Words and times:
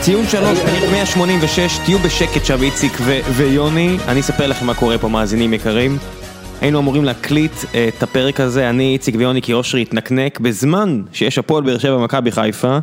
ציון 0.00 0.26
שלוש, 0.26 0.58
פרק 0.58 0.90
186, 0.92 1.78
תהיו 1.84 1.98
בשקט 1.98 2.44
שם 2.44 2.62
איציק 2.62 2.92
ויוני, 3.36 3.96
אני 4.08 4.20
אספר 4.20 4.46
לכם 4.46 4.66
מה 4.66 4.74
קורה 4.74 4.98
פה 4.98 5.08
מאזינים 5.08 5.54
יקרים. 5.54 5.98
היינו 6.60 6.78
אמורים 6.78 7.04
להקליט 7.04 7.52
אה, 7.74 7.88
את 7.96 8.02
הפרק 8.02 8.40
הזה, 8.40 8.70
אני 8.70 8.92
איציק 8.92 9.14
ויוני 9.18 9.42
כי 9.42 9.52
אושרי 9.52 9.82
התנקנק 9.82 10.40
בזמן 10.40 11.02
שיש 11.12 11.38
הפועל 11.38 11.64
באר 11.64 11.78
שבע 11.78 11.98
מכבי 11.98 12.32
חיפה, 12.32 12.78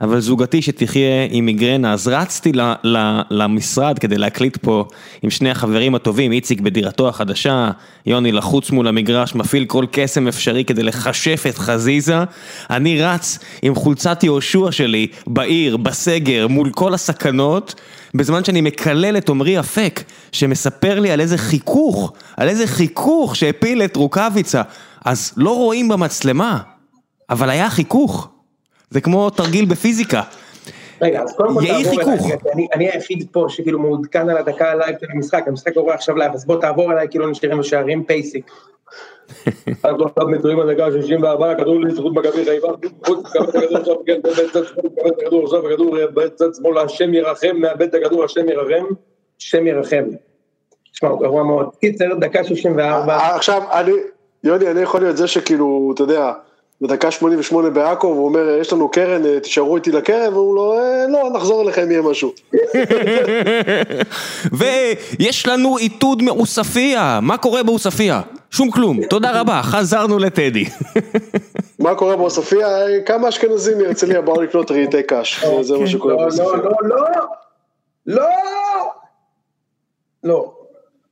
אבל 0.00 0.20
זוגתי 0.20 0.62
שתחיה 0.62 1.26
עם 1.30 1.46
מיגרנה, 1.46 1.92
אז 1.92 2.08
רצתי 2.08 2.52
ל- 2.52 2.74
ל- 2.84 3.20
למשרד 3.30 3.98
כדי 3.98 4.18
להקליט 4.18 4.56
פה 4.56 4.84
עם 5.22 5.30
שני 5.30 5.50
החברים 5.50 5.94
הטובים, 5.94 6.32
איציק 6.32 6.60
בדירתו 6.60 7.08
החדשה, 7.08 7.70
יוני 8.06 8.32
לחוץ 8.32 8.70
מול 8.70 8.88
המגרש, 8.88 9.34
מפעיל 9.34 9.64
כל 9.64 9.84
קסם 9.90 10.28
אפשרי 10.28 10.64
כדי 10.64 10.82
לכשף 10.82 11.44
את 11.48 11.58
חזיזה, 11.58 12.24
אני 12.70 13.02
רץ 13.02 13.38
עם 13.62 13.74
חולצת 13.74 14.24
יהושע 14.24 14.72
שלי 14.72 15.06
בעיר, 15.26 15.76
בסגר, 15.76 16.48
מול 16.48 16.70
כל 16.70 16.94
הסכנות, 16.94 17.74
בזמן 18.14 18.44
שאני 18.44 18.60
מקלל 18.60 19.16
את 19.16 19.28
עמרי 19.28 19.60
אפק, 19.60 20.02
שמספר 20.32 21.00
לי 21.00 21.10
על 21.10 21.20
איזה 21.20 21.38
חיכוך, 21.38 22.12
על 22.36 22.48
איזה 22.48 22.66
חיכוך 22.66 23.36
שהפיל 23.36 23.82
את 23.82 23.96
רוקאביצה, 23.96 24.62
אז 25.04 25.32
לא 25.36 25.56
רואים 25.56 25.88
במצלמה, 25.88 26.58
אבל 27.30 27.50
היה 27.50 27.70
חיכוך. 27.70 28.33
זה 28.94 29.00
כמו 29.00 29.30
תרגיל 29.30 29.64
בפיזיקה. 29.64 30.22
רגע, 31.02 31.22
אז 31.22 31.36
קודם 31.36 31.54
כל 31.54 31.66
תעבור 31.66 31.82
חיכוך. 31.90 32.26
אליי, 32.26 32.38
אני- 32.54 32.68
אני 32.74 32.90
היחיד 32.90 33.26
פה 33.32 33.46
שכאילו 33.48 33.78
מעודכן 33.78 34.28
על 34.28 34.36
הדקה 34.36 34.70
הלייב 34.70 34.96
של 35.00 35.06
המשחק, 35.14 35.44
המשחק 35.46 35.74
קורה 35.74 35.94
עכשיו 35.94 36.16
לייב, 36.16 36.32
אז 36.32 36.46
בוא 36.46 36.60
תעבור 36.60 36.92
אליי 36.92 37.06
כאילו 37.10 37.26
נשארים 37.26 37.58
בשערים 37.58 38.04
basic. 38.04 38.50
עכשיו 39.82 40.28
נטועים 40.28 40.58
בדקה 40.58 40.84
ה-64, 40.86 41.58
כדור 41.58 41.80
לזכות 41.80 42.14
מכבי 42.14 42.44
חיפה, 42.44 42.68
הכדור 42.72 43.16
עכשיו, 43.24 43.96
בצד 44.04 44.64
שמאל, 44.64 45.12
הכדור 45.26 45.56
הכדור 45.56 45.96
בצד 46.14 46.48
השם 46.84 47.14
ירחם, 47.14 47.56
מאבד 47.56 47.82
את 47.82 47.94
הכדור, 47.94 48.24
השם 48.24 48.48
ירחם, 48.48 48.84
השם 49.40 49.66
ירחם. 49.66 50.04
תשמע, 50.92 51.08
הוא 51.08 51.20
גרוע 51.20 51.42
מאוד. 51.44 51.68
קיצר, 51.80 52.14
דקה 52.20 52.44
64, 52.44 53.16
אה, 53.16 53.36
עכשיו, 53.36 53.62
אני, 53.72 53.92
יוני, 54.44 54.70
אני 54.70 54.80
יכול 54.80 55.00
להיות 55.00 55.16
זה 55.16 55.26
שכאילו, 55.26 55.90
אתה 55.94 56.02
יודע, 56.02 56.32
בדקה 56.80 57.10
88 57.10 57.70
בעכו, 57.70 58.06
והוא 58.06 58.24
אומר, 58.28 58.58
יש 58.60 58.72
לנו 58.72 58.88
קרן, 58.88 59.26
אה, 59.26 59.40
תישארו 59.40 59.76
איתי 59.76 59.92
לקרן, 59.92 60.32
והוא 60.34 60.56
לא, 60.56 60.78
"אה, 60.78 61.06
לא, 61.08 61.30
נחזור 61.34 61.62
אליכם, 61.62 61.90
יהיה 61.90 62.02
משהו. 62.02 62.32
ויש 65.18 65.46
לנו 65.46 65.76
עיתוד 65.76 66.22
מעוספיא, 66.22 66.98
מה 67.22 67.36
קורה 67.36 67.62
בעוספיא? 67.62 68.14
שום 68.50 68.70
כלום, 68.70 69.04
תודה 69.06 69.40
רבה, 69.40 69.60
חזרנו 69.62 70.18
לטדי. 70.18 70.64
מה 71.78 71.94
קורה 71.94 72.16
בעוספיא? 72.16 72.64
אה, 72.66 73.00
כמה 73.06 73.28
אשכנזים 73.28 73.78
מהרצליה 73.78 74.20
באו 74.20 74.42
לקנות 74.42 74.70
רהיטי 74.70 75.02
קש, 75.02 75.44
זה- 75.60 75.78
מה 75.78 75.86
שקורה 75.86 76.14
לא, 76.14 76.20
בעוספיא. 76.20 76.44
לא, 76.44 76.56
לא, 76.56 76.70
לא, 78.06 78.06
לא, 78.06 78.24
לא. 80.24 80.52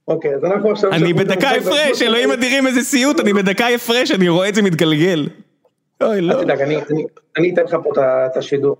אוקיי, 0.08 0.34
אז 0.34 0.44
אנחנו 0.44 0.70
עכשיו... 0.70 0.92
אני 0.92 1.12
בדקה 1.12 1.50
הפרש, 1.50 2.02
אלוהים 2.02 2.32
אדירים 2.32 2.66
איזה 2.66 2.80
סיוט, 2.80 3.20
אני 3.20 3.32
בדקה 3.32 3.68
הפרש, 3.68 4.10
אני 4.10 4.28
רואה 4.28 4.48
את 4.48 4.54
זה 4.54 4.62
מתגלגל. 4.62 5.28
אוי 6.02 6.20
לא. 6.20 6.32
אל 6.38 6.44
תדאג, 6.44 6.60
אני- 6.60 6.76
אני- 6.90 7.04
אני 7.38 7.54
אתן 7.54 7.62
לך 7.64 7.76
פה 7.84 7.90
את 8.26 8.36
השידור. 8.36 8.76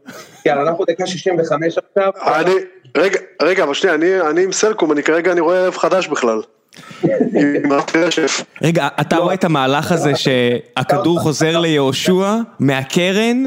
יאללה, 0.46 0.62
אנחנו 0.62 0.84
דקה 0.84 1.06
65 1.06 1.78
עכשיו. 1.78 2.10
אני, 2.26 2.54
רגע, 2.96 3.18
רגע, 3.42 3.62
אבל 3.64 3.74
שנייה, 3.74 3.94
אני, 3.94 4.20
אני 4.30 4.44
עם 4.44 4.52
סלקום, 4.52 4.92
אני 4.92 5.02
כרגע, 5.02 5.32
אני 5.32 5.40
רואה 5.40 5.58
ערב 5.58 5.76
חדש 5.76 6.08
בכלל. 6.08 6.40
רגע, 8.62 8.88
אתה 9.00 9.16
רואה 9.16 9.34
את 9.34 9.44
המהלך 9.44 9.92
הזה 9.92 10.12
שהכדור 10.16 11.20
חוזר 11.20 11.58
ליהושע 11.58 12.36
מהקרן 12.60 13.44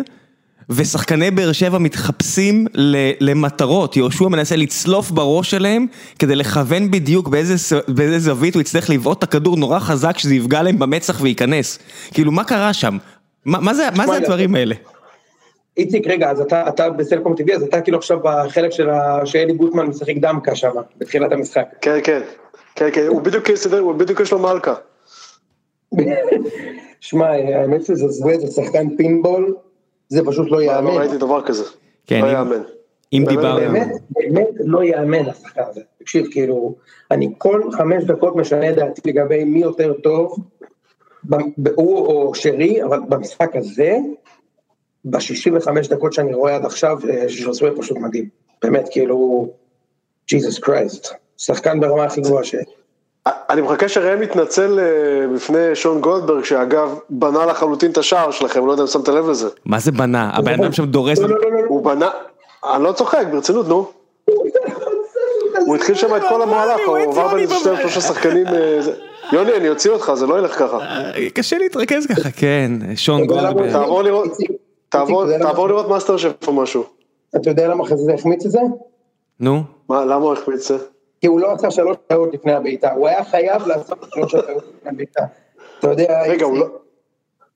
ושחקני 0.70 1.32
באר 1.32 1.52
שבע 1.52 1.78
מתחפשים 1.78 2.66
ל- 2.74 3.12
למטרות, 3.20 3.98
יהושע 3.98 4.28
מנסה 4.28 4.56
לצלוף 4.56 5.12
בראש 5.12 5.52
שלהם 5.52 5.86
כדי 6.20 6.36
לכוון 6.36 6.92
בדיוק 6.92 7.28
באיזה, 7.28 7.54
באיזה 7.88 8.20
זווית 8.20 8.54
הוא 8.56 8.62
יצטרך 8.62 8.90
לבעוט 8.90 9.18
את 9.18 9.24
הכדור 9.24 9.58
נורא 9.58 9.80
חזק 9.80 10.18
שזה 10.18 10.36
יפגע 10.36 10.62
להם 10.64 10.80
במצח 10.80 11.22
וייכנס. 11.22 11.80
כאילו 12.14 12.32
מה 12.32 12.44
קרה 12.44 12.74
שם? 12.74 12.98
מה, 13.46 13.74
זה, 13.74 13.84
מה 13.98 14.08
זה 14.08 14.14
הדברים 14.14 14.56
האלה? 14.56 14.76
איציק, 15.78 16.08
רגע, 16.08 16.32
אז 16.32 16.42
אתה, 16.42 16.68
אתה 16.68 16.90
בסלקום 16.90 17.36
טבעי, 17.36 17.56
אז 17.56 17.64
אתה 17.64 17.82
כאילו 17.82 17.98
עכשיו 17.98 18.20
בחלק 18.24 18.72
של 18.72 18.90
ה... 18.90 19.26
שאלי 19.26 19.54
גוטמן 19.54 19.86
משחק 19.86 20.16
דמקה 20.18 20.56
שם, 20.56 20.72
בתחילת 20.98 21.32
המשחק. 21.32 21.66
כן, 21.82 22.00
כן, 22.04 22.22
כן, 22.76 22.90
כן, 22.94 23.08
הוא 23.08 23.22
בדיוק 23.22 23.56
סידר, 23.56 23.80
הוא 23.80 23.94
בדיוק 23.94 24.20
יש 24.20 24.32
לו 24.32 24.40
מלכה. 24.40 24.74
שמע, 27.00 27.28
האמת 27.28 27.86
שזה 27.86 28.08
זווה, 28.08 28.38
זה 28.40 28.48
שחקן 28.48 28.96
פינבול, 28.98 29.56
זה 30.10 30.26
פשוט 30.26 30.52
לא 30.52 30.58
לא 30.58 30.62
ייאמן. 30.62 30.92
ראיתי 30.92 31.18
דבר 31.18 31.42
כזה. 31.42 31.64
כן, 32.08 32.22
לא 32.22 32.28
אם- 32.28 32.34
יאמן. 32.34 32.62
אם 33.14 33.24
באמת, 33.26 33.38
דיברנו... 33.38 33.60
באמת, 33.60 33.88
באמת 34.10 34.48
לא 34.60 34.84
ייאמן 34.84 35.30
השחקן 35.30 35.62
הזה. 35.70 35.82
תקשיב, 36.00 36.28
כאילו, 36.32 36.76
אני 37.12 37.34
כל 37.38 37.62
חמש 37.72 38.04
דקות 38.04 38.36
משנה 38.36 38.72
דעתי 38.72 39.02
לגבי 39.06 39.44
מי 39.44 39.60
יותר 39.60 39.94
טוב, 39.94 40.38
הוא 41.76 42.06
או 42.06 42.36
שרי, 42.36 42.84
אבל 42.84 43.00
במשחק 43.10 43.56
הזה, 43.56 43.98
ב-65 45.06 45.90
דקות 45.90 46.14
שאני 46.14 46.34
רואה 46.34 46.56
עד 46.56 46.66
עכשיו, 46.66 46.98
אה, 47.10 47.26
ז'וזווה 47.28 47.72
פשוט 47.78 47.98
מדהים. 47.98 48.30
באמת, 48.64 48.90
כאילו, 48.92 49.50
ג'יזוס 50.30 50.60
קרייסט. 50.60 51.08
שחקן 51.38 51.80
ברמה 51.80 52.04
הכי 52.04 52.22
גבוהה 52.22 52.44
ש... 52.44 52.56
אני 53.28 53.62
מחכה 53.62 53.90
שראם 53.90 54.24
יתנצל 54.24 54.80
אה, 54.80 55.28
בפני 55.36 55.76
שון 55.76 56.02
גולדברג, 56.02 56.44
שאגב, 56.44 57.00
בנה 57.10 57.46
לחלוטין 57.46 57.92
את 57.92 57.98
השער 57.98 58.32
שלכם, 58.32 58.66
לא 58.66 58.72
יודע 58.72 58.84
אם 58.84 58.88
שמת 58.88 59.08
לב 59.08 59.30
לזה. 59.30 59.50
מה 59.66 59.80
זה 59.80 59.92
בנה? 59.92 60.30
הבן 60.34 60.54
אדם 60.54 60.72
שם 60.72 60.86
דורס... 60.86 61.20
לא, 61.20 61.30
לא, 61.30 61.36
לא, 61.42 61.52
לא, 61.52 61.62
לא. 61.62 61.68
הוא 61.68 61.84
בנה, 61.84 62.10
אני 62.74 62.84
לא 62.84 62.92
צוחק, 62.92 63.26
ברצינות, 63.32 63.68
נו. 63.68 63.92
הוא 65.66 65.76
התחיל 65.76 65.96
שם 65.96 66.16
את 66.16 66.22
כל 66.30 66.42
המהלך, 66.42 66.82
הוא 66.88 66.98
עבר 66.98 67.36
בין 67.36 67.50
שניים 67.50 67.78
שלושה 67.78 68.02
שחקנים. 68.02 68.46
יוני, 69.34 69.54
אני 69.58 69.70
אוציא 69.70 69.92
אותך, 69.92 70.12
זה 70.16 70.28
לא 70.28 70.40
ילך 70.40 70.60
ככה. 70.60 70.78
אה, 70.80 71.30
קשה 71.34 71.58
להתרכז 71.58 72.06
ככה, 72.08 72.32
כן, 72.32 72.72
שון 72.96 73.26
גולדברג. 73.26 73.72
תעבור 74.90 75.68
לראות- 75.68 75.90
מאסטר 75.90 76.18
שף 76.18 76.48
או 76.48 76.54
משהו. 76.54 76.84
אתה 77.36 77.50
יודע 77.50 77.68
למה 77.68 77.86
חזיזה 77.86 78.14
החמיץ 78.14 78.46
את 78.46 78.52
זה? 78.52 78.60
נו, 79.40 79.62
מה, 79.90 80.06
למה 80.06 80.16
הוא 80.26 80.34
החמיץ 80.34 80.72
את 80.72 80.80
זה? 80.80 80.86
כי 81.22 81.28
הוא 81.28 81.40
לא 81.40 81.52
עשה 81.52 81.72
שלוש 81.72 81.98
טעות 82.08 82.34
לפני 82.34 82.54
הבעיטה, 82.54 82.92
הוא 82.92 83.08
היה 83.08 83.24
חייב 83.24 83.68
לעשות 83.68 84.06
שלוש 84.14 84.32
טעות 84.32 84.46
לפני 84.78 84.92
הבעיטה. 84.92 85.24
אתה 85.80 85.90
יודע, 85.90 86.22
רגע, 86.28 86.46
לא- 86.48 86.68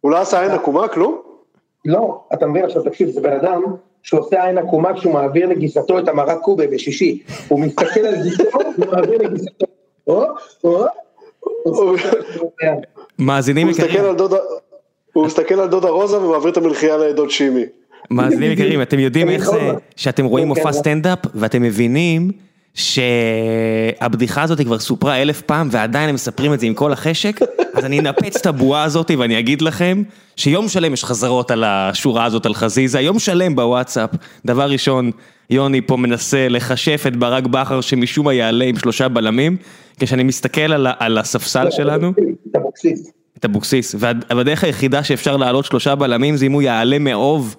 הוא 0.01 0.11
לא 0.11 0.17
עשה 0.17 0.41
עין 0.41 0.51
עקומה, 0.51 0.87
כלום? 0.87 1.21
לא, 1.85 2.21
אתה 2.33 2.47
מבין 2.47 2.65
עכשיו, 2.65 2.83
תקשיב, 2.83 3.09
זה 3.09 3.21
בן 3.21 3.31
אדם 3.33 3.61
שעושה 4.03 4.45
עין 4.45 4.57
עקומה 4.57 4.93
כשהוא 4.93 5.13
מעביר 5.13 5.49
לגיסתו 5.49 5.99
את 5.99 6.07
המרק 6.07 6.39
קובה 6.41 6.67
בשישי. 6.67 7.23
הוא 7.47 7.59
מסתכל 7.59 7.99
על 7.99 8.15
גיסתו, 8.23 8.43
הוא 8.77 8.85
מעביר 8.91 9.17
לגיסתו. 9.17 9.65
מאזינים 13.19 13.69
יקרים. 13.69 14.03
הוא 15.13 15.25
מסתכל 15.25 15.59
על 15.59 15.67
דודה 15.67 15.89
רוזה 15.89 16.17
ומעביר 16.17 16.51
את 16.51 16.57
המלחייה 16.57 16.97
לדוד 16.97 17.29
שימי. 17.29 17.65
מאזינים 18.11 18.51
יקרים, 18.51 18.81
אתם 18.81 18.99
יודעים 18.99 19.29
איך 19.29 19.51
זה 19.51 19.71
שאתם 19.95 20.25
רואים 20.25 20.45
כן, 20.45 20.49
מופע 20.49 20.63
כן. 20.63 20.71
סטנדאפ 20.71 21.19
ואתם 21.35 21.61
מבינים 21.61 22.31
שהבדיחה 22.73 24.41
הזאת 24.41 24.61
כבר 24.61 24.79
סופרה 24.79 25.21
אלף 25.21 25.41
פעם 25.41 25.67
ועדיין 25.71 26.09
הם 26.09 26.15
מספרים 26.15 26.53
את 26.53 26.59
זה 26.59 26.65
עם 26.65 26.73
כל 26.73 26.91
החשק, 26.91 27.39
אז 27.79 27.85
אני 27.85 27.99
אנפץ 27.99 28.35
את 28.35 28.45
הבועה 28.45 28.83
הזאת 28.83 29.11
ואני 29.17 29.39
אגיד 29.39 29.61
לכם 29.61 30.03
שיום 30.35 30.67
שלם 30.67 30.93
יש 30.93 31.03
חזרות 31.05 31.51
על 31.51 31.63
השורה 31.63 32.25
הזאת 32.25 32.45
על 32.45 32.53
חזיזה, 32.53 32.99
יום 33.01 33.19
שלם 33.19 33.55
בוואטסאפ, 33.55 34.09
דבר 34.45 34.69
ראשון, 34.71 35.11
יוני 35.49 35.81
פה 35.81 35.97
מנסה 35.97 36.47
לחשף 36.49 37.03
את 37.07 37.15
ברק 37.15 37.43
בכר 37.47 37.81
שמשום 37.81 38.25
מה 38.25 38.33
יעלה 38.33 38.65
עם 38.65 38.75
שלושה 38.79 39.07
בלמים, 39.07 39.57
כשאני 39.99 40.23
מסתכל 40.23 40.61
על, 40.73 40.87
על 40.99 41.17
הספסל 41.17 41.71
שלנו, 41.71 42.13
את 42.51 42.55
אבוקסיס. 42.55 43.11
את 43.39 43.45
אבוקסיס, 43.45 43.95
והד- 43.99 44.25
והדרך 44.37 44.63
היחידה 44.63 45.03
שאפשר 45.03 45.37
להעלות 45.37 45.65
שלושה 45.65 45.95
בלמים 45.95 46.35
זה 46.37 46.45
אם 46.45 46.51
הוא 46.51 46.61
יעלה 46.61 46.99
מאוב 46.99 47.55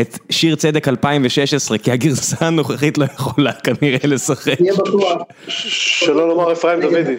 את 0.00 0.18
שיר 0.30 0.54
צדק 0.56 0.88
2016, 0.88 1.78
כי 1.78 1.90
הגרסה 1.92 2.36
הנוכחית 2.46 2.98
לא 2.98 3.04
יכולה 3.14 3.52
כנראה 3.52 3.98
לשחק. 4.04 4.54
תהיה 4.58 4.72
בטוח. 4.74 5.22
שלא 5.48 6.28
לומר 6.28 6.52
אפרים 6.52 6.80
דוידי. 6.80 7.16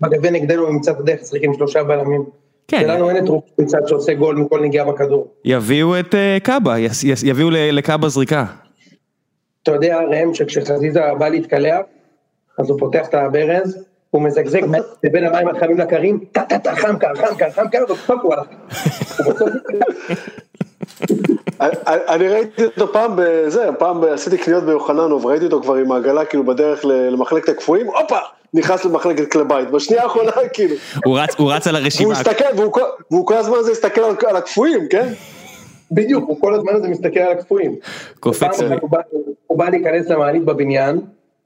מגבה 0.00 0.30
נגדנו 0.30 0.68
ימצא 0.68 0.90
את 0.90 1.00
הדרך 1.00 1.20
עם 1.42 1.54
שלושה 1.54 1.82
בלמים. 1.84 2.24
כן. 2.68 2.80
ולנו 2.84 3.08
אין 3.10 3.24
את 3.24 3.28
רוק 3.28 3.44
מצד 3.58 3.78
שעושה 3.86 4.14
גול 4.14 4.36
מכל 4.36 4.60
נגיעה 4.60 4.84
בכדור. 4.92 5.28
יביאו 5.44 6.00
את 6.00 6.14
אה, 6.14 6.36
קאבה, 6.42 6.74
יביאו 7.24 7.50
ל- 7.50 7.70
לקאבה 7.78 8.08
זריקה. 8.08 8.44
אתה 9.62 9.72
יודע 9.72 10.00
ראם 10.10 10.34
שכשחזיזה 10.34 11.00
בא 11.18 11.28
להתקלח, 11.28 11.80
אז 12.58 12.70
הוא 12.70 12.78
פותח 12.78 13.08
את 13.08 13.14
הברז, 13.14 13.84
הוא 14.10 14.22
מזגזג 14.22 14.60
בין 15.12 15.24
המים 15.24 15.48
החמים 15.48 15.78
לקרים, 15.78 16.24
טה 16.32 16.42
טה 16.48 16.58
טה 16.58 16.76
חם 16.76 16.98
קר 16.98 17.14
חם 17.14 17.34
קר 17.38 17.50
חם 17.50 17.68
קר, 17.68 17.84
ובסוף 17.88 18.20
הוא 18.22 18.34
הלך. 18.34 18.46
אני- 21.60 22.28
ראיתי 22.28 22.64
אותו 22.64 22.92
פעם 22.92 23.12
בזה, 23.16 23.68
פעם 23.78 24.04
עשיתי 24.04 24.38
קניות 24.38 24.64
ביוחננוב, 24.64 25.26
ראיתי 25.26 25.44
אותו 25.44 25.62
כבר 25.62 25.74
עם 25.74 25.92
העגלה 25.92 26.24
כאילו 26.24 26.44
בדרך 26.44 26.84
ל- 26.84 26.92
למחלקת 26.92 27.48
הקפואים, 27.48 27.86
הופה, 27.86 28.18
נכנס 28.54 28.84
למחלקת 28.84 29.32
כלי 29.32 29.44
בית, 29.44 29.70
בשנייה 29.70 30.02
האחרונה 30.02 30.30
כאילו, 30.52 30.74
הוא 31.04 31.18
רץ, 31.52 31.66
על 31.66 31.76
הרשימה. 31.76 32.12
הסתכל, 32.12 32.44
והוא 32.56 32.72
כל- 32.72 32.80
והוא 33.10 33.26
כל 33.26 33.34
הזמן 33.34 33.56
הזה 33.58 33.72
הסתכל 33.72 34.00
על- 34.00 34.14
על 34.26 34.36
הקפואים, 34.36 34.88
כן? 34.90 35.08
בדיוק, 35.92 36.24
הוא 36.28 36.40
כל 36.40 36.54
הזמן 36.54 36.72
הזה 36.74 36.88
מסתכל 36.88 37.20
על 37.20 37.32
הקפואים. 37.32 37.76
קופץ 38.20 38.60
הוא 39.46 39.58
בא- 39.58 39.68
להיכנס 39.70 40.08
למעלית 40.08 40.44
בבניין, 40.44 41.00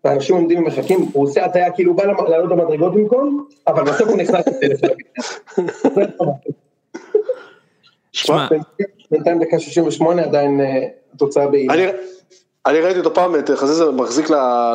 ואנשים 0.05 0.37
עומדים 0.37 0.59
ומחכים, 0.59 1.09
הוא 1.12 1.25
עושה 1.25 1.45
הטעיה 1.45 1.71
כאילו 1.73 1.93
הוא 1.93 1.99
בא 1.99 2.05
לעלות 2.29 2.49
במדרגות 2.49 2.95
במקום, 2.95 3.45
אבל 3.67 3.83
בסוף 3.85 4.09
הוא 4.09 4.17
נכנס 4.17 4.45
לטלפון. 4.49 4.89
שמע, 8.12 8.49
בינתיים 9.11 9.39
דקה 9.39 9.59
68 9.59 10.23
עדיין 10.23 10.61
אה, 10.61 10.87
התוצאה 11.15 11.47
בעילה. 11.47 11.91
אני, 12.67 12.81
ראיתי 12.81 12.99
אותו 12.99 13.15
פעם, 13.15 13.37
את 13.37 13.51
חזיזה 13.51 13.91
מחזיק 13.91 14.27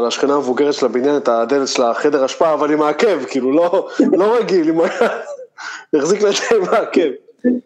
לשכנה 0.08 0.34
המבוגרת 0.34 0.74
של 0.74 0.86
הבניין 0.86 1.18
את 1.18 1.28
הדלת 1.28 1.68
של 1.68 1.84
החדר 1.84 2.26
אשפה, 2.26 2.54
אבל 2.54 2.74
עם 2.74 2.82
העקב, 2.82 3.24
כאילו, 3.24 3.52
לא, 3.52 3.88
לא 4.00 4.38
רגיל, 4.38 4.70
עם. 4.70 4.80
החזיק 5.96 6.22
לה 6.22 6.30
את 6.30 6.36
זה 6.36 6.56
עם 6.56 6.64
העקב. 6.74 7.10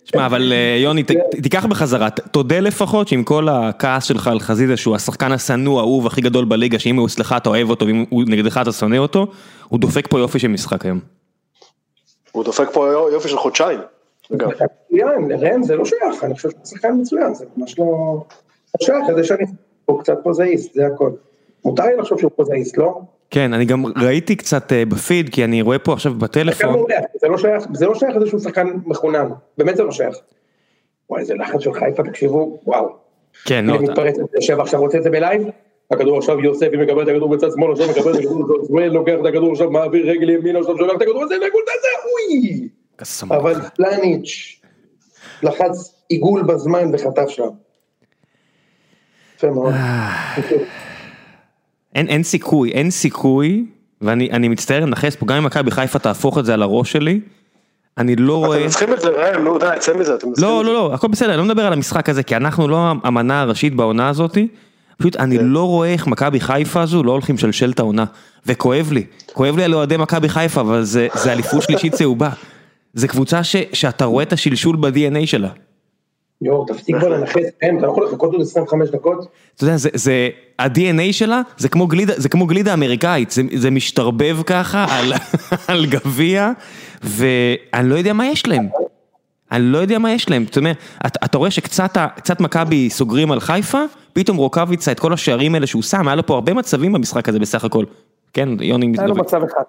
שמע, 0.06 0.26
אבל 0.26 0.54
אה, 0.54 0.78
יוני, 0.84 1.04
תיקח 1.44 1.66
בחזרה, 1.66 2.10
תודה 2.10 2.60
לפחות 2.60 3.08
שעם 3.08 3.24
כל 3.24 3.48
הכעס 3.50 4.04
שלך 4.04 4.28
על 4.28 4.40
חזיזה, 4.40 4.78
שהוא 4.78 4.96
השחקן 4.96 5.32
השנוא, 5.32 5.80
האהוב 5.80 6.08
הכי 6.08 6.22
גדול 6.22 6.46
בליגה, 6.46 6.80
שאם 6.80 6.96
הוא 6.96 7.08
אצלך 7.08 7.36
אתה 7.38 7.50
אוהב 7.50 7.70
אותו, 7.70 7.86
ואם 7.86 8.06
הוא 8.10 8.24
נגדך 8.28 8.60
אתה 8.62 8.72
שונא 8.72 8.98
אותו, 8.98 9.28
הוא 9.68 9.80
דופק 9.80 10.08
פה 10.10 10.20
יופי 10.20 10.40
של 10.40 10.48
משחק 10.48 10.86
היום. 10.86 11.00
הוא 12.32 12.44
דופק 12.44 12.70
פה 12.74 12.88
יופי 13.12 13.30
של 13.30 13.38
חודשיים. 13.38 13.80
מצוין, 14.32 15.32
ראם 15.40 15.64
זה 15.64 15.76
לא 15.76 15.86
שייך, 15.86 16.24
אני 16.24 16.34
חושב 16.34 16.50
שהוא 16.50 16.66
שחקן 16.66 16.92
מצוין, 17.02 17.34
זה 17.34 17.46
ממש 17.58 17.80
לא... 17.80 17.86
שייך, 18.82 19.06
זה 19.16 19.24
שאני... 19.24 19.46
הוא 19.86 20.00
קצת 20.00 20.18
פוזאיסט, 20.24 20.74
זה 20.74 20.88
הכל. 20.88 21.12
מותר 21.66 21.84
לי 21.84 21.96
לחשוב 21.98 22.20
שהוא 22.20 22.32
פוזאיסט, 22.36 22.78
לא? 22.78 23.02
כן, 23.30 23.54
אני 23.54 23.66
גם 23.66 23.84
ראיתי 23.86 24.36
קצת 24.36 24.74
אה, 24.74 24.86
בפיד, 24.86 25.30
כי 25.30 25.44
אני 25.44 25.62
רואה 25.62 25.80
פה 25.80 25.94
עכשיו 25.94 26.14
בטלפון, 26.14 26.86
זה 27.22 27.28
לא 27.28 27.38
שייך, 27.38 27.64
זה 27.74 27.86
לא 27.86 27.96
שייך 27.96 28.16
לזה 28.16 28.28
שהוא 28.28 28.40
שחקן 28.40 28.68
מחונן, 28.86 29.30
באמת 29.58 29.78
זה 29.78 29.84
לא 29.84 29.92
שייך. 29.92 30.16
וואי, 31.10 31.22
איזה 31.22 31.34
לחץ 31.34 31.60
של 31.60 31.74
חיפה, 31.74 32.04
תקשיבו, 32.04 32.60
וואו. 32.66 32.90
כן, 33.46 33.66
לא, 33.66 33.76
אתה- 33.76 33.84
מתפרץ, 33.84 34.16
יושב 34.36 34.60
עכשיו 34.60 34.80
רוצה 34.80 34.98
את 34.98 35.04
זה 35.04 35.10
בלייב? 35.10 35.42
הכדור 35.92 36.18
עכשיו 36.18 36.40
יוספי 36.40 36.78
מקבל 36.78 37.04
את 37.04 37.08
הכדור 37.08 37.30
בצד 37.30 37.48
שמאל, 37.56 37.72
עכשיו 37.72 37.90
מקבל 37.90 38.12
את 38.12 38.20
הכדור, 38.20 38.58
לוקח 38.92 39.14
את 39.22 39.26
הכדור 39.26 39.52
עכשיו, 39.52 39.72
מעביר 39.72 40.10
רגל 40.10 40.30
ימינה, 40.30 40.60
עכשיו 40.60 40.78
שולח 40.78 40.96
את 40.98 41.02
הכדור 41.02 41.24
הזה, 41.24 41.36
נגולדה 41.36 41.72
זה, 41.82 41.88
אוי! 42.06 42.70
קסמוך. 43.00 43.32
אבל 43.32 43.62
פלניץ' 43.76 44.62
לחץ 45.44 46.04
עיגול 46.10 46.44
בזמן 46.44 46.92
וחטף 46.94 47.30
שם. 47.30 47.50
יפה 49.36 49.50
מאוד. 49.50 49.74
אין, 51.96 52.08
אין 52.08 52.24
סיכוי, 52.24 52.72
אין 52.72 52.92
סיכוי, 52.92 53.66
ואני 54.02 54.32
אני 54.32 54.48
מצטער 54.48 54.80
לנכס 54.80 55.16
פה, 55.16 55.26
גם 55.26 55.36
אם 55.36 55.44
מכבי 55.44 55.72
חיפה 55.72 56.00
תהפוך 56.00 56.38
את 56.38 56.46
זה 56.46 56.54
על 56.54 56.62
הראש 56.62 56.92
שלי, 56.92 57.20
אני 57.98 58.16
לא 58.16 58.46
רואה... 58.46 58.62
אתם 58.62 58.70
צריכים 58.70 58.94
את 58.94 59.02
זה, 59.02 59.08
ראם, 59.08 59.44
נו 59.44 59.58
די, 59.58 59.70
צא 59.80 59.94
מזה, 59.94 60.16
אתם 60.16 60.34
צריכים 60.34 60.56
לא. 60.56 60.64
לא, 60.64 60.74
לא, 60.74 60.94
הכל 60.94 61.08
בסדר, 61.08 61.30
אני 61.30 61.38
לא 61.38 61.44
מדבר 61.44 61.66
על 61.66 61.74
המשחק 61.74 62.10
הזה, 62.10 62.24
כי 62.24 62.36
אנחנו 62.36 62.68
לא 62.68 62.94
המנה 63.04 63.42
הראשית 63.42 63.76
בעונה 63.76 64.10
הזאתי. 64.10 64.48
פשוט 64.98 65.16
אני 65.16 65.38
כן. 65.38 65.46
לא 65.46 65.64
רואה 65.64 65.94
איך 65.94 66.08
מכבי 66.08 66.40
חיפה 66.40 66.82
הזו 66.82 67.04
לא 67.04 67.12
הולכים 67.12 67.36
לשלשל 67.36 67.72
את 67.72 67.80
העונה. 67.80 68.06
וכואב 68.46 68.92
לי, 68.92 69.06
כואב 69.34 69.58
לי 69.58 69.64
על 69.64 69.74
אוהדי 69.74 69.98
מכבי 69.98 70.30
חיפה, 70.30 70.62
אבל 70.62 70.84
זה 70.84 71.08
זה 71.14 71.32
אליפות 71.32 71.62
שלישית 71.62 71.94
צהובה. 71.94 72.30
זה 72.94 73.08
קבוצה 73.08 73.44
ש, 73.44 73.56
שאתה 73.74 74.06
רואה 74.06 74.24
את 74.24 74.34
השלשול 74.34 74.76
ב-DNA 74.76 75.26
שלה. 75.26 75.50
יואו, 76.42 76.66
תפסיק 76.66 76.96
כבר 76.96 77.10
לנכס, 77.10 77.44
אין, 77.62 77.78
אתה 77.78 77.86
לא 77.86 77.92
יכול 77.92 78.06
לחכות 78.06 78.34
עוד 78.34 78.42
25 78.42 78.90
דקות? 78.90 79.28
אתה 79.56 79.64
יודע, 79.64 79.78
זה, 79.78 79.90
זה, 79.94 80.30
ה-DNA 80.60 81.12
שלה, 81.14 81.42
זה 81.58 81.70
כמו 81.70 81.88
גלידה, 81.88 82.14
זה 82.18 82.30
כמו 82.30 82.46
גלידה 82.46 82.74
אמריקאית, 82.74 83.32
זה, 83.32 83.42
זה 83.56 83.72
משתרבב 83.72 84.38
ככה 84.46 84.86
על, 84.90 85.14
על 85.68 85.86
גביע, 85.86 86.52
ואני 87.04 87.90
לא 87.90 87.96
יודע 87.96 88.14
מה 88.14 88.28
יש 88.28 88.48
להם. 88.48 88.68
אני 89.52 89.64
לא 89.64 89.78
יודע 89.78 90.00
מה 90.00 90.12
יש 90.12 90.30
להם, 90.30 90.46
זאת 90.46 90.58
אומרת, 90.58 90.78
אתה, 91.06 91.26
אתה 91.26 91.38
רואה 91.38 91.52
שקצת 91.52 92.40
מכבי 92.40 92.90
סוגרים 92.90 93.32
על 93.32 93.40
חיפה, 93.40 93.82
פתאום 94.14 94.38
רוקאביצה 94.38 94.92
את 94.92 95.00
כל 95.00 95.14
השערים 95.14 95.56
האלה 95.56 95.68
שהוא 95.68 95.82
שם, 95.82 96.08
היה 96.08 96.16
לו 96.16 96.26
פה 96.26 96.34
הרבה 96.34 96.54
מצבים 96.54 96.94
במשחק 96.94 97.30
הזה 97.30 97.40
בסך 97.40 97.64
הכל. 97.64 97.86
כן, 98.34 98.50
יוני, 98.62 98.94
היה 98.98 99.08
לו 99.08 99.16
מצב 99.16 99.44
אחד. 99.44 99.64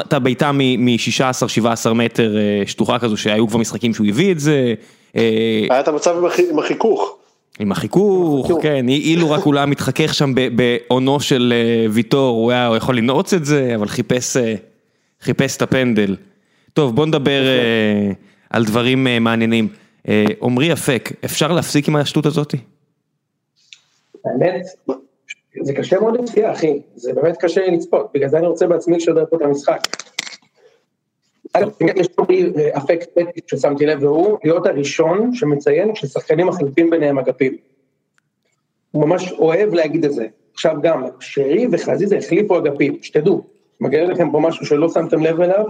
אתה 0.00 0.18
בעיטה 0.18 0.52
מ-16-17 0.52 1.92
מטר 1.94 2.36
אה, 2.38 2.62
שטוחה 2.66 2.98
כזו, 2.98 3.16
שהיו 3.16 3.48
כבר 3.48 3.58
משחקים 3.58 3.94
שהוא 3.94 4.06
הביא 4.06 4.32
את 4.32 4.40
זה, 4.40 4.74
אה, 5.16 5.66
היה 5.70 5.80
את 5.80 5.88
המצב 5.88 6.16
עם 6.18 6.24
החי- 6.24 6.50
עם 6.50 6.58
החיכוך. 6.58 7.16
עם 7.60 7.72
החיכוך. 7.72 8.50
כן, 8.62 8.88
אילו 8.88 9.30
רק 9.30 9.42
הוא 9.42 9.54
לא 9.54 9.58
היה 9.58 9.66
מתחכך 9.66 10.14
שם 10.14 10.32
ב- 10.34 10.48
בעונו 10.56 11.20
של 11.20 11.52
אה, 11.56 11.86
ויטור, 11.90 12.36
הוא 12.36 12.50
היה 12.50 12.70
יכול 12.76 12.96
לנעוץ 12.96 13.34
את 13.34 13.44
זה, 13.44 13.72
אבל 13.74 13.88
חיפש, 13.88 14.36
חיפש 15.20 15.56
את 15.56 15.62
הפנדל. 15.62 16.16
טוב, 16.72 16.94
בוא 16.96 17.06
נדבר 17.06 17.42
על 18.50 18.64
דברים 18.64 19.06
מעניינים. 19.20 19.68
עמרי 20.42 20.72
אפק, 20.72 21.12
אפשר 21.24 21.52
להפסיק 21.52 21.88
עם 21.88 21.96
השטות 21.96 22.26
הזאתי? 22.26 22.56
האמת, 24.24 24.62
זה 25.62 25.74
קשה 25.74 26.00
מאוד 26.00 26.20
לצפייה, 26.20 26.52
אחי. 26.52 26.82
זה 26.94 27.12
באמת 27.12 27.36
קשה 27.36 27.66
לצפות. 27.66 28.10
בגלל 28.14 28.28
זה 28.28 28.38
אני 28.38 28.46
רוצה 28.46 28.66
בעצמי 28.66 28.96
לשדר 28.96 29.24
פה 29.30 29.36
את 29.36 29.42
המשחק. 29.42 29.80
אגב, 31.52 31.68
יש 31.96 32.08
לי 32.28 32.52
אה, 32.56 32.78
אפקט 32.78 33.08
פטי 33.18 33.40
ששמתי 33.46 33.86
לב, 33.86 34.02
והוא 34.02 34.38
להיות 34.44 34.66
הראשון 34.66 35.34
שמציין 35.34 35.94
כששחקנים 35.94 36.46
מחליפים 36.46 36.90
ביניהם 36.90 37.18
אגפים. 37.18 37.56
הוא 38.90 39.06
ממש 39.06 39.32
אוהב 39.32 39.74
להגיד 39.74 40.04
את 40.04 40.12
זה. 40.12 40.26
עכשיו 40.54 40.76
גם, 40.82 41.04
שרי 41.20 41.66
וחזיזה 41.72 42.16
החליפו 42.16 42.58
אגפים, 42.58 42.98
שתדעו. 43.02 43.44
מגיע 43.80 44.04
לכם 44.04 44.30
פה 44.30 44.40
משהו 44.40 44.66
שלא 44.66 44.88
שמתם 44.88 45.22
לב 45.22 45.40
אליו, 45.40 45.64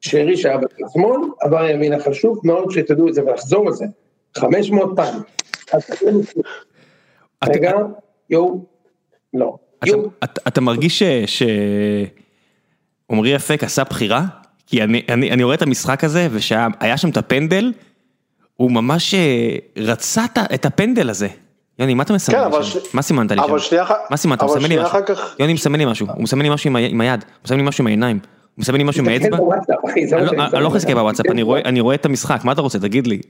שרי 0.00 0.36
שהיה 0.36 0.58
בצד 0.58 0.76
שמאל, 0.92 1.20
עבר 1.40 1.64
ימינה 1.70 1.98
חשוב 1.98 2.40
מאוד 2.44 2.70
שתדעו 2.70 3.08
את 3.08 3.14
זה 3.14 3.24
ולחזור 3.24 3.66
על 3.66 3.72
זה. 3.72 3.84
500 4.36 4.90
פעם. 4.96 5.20
רגע, 7.48 7.72
יואו, 8.30 8.64
לא. 9.34 9.56
אתה- 9.84 9.90
אתה- 10.24 10.40
אתה 10.48 10.60
מרגיש 10.60 11.02
ש- 11.02 11.42
שעמרי 13.08 13.36
אפק 13.36 13.64
עשה 13.64 13.84
בחירה? 13.84 14.24
כי 14.66 14.82
אני- 14.82 15.02
אני 15.08 15.30
אני 15.30 15.42
רואה 15.44 15.54
את 15.54 15.62
המשחק 15.62 16.04
הזה, 16.04 16.28
ושהיה 16.30 16.66
שם 16.96 17.08
את 17.08 17.16
הפנדל, 17.16 17.72
הוא 18.56 18.70
ממש 18.72 19.14
אה, 19.14 19.56
רצה 19.76 20.24
את 20.54 20.66
הפנדל 20.66 21.10
הזה. 21.10 21.28
יוני, 21.78 21.94
מה 21.94 22.02
אתה 22.02 22.12
מסמן 22.12 22.34
כן, 22.50 22.58
לי 22.58 22.64
שם? 22.64 22.80
ש- 22.80 22.94
מה 22.94 23.02
סימנת 23.02 23.30
לי 23.30 23.36
שם? 23.48 23.58
שנייה 23.58 23.84
מה 24.10 24.16
סימנת? 24.16 24.42
אבל 24.42 24.50
מסמן 24.56 24.68
לי 24.68 24.76
משהו. 24.82 24.98
כך, 25.06 25.36
יוני 25.38 25.52
מסמן 25.52 25.78
לי 25.78 25.84
משהו, 25.84 26.06
הוא 26.14 26.22
מסמן 26.22 26.42
לי 26.42 26.50
משהו 26.50 26.70
עם 26.70 26.76
ה- 26.76 26.80
עם 26.80 27.00
היד, 27.00 27.20
הוא 27.24 27.44
מסמן 27.44 27.56
לי 27.56 27.62
משהו 27.62 27.82
עם 27.82 27.86
העיניים, 27.86 28.16
הוא 28.54 28.62
מסמן 28.62 28.78
לי 28.78 28.84
משהו 28.84 29.02
עם 29.02 29.08
האצבע. 29.08 29.36
אני 29.36 30.24
לא- 30.26 30.30
אני 30.54 30.62
לא 30.62 30.70
להסתכל 30.72 30.94
בוואטסאפ, 30.94 31.26
אני 31.30 31.42
רואה- 31.42 31.60
אני 31.64 31.80
רואה 31.80 31.94
את 31.94 32.04
המשחק, 32.06 32.40
מה 32.44 32.52
אתה 32.52 32.60
רוצה? 32.60 32.78
תגיד 32.78 33.06
לי. 33.06 33.20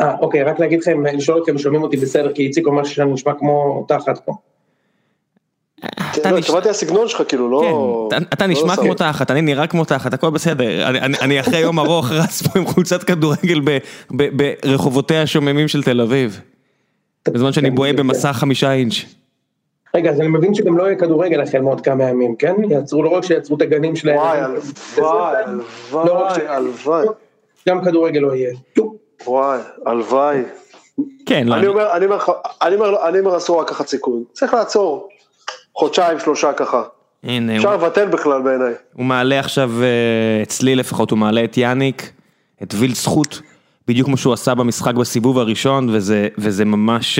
אה, 0.00 0.14
אוקיי, 0.20 0.42
רק 0.42 0.60
להגיד 0.60 0.80
לכם, 0.80 1.06
לשאול 1.06 1.40
אתכם, 1.42 1.58
שומעים 1.58 1.82
אותי 1.82 1.96
בסדר, 1.96 2.32
כי 2.34 2.42
איציק 2.42 2.66
אומר 2.66 2.84
שאני 2.84 3.12
נשמע 3.12 3.32
כמו 3.38 3.84
תחת 3.88 4.18
פה. 4.24 4.32
אתה 6.20 6.30
לא, 6.30 6.38
התכוונתי 6.38 6.68
לסגנון 6.68 7.08
שלך, 7.08 7.22
כאילו, 7.28 7.50
לא... 7.50 8.08
כן, 8.10 8.22
אתה- 8.22 8.46
לא 8.46 8.52
נשמע. 8.52 8.76
כמו 8.76 8.94
תחת, 8.94 9.30
אני 9.30 9.42
נראה 9.42 9.66
כמו 9.66 9.84
תחת, 9.84 10.14
הכל 10.14 10.30
בסדר. 10.30 10.88
אני- 10.88 11.40
אחרי 11.40 11.58
יום 11.58 11.78
ארוך 11.78 12.12
רץ 12.22 12.42
פה 12.42 12.58
עם 12.58 12.66
חולצת 12.66 13.02
כדורגל 13.04 13.60
ברחובותיה 14.10 15.22
השוממים 15.22 15.68
של 15.68 15.82
תל 15.82 16.00
אביב. 16.00 16.40
בזמן 17.28 17.52
שאני 17.52 17.70
בוהה 17.70 17.92
במסך 17.92 18.28
חמישה 18.32 18.72
אינץ'. 18.72 18.94
רגע, 19.96 20.10
אז 20.10 20.20
אני 20.20 20.28
מבין 20.28 20.54
שגם 20.54 20.78
לא 20.78 20.84
יהיה 20.84 20.96
כדורגל 20.98 21.40
החל 21.40 21.58
מעוד 21.60 21.80
כמה 21.80 22.04
ימים, 22.04 22.36
כן? 22.36 22.54
יעצרו, 22.70 23.02
לא 23.02 23.08
רק 23.08 23.24
שיעצרו 23.24 23.56
את 23.56 23.62
הגנים 23.62 23.96
שלהם. 23.96 24.16
וואי, 24.16 24.38
לא 24.98 25.26
הלוואי, 25.28 26.34
ש- 26.34 26.38
הלוואי, 26.38 26.46
הלוואי, 26.48 27.06
גם 27.68 27.84
כדורגל 27.84 28.20
לא 28.20 28.34
יהיה. 28.36 28.50
וואי, 29.26 29.58
הלוואי. 29.86 30.42
כן, 31.26 31.46
לא, 31.48 31.54
אני 31.54 31.66
אומר, 31.66 31.96
אני 31.96 32.04
אומר, 32.04 32.16
לך- 32.16 32.30
אני 32.62 32.74
אומר, 32.74 33.08
אני 33.08 33.18
אומר 33.20 33.36
אסור 33.36 33.62
לקחת 33.62 33.86
סיכון, 33.88 34.24
צריך 34.32 34.54
לעצור. 34.54 35.08
חודשיים, 35.76 36.18
שלושה 36.18 36.52
ככה. 36.52 36.82
הנה, 37.24 37.56
אפשר 37.56 37.68
הוא- 37.68 37.76
לבטל 37.76 38.06
בכלל 38.08 38.42
בעיניי. 38.42 38.72
הוא 38.92 39.06
מעלה 39.06 39.38
עכשיו, 39.40 39.70
אה, 39.82 39.86
אצלי 40.42 40.74
לפחות, 40.76 41.10
הוא 41.10 41.18
מעלה 41.18 41.44
את 41.44 41.56
יאניק, 41.56 42.12
את 42.62 42.74
וילד 42.78 42.94
זכות, 42.94 43.40
בדיוק 43.88 44.06
כמו 44.06 44.16
שהוא 44.16 44.32
עשה 44.32 44.54
במשחק 44.54 44.94
בסיבוב 44.94 45.38
הראשון, 45.38 45.88
וזה- 45.92 46.28
וזה 46.38 46.64
ממש 46.64 47.18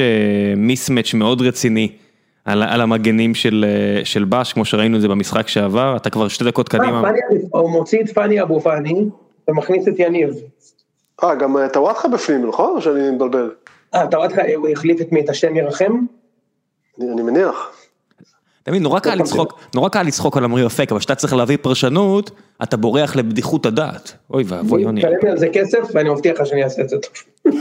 מיסמץ' 0.57 1.15
מאוד 1.15 1.43
רציני. 1.43 1.93
על 2.45 2.63
על 2.63 2.81
המגנים 2.81 3.35
של 3.35 3.65
אה, 3.69 4.05
של 4.05 4.25
בש, 4.25 4.53
כמו 4.53 4.65
שראינו 4.65 4.97
את 4.97 5.01
זה 5.01 5.09
במשחק 5.09 5.49
שעבר, 5.49 5.97
אתה 5.97 6.11
כבר 6.11 6.29
שתי 6.29 6.45
דקות 6.45 6.75
אה, 6.75 6.79
קדימה. 6.81 7.11
הוא 7.51 7.71
מוציא 7.71 8.01
את 8.01 8.11
פאני 8.11 8.43
אבו 8.43 8.61
פאני, 8.61 8.95
ומכניס 9.49 9.89
את 9.89 9.95
יניב. 9.99 10.31
אה, 11.25 11.35
גם 11.35 11.57
אה, 11.57 11.69
טוואטחה 11.69 12.09
בפנים, 12.09 12.49
נכון? 12.49 12.77
או 12.77 12.83
שאני 12.83 13.11
מבלבל? 13.11 13.51
אה, 13.95 14.05
אותך, 14.17 14.37
הוא 14.57 14.69
החליף 14.69 15.01
את 15.01 15.13
מי? 15.13 15.21
את 15.21 15.29
השם 15.29 15.57
ירחם? 15.57 15.93
אני 17.01 17.13
אני 17.13 17.23
מניח. 17.23 17.71
אתה 18.67 18.73
מבין, 18.73 18.83
נורא 18.83 19.01
קל 19.01 19.15
לצחוק, 19.15 19.59
נורא 19.75 19.89
קל 19.89 20.03
לצחוק 20.03 20.37
על 20.37 20.45
עמרי 20.45 20.65
אופק, 20.65 20.91
אבל 20.91 20.99
כשאתה 20.99 21.15
צריך 21.15 21.35
להביא 21.35 21.57
פרשנות, 21.63 22.31
אתה 22.63 22.77
בורח 22.77 23.17
לבדיחות 23.17 23.67
הדעת. 23.67 24.13
אוי 24.31 24.45
ואבוי 24.47 24.83
יוני. 24.83 25.01
תשלם 25.01 25.13
לי 25.23 25.31
על 25.31 25.39
זה 25.39 25.49
כסף, 25.53 25.79
ואני 25.95 26.11
מבטיח 26.11 26.41
לך 26.41 26.47
שאני 26.47 26.65
אעשה 26.65 26.83
את 26.83 26.89
זה 26.89 26.97
טוב. 26.99 27.13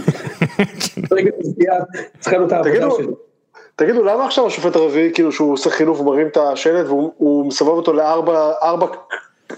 רגע, 1.17 1.31
סטייה, 1.43 1.73
צריכה 2.19 2.37
להיות 2.37 2.51
העבודה 2.51 2.71
תגידו, 2.71 2.95
שלי. 2.97 3.07
תגידו, 3.75 4.03
למה 4.03 4.25
עכשיו 4.25 4.47
השופט 4.47 4.75
הרביעי, 4.75 5.11
כאילו 5.13 5.31
שהוא 5.31 5.53
עושה 5.53 5.69
חילוף, 5.69 5.97
הוא 5.97 6.05
מרים 6.05 6.27
את 6.27 6.37
השלט 6.37 6.85
והוא 6.85 7.11
הוא 7.17 7.45
מסובב 7.45 7.71
אותו 7.71 7.93
לארבע 7.93 8.51
ארבע, 8.63 8.87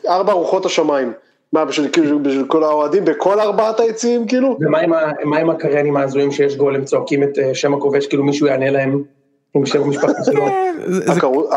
ארבע 0.07 0.33
רוחות 0.33 0.65
השמיים? 0.65 1.13
מה, 1.53 1.65
בשביל 1.65 1.89
כאילו, 1.91 2.23
בשביל 2.23 2.45
כל 2.47 2.63
האוהדים 2.63 3.05
בכל 3.05 3.39
ארבעת 3.39 3.79
היציעים 3.79 4.27
כאילו? 4.27 4.57
ומה 4.61 5.37
עם 5.37 5.49
הקריינים 5.49 5.97
ההזויים 5.97 6.31
שיש 6.31 6.55
גול, 6.55 6.75
הם 6.75 6.85
צועקים 6.85 7.23
את 7.23 7.39
אה, 7.39 7.55
שם 7.55 7.73
הכובש, 7.73 8.07
כאילו 8.07 8.23
מישהו 8.23 8.47
יענה 8.47 8.69
להם 8.69 9.03
עם 9.57 9.65
שם 9.65 9.83
המשפחה 9.83 10.11
שלו. 10.25 11.49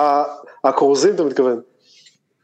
הכרוזים 0.64 1.14
אתה 1.14 1.24
מתכוון? 1.24 1.60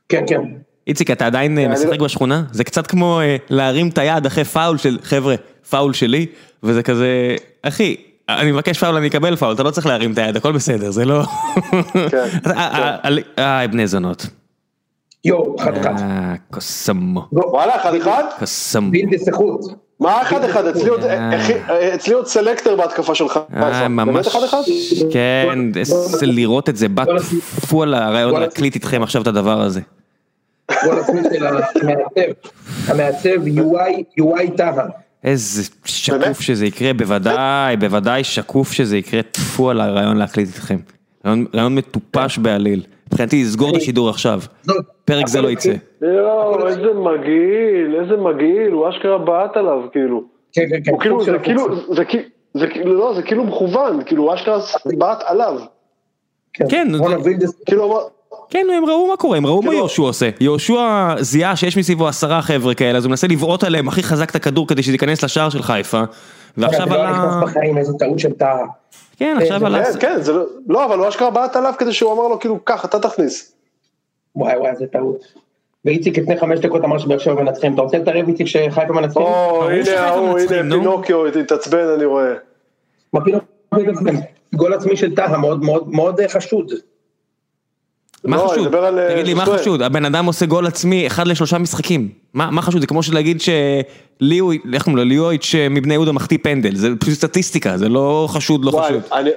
כן, 0.08 0.24
כן. 0.26 0.40
איציק, 0.86 1.10
אתה 1.10 1.26
עדיין 1.26 1.58
אה, 1.58 1.64
אני 1.64 1.72
משחק 1.72 1.98
לא- 1.98 2.04
בשכונה? 2.04 2.42
זה 2.52 2.64
קצת 2.64 2.86
כמו 2.86 3.20
אה, 3.20 3.36
להרים 3.50 3.88
את 3.88 3.98
היד 3.98 4.26
אחרי 4.26 4.44
פאול 4.44 4.78
של, 4.78 4.98
חבר'ה, 5.02 5.34
פאול 5.70 5.92
שלי, 5.92 6.26
וזה 6.62 6.82
כזה, 6.82 7.36
אחי, 7.62 7.96
אני 8.28 8.52
מבקש 8.52 8.78
פאול, 8.78 8.96
אני 8.96 9.06
אקבל 9.06 9.36
פאול, 9.36 9.52
אתה 9.52 9.62
לא 9.62 9.70
צריך 9.70 9.86
להרים 9.86 10.12
את 10.12 10.18
היד, 10.18 10.36
הכל 10.36 10.52
בסדר, 10.52 10.90
זה 10.90 11.04
לא... 11.04 11.22
כן, 12.10 12.26
אה, 12.56 12.96
אה, 13.04 13.10
אה, 13.38 13.66
בני 13.66 13.86
זונות. 13.86 14.26
יואו, 15.26 15.56
אחד 15.58 15.76
אחד. 15.76 15.94
אה, 15.98 16.34
קוסמו, 16.50 17.26
וואלה, 17.32 17.76
אחד 17.76 17.94
אחד? 17.94 18.24
קוסמו. 18.38 18.90
בלתי 18.90 19.16
איכות. 19.26 19.60
מה 20.00 20.22
אחד 20.22 20.44
אחד? 20.44 20.66
אצלי 20.66 20.88
עוד- 20.88 21.04
אה. 21.04 21.94
אצלי 21.94 22.14
עוד 22.14 22.26
סלקטר 22.26 22.76
בהתקפה 22.76 23.14
שלך. 23.14 23.40
אה, 23.56 23.88
ממש, 23.88 24.14
באמת 24.14 24.26
אחד 24.26 24.40
אחד? 24.44 24.60
כן, 25.12 25.58
לראות 26.22 26.68
את 26.68 26.76
זה, 26.76 26.88
בא 26.88 27.04
טפו 27.60 27.82
על 27.82 27.94
הרעיון 27.94 28.40
להקליט 28.40 28.74
איתכם 28.74 29.02
עכשיו 29.02 29.22
את 29.22 29.26
הדבר 29.26 29.60
הזה. 29.60 29.80
המעצב. 32.88 33.28
UI, 33.46 34.20
UI 34.20 34.56
טהא. 34.56 34.82
איזה 35.24 35.62
שקוף? 35.84 36.40
שזה 36.40 36.66
יקרה, 36.66 36.92
בוודאי, 36.92 37.76
בוודאי 37.76 38.24
שקוף 38.24 38.72
שזה 38.72 38.96
יקרה, 38.96 39.22
טפו 39.22 39.70
על 39.70 39.80
הרעיון 39.80 40.16
להקליט 40.16 40.48
איתכם. 40.48 40.76
רעיון 41.54 41.74
מטופש 41.74 42.38
בעליל. 42.38 42.82
מבחינתי 43.06 43.42
לסגור 43.42 43.70
את 43.70 43.76
השידור 43.76 44.10
עכשיו. 44.10 44.40
זאת, 44.62 44.84
פרק 45.04 45.26
זה 45.26 45.40
לא 45.40 45.48
יצא. 45.48 45.72
יואו, 46.02 46.68
איזה 46.68 46.92
מגעיל, 46.94 47.96
איזה 48.02 48.16
מגעיל, 48.16 48.72
הוא 48.72 48.88
אשכרה 48.88 49.18
בעט 49.18 49.56
עליו, 49.56 49.80
כאילו. 49.92 50.22
כן, 50.52 50.62
כן, 50.70 50.82
כן. 50.84 50.98
כאילו, 51.00 51.24
זה. 51.24 51.38
כאילו, 51.38 51.76
זה 52.54 52.66
כאילו, 52.66 52.94
לא, 52.94 53.14
זה 53.14 53.22
כאילו 53.22 53.44
מכוון, 53.44 54.00
כאילו, 54.06 54.22
הוא 54.22 54.34
אשכרה 54.34 54.58
בעט 54.98 55.22
עליו. 55.26 55.60
כן, 56.52 56.88
וילדס, 57.24 57.62
כאילו, 57.66 58.00
כן, 58.50 58.66
הם 58.76 58.84
ראו 58.84 59.06
מה 59.06 59.16
קורה, 59.16 59.36
הם 59.36 59.46
ראו 59.46 59.56
מה 59.56 59.68
כאילו- 59.68 59.78
יהושע 59.78 60.02
עושה. 60.02 60.30
יהושע 60.40 61.14
זיהה 61.20 61.56
שיש 61.56 61.76
מסביבו 61.78 62.08
עשרה 62.08 62.42
חבר'ה 62.42 62.74
כאלה, 62.74 62.98
אז 62.98 63.04
הוא 63.04 63.10
מנסה 63.10 63.26
לבעוט 63.26 63.64
עליהם 63.64 63.88
הכי 63.88 64.02
חזק 64.02 64.30
את 64.30 64.36
הכדור 64.36 64.66
כדי 64.66 64.82
שזה 64.82 64.92
ייכנס 64.92 65.24
לשער 65.24 65.50
של 65.50 65.62
חיפה. 65.62 66.02
ועכשיו 66.56 66.86
לא 66.88 67.10
נכנס 67.10 67.34
ה... 67.34 67.40
בחיים, 67.42 67.78
איזו 67.78 67.98
טעות 67.98 68.18
של 68.18 68.32
טהא. 68.32 68.64
כן, 69.16 69.36
עכשיו 69.42 69.66
על 69.66 69.74
ה... 69.74 69.84
כן, 69.84 69.98
כן, 70.00 70.22
זה 70.22 70.32
לא, 70.32 70.44
לא, 70.68 70.84
אבל 70.84 70.98
הוא 70.98 71.08
אשכרה 71.08 71.30
בעט 71.30 71.56
עליו 71.56 71.74
כדי 71.78 71.92
שהוא 71.92 72.12
אמר 72.12 72.28
לו, 72.28 72.40
כאילו, 72.40 72.58
קח, 72.64 72.84
אתה 72.84 72.98
תכניס. 72.98 73.52
וואי 74.36 74.56
וואי, 74.56 74.70
איזה 74.70 74.86
טעות. 74.86 75.24
ואיציק 75.84 76.18
לפני 76.18 76.38
חמש 76.38 76.58
דקות 76.58 76.84
אמר 76.84 76.98
שבאר 76.98 77.18
שבע 77.18 77.42
מנצחים. 77.42 77.74
אתה 77.74 77.82
רוצה 77.82 77.98
לתערב 77.98 78.28
איציק 78.28 78.46
שחיפה 78.46 78.92
מנצחים? 78.92 79.22
או, 79.22 79.70
הנה 79.70 80.00
ההוא, 80.00 80.38
הנה 80.38 80.62
נו. 80.62 80.76
פינוקיו 80.76 81.26
התעצבן, 81.26 81.88
אני 81.96 82.04
רואה. 82.04 82.34
גול 84.54 84.74
עצמי 84.74 84.96
של 84.96 85.12
מאוד 85.40 85.64
מאוד 85.64 85.88
מאוד 85.88 86.20
אה, 86.20 86.28
חשוד. 86.28 86.72
מה 88.26 88.36
לא, 88.36 88.48
חשוד? 88.48 88.74
על, 88.74 88.98
אה, 88.98 89.12
תגיד 89.12 89.26
לי, 89.26 89.34
מה 89.34 89.44
ז'וסואל. 89.44 89.58
חשוד? 89.58 89.82
הבן 89.82 90.04
אדם 90.04 90.26
עושה 90.26 90.46
גול 90.46 90.66
עצמי 90.66 91.06
אחד 91.06 91.26
לשלושה 91.26 91.58
משחקים. 91.58 92.08
מה 92.34 92.50
מה 92.50 92.62
חשוד? 92.62 92.80
זה 92.80 92.86
כמו 92.86 93.02
שלהגיד 93.02 93.40
שליאו, 93.40 94.52
איך 94.52 94.82
קוראים 94.82 94.96
לו? 94.96 95.04
ליאויץ' 95.04 95.54
מבני 95.70 95.94
יהודה 95.94 96.12
מחטיא 96.12 96.38
פנדל. 96.42 96.76
זה 96.76 96.88
פשוט 97.00 97.14
סטטיסטיקה, 97.14 97.78
זה 97.78 97.88
לא 97.88 98.28
חשוד, 98.30 98.64
לא 98.64 98.70
וואי, 98.70 98.84
חשוד. 98.88 99.02
אני, 99.12 99.30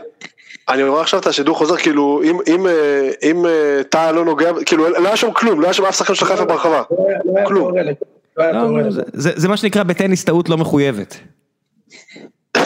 אני 0.69 0.83
רואה 0.83 1.01
עכשיו 1.01 1.19
את 1.19 1.27
השידור 1.27 1.57
חוזר, 1.57 1.77
כאילו, 1.77 2.21
אם, 2.23 2.37
אם, 2.47 2.67
אה, 2.67 3.09
אם 3.23 3.45
אה, 3.45 3.83
טאה 3.89 4.11
לא 4.11 4.25
נוגע, 4.25 4.51
כאילו, 4.65 4.89
לא 4.89 5.07
היה 5.07 5.17
שם 5.17 5.31
כלום, 5.33 5.61
לא 5.61 5.65
היה 5.65 5.73
שם 5.73 5.85
אף 5.85 5.97
שחקן 5.97 6.15
של 6.15 6.25
חיפה 6.25 6.45
ברחבה. 6.45 6.83
לא 6.91 7.07
לא 7.25 7.47
כלום. 7.47 7.77
לא 7.77 7.83
לא, 8.51 8.81
לא, 8.81 8.89
זה 9.13 9.47
מה 9.47 9.57
שנקרא 9.57 9.83
בטניס 9.83 10.23
טעות 10.23 10.49
לא 10.49 10.57
מחויבת. 10.57 11.17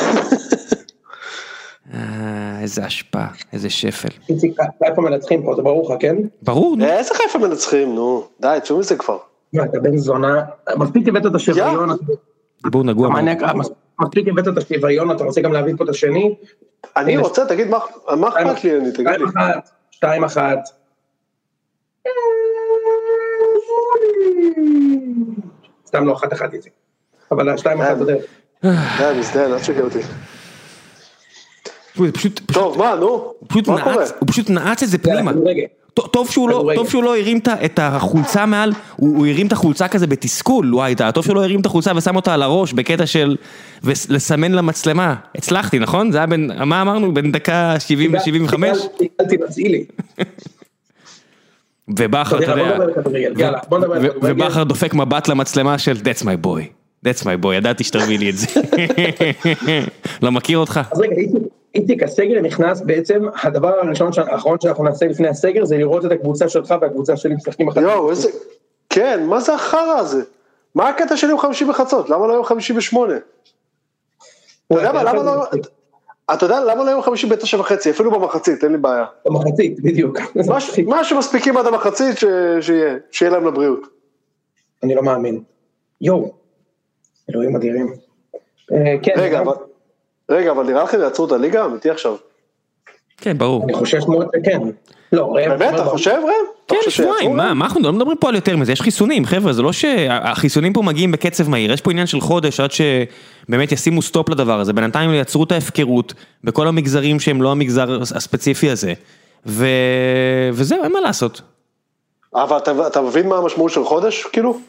אה, 2.63 2.65
איזה 2.65 2.85
השפעה, 2.85 3.27
איזה 3.53 3.69
שפל. 3.69 4.09
איציק, 4.29 4.57
חיפה 4.85 5.01
מנצחים 5.01 5.43
פה, 5.43 5.55
זה 5.55 5.61
ברור 5.61 5.93
לך, 5.93 6.01
כן? 6.01 6.15
ברור, 6.41 6.75
נו. 6.77 6.85
אה, 6.85 6.97
איזה 6.97 7.13
חיפה 7.13 7.39
מנצחים, 7.39 7.95
נו, 7.95 8.27
די, 8.39 8.57
תשמעו 8.61 8.79
מזה 8.79 8.95
כבר. 8.95 9.17
מה, 9.53 9.63
אתה 9.63 9.79
בן 9.79 9.97
זונה, 9.97 10.41
מספיק 10.77 11.07
הבאת 11.07 11.25
את 11.25 11.35
השוויון, 11.35 11.89
דיבור 12.63 12.83
נגוע. 12.83 13.09
מספיק 13.99 14.27
הבאת 14.27 14.47
את 14.47 14.57
השוויון, 14.57 15.11
אתה 15.11 15.23
רוצה 15.23 15.41
גם 15.41 15.53
להביא 15.53 15.73
פה 15.77 15.83
את 15.83 15.89
השני? 15.89 16.35
אני. 16.97 17.17
רוצה, 17.17 17.45
תגיד, 17.45 17.67
מה 17.67 17.79
מה 18.17 18.27
אכפת 18.27 18.63
לי, 18.63 18.77
אני, 18.77 18.91
תגיד 18.91 19.07
לי. 19.07 19.27
שתיים 19.27 19.33
אחת, 19.37 19.69
שתיים 19.91 20.23
אחת. 20.23 20.59
סתם 25.87 26.05
לא 26.05 26.13
אחת 26.13 26.33
אחת 26.33 26.53
איציק. 26.53 26.73
אבל 27.31 27.49
השתיים 27.49 27.81
אחת 27.81 27.97
בדרך. 27.97 28.25
די, 28.63 29.19
מזדיין, 29.19 29.53
אל 29.53 29.59
תשגע 29.59 29.81
אותי. 29.81 29.99
פשוט, 31.93 32.17
פשוט, 32.17 32.41
טוב, 32.53 32.77
מה, 32.77 32.95
נו? 32.95 33.05
הוא 33.07 33.33
פשוט 33.47 33.67
מה 33.67 33.81
קורה? 33.83 34.05
הוא 34.19 34.27
פשוט 34.27 34.49
נעץ 34.49 34.83
את 34.83 34.89
זה 34.89 34.97
פנימה. 34.97 35.31
טוב- 36.11 36.29
שהוא 36.29 36.49
לא. 36.49 36.71
טוב 36.75 36.89
שהוא 36.89 37.03
לא 37.03 37.17
הרים 37.17 37.39
את 37.65 37.79
החולצה 37.81 38.45
מעל, 38.45 38.73
הוא 38.95 39.17
הוא 39.17 39.27
הרים 39.27 39.47
את 39.47 39.51
החולצה 39.51 39.87
כזה 39.87 40.07
בתסכול, 40.07 40.75
וואי, 40.75 40.95
טוב 41.13 41.23
שהוא 41.23 41.35
לא 41.35 41.43
הרים 41.43 41.61
את 41.61 41.65
החולצה 41.65 41.91
ושם 41.95 42.15
אותה 42.15 42.33
על 42.33 42.41
הראש 42.41 42.73
בקטע 42.73 43.05
של, 43.05 43.37
ולסמן 43.83 44.51
למצלמה. 44.51 45.15
הצלחתי, 45.35 45.79
נכון? 45.79 46.11
זה 46.11 46.17
היה 46.17 46.27
בין, 46.27 46.51
מה 46.65 46.81
אמרנו? 46.81 47.13
בין 47.13 47.31
דקה 47.31 47.75
70 47.79 48.13
ו-75? 48.13 48.55
קיבלתי 48.97 49.37
נצילי. 49.47 49.85
ובכר, 51.99 52.43
אתה 52.43 52.51
יודע. 52.51 52.77
ובכר 54.21 54.63
דופק 54.63 54.93
מבט 54.93 55.27
למצלמה 55.27 55.77
של 55.77 55.97
That's 55.97 56.21
my 56.23 56.45
boy, 56.45 56.61
That's 57.07 57.21
my 57.23 57.45
boy, 57.45 57.53
ידעתי 57.53 57.83
שתביא 57.83 58.19
לי 58.19 58.29
את 58.29 58.37
זה. 58.37 58.47
לא 60.23 60.31
מכיר 60.31 60.57
אותך? 60.57 60.79
אז 60.91 60.99
רגע, 60.99 61.15
איציק, 61.75 62.03
הסגר 62.03 62.41
נכנס 62.41 62.81
בעצם, 62.81 63.23
הדבר 63.43 63.79
הראשון, 63.79 64.11
האחרון 64.17 64.59
שאנחנו 64.59 64.83
נעשה 64.83 65.05
לפני 65.05 65.27
הסגר 65.27 65.65
זה 65.65 65.77
לראות 65.77 66.05
את 66.05 66.11
הקבוצה 66.11 66.49
שלך 66.49 66.75
והקבוצה 66.81 67.17
שלי 67.17 67.35
משחקים 67.35 67.67
אחת. 67.67 67.81
יואו, 67.81 68.09
איזה... 68.09 68.29
כן, 68.89 69.25
מה 69.25 69.39
זה 69.39 69.53
החרא 69.53 69.99
הזה? 69.99 70.23
מה 70.75 70.89
הקטע 70.89 71.17
של 71.17 71.29
יום 71.29 71.39
חמישי 71.39 71.65
בחצות? 71.65 72.09
למה 72.09 72.27
לא 72.27 72.33
יום 72.33 72.45
חמישי 72.45 72.73
בשמונה? 72.73 73.17
אתה 74.67 74.75
יודע 74.75 74.91
מה, 74.91 75.03
למה 75.03 75.23
לא... 75.23 75.45
אתה 76.33 76.45
יודע 76.45 76.63
למה 76.63 76.83
לא 76.83 76.89
יום 76.91 77.01
חמישי 77.01 77.27
בתשע 77.27 77.59
וחצי? 77.59 77.89
אפילו 77.89 78.11
במחצית, 78.11 78.63
אין 78.63 78.71
לי 78.71 78.77
בעיה. 78.77 79.05
במחצית, 79.25 79.79
בדיוק. 79.83 80.17
מה 80.87 81.03
שמספיקים 81.03 81.57
עד 81.57 81.65
המחצית, 81.65 82.15
שיהיה 83.11 83.31
להם 83.31 83.47
לבריאות. 83.47 83.81
אני 84.83 84.95
לא 84.95 85.03
מאמין. 85.03 85.43
יואו, 86.01 86.31
אלוהים 87.29 87.55
אדירים. 87.55 87.93
אה, 88.71 88.95
כן, 89.03 89.13
רגע, 89.17 89.39
אבל... 89.39 89.53
רגע, 90.29 90.51
אבל 90.51 90.63
נראה 90.63 90.83
לכם 90.83 91.01
יעצרו 91.01 91.25
את 91.25 91.31
הליגה? 91.31 91.65
אמיתי 91.65 91.89
עכשיו. 91.89 92.15
כן, 93.17 93.37
ברור. 93.37 93.63
אני 93.63 93.73
חושש 93.73 94.03
מאוד 94.07 94.27
שכן. 94.41 94.59
לא, 95.13 95.33
באמת, 95.33 95.73
אתה 95.75 95.85
חושב, 95.85 96.11
ראם? 96.11 96.31
כן, 96.67 96.75
חושב 96.85 96.91
שבועיים? 96.91 97.35
מה, 97.37 97.53
מה 97.53 97.65
אנחנו 97.65 97.81
לא 97.83 97.93
מדברים 97.93 98.17
פה 98.17 98.29
על 98.29 98.35
יותר 98.35 98.57
מזה, 98.57 98.71
יש 98.71 98.81
חיסונים, 98.81 99.25
חבר'ה, 99.25 99.53
זה 99.53 99.61
לא 99.61 99.71
שהחיסונים 99.73 100.73
פה 100.73 100.81
מגיעים 100.81 101.11
בקצב 101.11 101.49
מהיר, 101.49 101.71
יש 101.71 101.81
פה 101.81 101.91
עניין 101.91 102.07
של 102.07 102.21
חודש 102.21 102.59
עד 102.59 102.69
שבאמת 102.71 103.71
ישימו 103.71 104.01
סטופ 104.01 104.29
לדבר 104.29 104.59
הזה, 104.59 104.73
בינתיים 104.73 105.13
יצרו 105.13 105.43
את 105.43 105.51
ההפקרות 105.51 106.13
בכל 106.43 106.67
המגזרים 106.67 107.19
שהם 107.19 107.41
לא 107.41 107.51
המגזר 107.51 108.01
הספציפי 108.01 108.69
הזה, 108.69 108.93
ו... 109.45 109.65
וזהו, 110.53 110.83
אין 110.83 110.91
מה 110.91 110.99
לעשות. 111.01 111.41
אבל 112.35 112.57
אתה- 112.57 112.87
אתה 112.87 113.01
מבין 113.01 113.27
מה 113.27 113.37
המשמעות 113.37 113.71
של 113.71 113.83
חודש, 113.83 114.23
כאילו? 114.23 114.59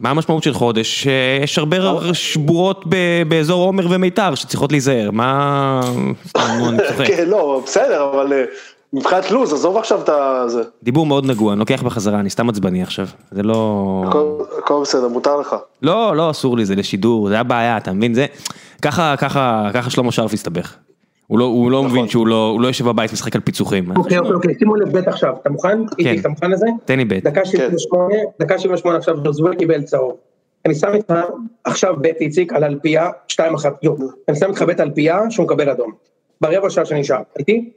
מה 0.00 0.10
המשמעות 0.10 0.42
של 0.42 0.54
חודש? 0.54 1.02
שיש 1.02 1.58
הרבה 1.58 1.76
שבורות 2.12 2.84
ב- 2.88 3.22
באזור 3.28 3.64
עומר 3.64 3.86
ומיתר 3.90 4.34
שצריכות 4.34 4.72
להיזהר, 4.72 5.10
מה... 5.10 5.80
כן, 7.06 7.24
לא, 7.28 7.62
בסדר, 7.66 8.10
אבל 8.12 8.32
אה, 8.32 8.44
מבחינת 8.92 9.30
לו"ז, 9.30 9.52
עזוב 9.52 9.76
עכשיו 9.76 10.00
את 10.04 10.10
זה. 10.50 10.62
דיבור 10.82 11.06
מאוד 11.06 11.26
נגוע, 11.26 11.52
אני 11.52 11.60
לוקח 11.60 11.82
בחזרה, 11.82 12.20
אני 12.20 12.30
סתם 12.30 12.48
עצבני 12.48 12.82
עכשיו, 12.82 13.06
זה 13.30 13.42
לא... 13.42 14.04
הכל 14.58 14.80
בסדר, 14.82 15.08
מותר 15.08 15.36
לך. 15.36 15.56
לא, 15.82 16.16
לא 16.16 16.30
אסור 16.30 16.56
לי, 16.56 16.64
זה 16.64 16.74
לשידור, 16.74 17.28
זה 17.28 17.40
הבעיה, 17.40 17.76
אתה 17.76 17.92
מבין? 17.92 18.14
זה, 18.14 18.26
ככה, 18.82 19.14
ככה, 19.16 19.68
ככה 19.74 19.90
שלמה 19.90 20.12
שרף 20.12 20.32
הסתבך. 20.32 20.74
הוא 21.26 21.38
לא, 21.38 21.44
הוא 21.44 21.70
לא 21.70 21.82
מבין 21.82 22.08
שהוא 22.08 22.26
לא, 22.26 22.50
הוא 22.52 22.60
לא 22.60 22.66
יושב 22.66 22.84
בבית 22.84 23.12
משחק 23.12 23.34
על 23.34 23.40
פיצוחים. 23.40 23.96
אוקיי, 23.96 24.18
אוקיי, 24.18 24.32
אוקיי, 24.32 24.54
שימו 24.58 24.76
לב 24.76 24.88
בית 24.88 25.08
עכשיו, 25.08 25.34
אתה 25.42 25.50
מוכן? 25.50 25.78
איציק, 25.98 26.20
אתה 26.20 26.28
מוכן 26.28 26.50
לזה? 26.50 26.66
תן 26.84 26.98
לי 26.98 27.04
בית. 27.04 27.24
דקה 27.24 27.44
78, 27.44 28.14
דקה 28.40 28.58
78 28.58 28.98
עכשיו, 28.98 29.16
ז'וזווה 29.24 29.56
קיבל 29.56 29.82
צהוב. 29.82 30.16
אני 30.66 30.74
שם 30.74 30.94
איתך 30.94 31.14
עכשיו 31.64 31.96
בית 31.96 32.16
איציק 32.20 32.52
על 32.52 32.64
אלפייה, 32.64 33.10
2-1, 33.32 33.36
יו, 33.82 33.94
אני 34.28 34.36
שם 34.36 34.50
איתך 34.50 34.62
בית 34.62 34.80
אלפייה 34.80 35.30
שהוא 35.30 35.46
מקבל 35.46 35.70
אדום. 35.70 35.92
ברבע 36.40 36.70
שעה 36.70 36.84
שנשאר, 36.84 37.22
איתי? 37.38 37.70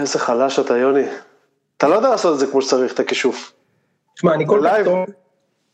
איזה 0.00 0.18
חלש 0.18 0.58
אתה, 0.58 0.76
יוני. 0.76 1.04
אתה 1.76 1.88
לא 1.88 1.94
יודע 1.94 2.08
לעשות 2.08 2.34
את 2.34 2.38
זה 2.38 2.46
כמו 2.46 2.62
שצריך, 2.62 2.94
את 2.94 3.00
הכישוף. 3.00 3.52
שמע, 4.14 4.34
אני 4.34 4.46
כל 4.46 4.60
כך 4.64 4.76
טוב. 4.84 4.98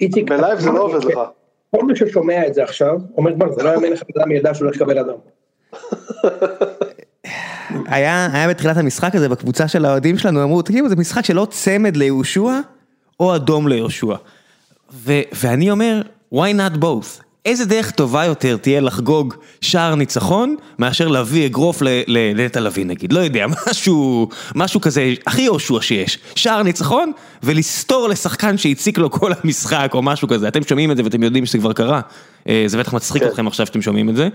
איציק, 0.01 0.31
בלייב 0.31 0.59
זה 0.59 0.71
לא 0.71 0.83
עובד 0.83 1.05
לך. 1.05 1.19
כל 1.77 1.85
מי 1.85 1.97
ששומע 1.97 2.47
את 2.47 2.55
זה 2.55 2.63
עכשיו, 2.63 2.99
אומר, 3.17 3.33
זה 3.57 3.63
לא 3.63 3.69
יאמן 3.69 3.91
לך 3.91 4.03
אדם 4.17 4.33
ידע 4.33 4.55
שהוא 4.55 4.67
הולך 4.67 4.77
לקבל 4.77 4.99
אדום. 4.99 5.21
היה, 7.87 8.29
היה 8.33 8.49
בתחילת 8.49 8.77
המשחק 8.77 9.15
הזה 9.15 9.29
בקבוצה 9.29 9.69
של 9.69 9.85
האוהדים 9.85 10.19
שלנו, 10.19 10.43
אמרו, 10.43 10.63
תגידו, 10.63 10.89
זה 10.89 10.97
משחק 10.97 11.25
שלא 11.25 11.47
צמד 11.51 11.97
ליהושע, 11.97 12.61
או 13.21 13.37
אדום 13.37 13.69
ליהושע. 13.69 14.15
ו- 14.95 15.23
ואני 15.33 15.71
אומר, 15.71 16.03
why 16.35 16.37
not 16.57 16.83
both? 16.83 17.27
איזה 17.47 17.65
דרך 17.65 17.91
טובה 17.91 18.25
יותר 18.25 18.57
תהיה 18.57 18.81
לחגוג 18.81 19.35
שער 19.61 19.95
ניצחון, 19.95 20.57
מאשר 20.79 21.09
להביא 21.09 21.47
אגרוף 21.47 21.83
לנטע 22.07 22.61
לביא 22.61 22.87
נגיד, 22.87 23.13
לא 23.13 23.21
יודע, 23.21 23.47
משהו, 23.71 24.29
משהו 24.55 24.81
כזה 24.81 25.15
הכי 25.27 25.43
יהושע 25.43 25.81
שיש, 25.81 26.19
שער 26.35 26.63
ניצחון, 26.63 27.13
ולסתור 27.43 28.09
לשחקן 28.09 28.59
שהציק 28.59 28.99
לו 28.99 29.11
כל 29.11 29.33
המשחק 29.43 29.91
או 29.95 30.03
משהו 30.03 30.29
כזה, 30.29 30.49
אתם 30.49 30.63
שומעים 30.63 30.91
את 30.91 30.97
זה 30.97 31.05
ואתם 31.05 31.23
יודעים 31.23 31.47
שזה 31.47 31.59
כבר 31.59 31.73
קרה, 31.73 32.01
אה, 32.49 32.65
זה 32.67 32.79
בטח 32.79 32.93
מצחיק 32.95 33.23
כן. 33.23 33.29
אתכם 33.29 33.47
עכשיו 33.47 33.67
שאתם 33.67 33.83
שומעים 33.83 34.09
את 34.09 34.17
זה, 34.17 34.29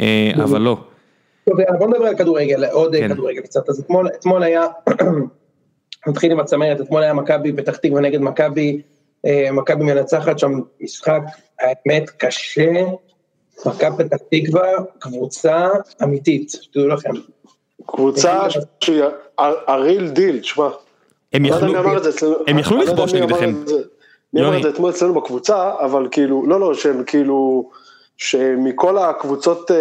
אה, 0.00 0.32
אבל 0.44 0.60
לא. 0.60 0.78
טוב, 1.50 1.60
יאללה, 1.60 1.78
בוא 1.78 1.86
נדבר 1.86 2.06
על 2.06 2.16
כדורגל, 2.16 2.64
עוד 2.64 2.96
כן. 2.96 3.14
כדורגל 3.14 3.40
קצת, 3.40 3.68
אז 3.68 3.80
אתמול, 3.80 4.08
אתמול 4.08 4.42
היה, 4.42 4.66
נתחיל 6.06 6.32
עם 6.32 6.40
הצמרת, 6.40 6.80
אתמול 6.80 7.02
היה 7.02 7.12
מכבי 7.12 7.52
פתח 7.52 7.76
תקווה 7.76 8.00
נגד 8.00 8.20
מכבי, 8.20 8.82
אה, 9.26 9.52
מכבי 9.52 9.84
מנצחת 9.84 10.38
שם 10.38 10.60
משחק, 10.80 11.20
האמת 11.60 12.10
קשה, 12.10 12.72
מכבי 13.66 14.04
פתח 14.04 14.16
תקווה, 14.30 14.68
קבוצה 14.98 15.68
אמיתית, 16.02 16.52
תדעו 16.72 16.88
לכם. 16.88 17.10
קבוצה 17.86 18.46
שהיא 18.80 19.02
הריל 19.38 20.08
דיל, 20.08 20.40
תשמע. 20.40 20.68
הם 21.32 21.44
לא 21.44 21.54
יודע 21.90 22.08
יכלו. 22.08 22.36
הם 22.46 22.58
יכלו 22.58 22.76
אני 22.76 22.86
לא 22.86 22.92
לכבוש 22.92 23.14
נגדכם. 23.14 23.54
מי 24.32 24.40
אמר. 24.40 24.56
את 24.56 24.62
זה 24.62 24.68
אתמול 24.68 24.90
אצלנו 24.90 25.14
בקבוצה, 25.14 25.72
אבל 25.80 26.08
כאילו, 26.10 26.46
לא, 26.46 26.60
לא, 26.60 26.74
שהם 26.74 27.04
כאילו, 27.04 27.70
שמכל 28.16 28.98
הקבוצות, 28.98 29.70
אה, 29.70 29.76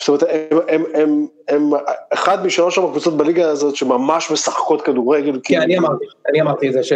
זאת 0.00 0.08
אומרת, 0.08 0.22
הם, 0.50 0.58
הם, 0.68 0.84
הם, 0.94 1.26
הם 1.48 1.70
אחד 2.10 2.46
משלוש 2.46 2.78
ארבע 2.78 2.90
קבוצות 2.90 3.16
בליגה 3.16 3.50
הזאת 3.50 3.76
שממש 3.76 4.30
משחקות 4.30 4.82
כדורגל, 4.82 5.32
כן, 5.32 5.40
כאילו, 5.44 5.62
אני 5.62 5.78
אמרתי, 5.78 6.04
אני 6.30 6.40
אמרתי 6.40 6.68
את 6.68 6.72
זה, 6.72 6.82
ש, 6.82 6.92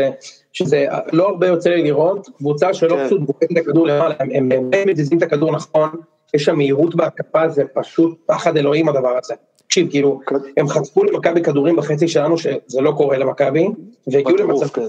שזה 0.52 0.86
לא 1.12 1.28
הרבה 1.28 1.46
יוצא 1.46 1.70
לי 1.70 1.82
לראות, 1.82 2.28
קבוצה 2.38 2.74
שלא 2.74 2.96
כן. 2.96 3.06
פשוט 3.06 3.20
בוחרת 3.20 3.52
את 3.52 3.56
הכדור 3.56 3.86
למעלה, 3.86 4.14
הם, 4.20 4.30
הם 4.32 4.48
באמת 4.48 4.86
מזיזים 4.86 5.18
את 5.18 5.22
הכדור 5.22 5.52
נכון, 5.52 5.90
יש 6.34 6.44
שם 6.44 6.56
מהירות 6.56 6.94
בהתקפה, 6.94 7.48
זה 7.48 7.64
פשוט 7.74 8.18
פחד 8.26 8.56
אלוהים 8.56 8.88
הדבר 8.88 9.18
הזה. 9.22 9.34
תקשיב, 9.66 9.90
כאילו, 9.90 10.20
כן. 10.26 10.36
הם 10.56 10.68
חטפו 10.68 11.04
למכבי 11.04 11.42
כדורים 11.42 11.76
בחצי 11.76 12.08
שלנו, 12.08 12.38
שזה 12.38 12.80
לא 12.80 12.92
קורה 12.96 13.18
למכבי, 13.18 13.68
והגיעו 14.06 14.36
למצב, 14.36 14.68
כן. 14.68 14.82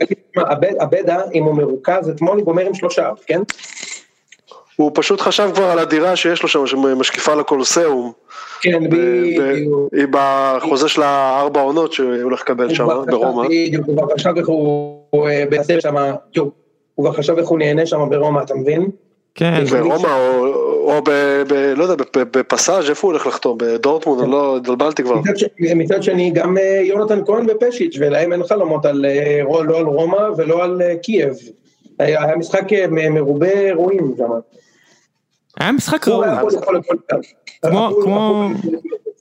הבדה, 0.79 1.21
אם 1.33 1.43
הוא 1.43 1.55
מרוכז, 1.55 2.09
אתמול 2.09 2.37
הוא 2.37 2.45
גומר 2.45 2.65
עם 2.65 2.73
שלושה, 2.73 3.09
כן? 3.25 3.41
הוא 4.75 4.91
פשוט 4.93 5.21
חשב 5.21 5.49
כבר 5.55 5.63
על 5.65 5.79
הדירה 5.79 6.15
שיש 6.15 6.43
לו 6.43 6.49
שם, 6.49 6.67
שמשקיפה 6.67 7.35
לקולוסיאום, 7.35 8.11
כן, 8.61 8.89
בדיוק. 8.89 9.93
היא 9.93 10.05
בחוזה 10.11 10.89
של 10.89 11.01
הארבע 11.01 11.61
עונות 11.61 11.93
שהוא 11.93 12.15
הולך 12.23 12.41
לקבל 12.41 12.73
שם, 12.73 12.87
ברומא. 13.07 13.47
בדיוק, 13.47 13.85
הוא 13.87 13.97
כבר 13.97 14.13
חשב 14.13 14.33
איך 14.37 14.47
הוא 14.47 14.99
הוא, 15.09 15.29
אה, 15.29 15.43
מנסה 15.51 15.81
שם, 15.81 15.95
הוא 16.95 17.05
כבר 17.05 17.11
חשב 17.11 17.37
איך 17.37 17.47
הוא 17.47 17.59
נהנה 17.59 17.85
שם 17.85 18.09
ברומא, 18.09 18.41
אתה 18.41 18.55
מבין? 18.55 18.89
כן, 19.35 19.63
ברומא 19.71 20.07
או, 20.83 21.01
ב, 21.05 21.09
ב, 21.47 21.53
לא 21.53 21.83
יודע, 21.83 21.95
בפ- 22.03 22.37
בפסאז' 22.37 22.89
איפה 22.89 23.07
הוא 23.07 23.11
הולך 23.11 23.27
לחתום? 23.27 23.57
בדורטמונד, 23.59 24.27
לא, 24.27 24.57
התבלבלתי 24.57 25.03
כבר. 25.03 25.15
מצד, 25.59 26.03
שני 26.03 26.31
גם 26.31 26.57
אה, 26.57 26.81
יונתן 26.83 27.25
כהן 27.25 27.45
ופשיץ' 27.49 27.95
ולהם 27.99 28.33
אין 28.33 28.43
חלומות 28.43 28.85
על, 28.85 29.05
אה, 29.05 29.41
לא 29.63 29.77
על 29.77 29.85
רומא 29.85 30.29
ולא 30.37 30.63
על 30.63 30.81
אה, 30.81 30.95
קייב. 30.95 31.33
היה, 31.99 32.35
משחק 32.37 32.63
מרובה 33.11 33.49
אירועים 33.49 34.13
שם. 34.17 34.29
היה 35.59 35.71
משחק 35.71 36.07
ראוי. 36.07 36.27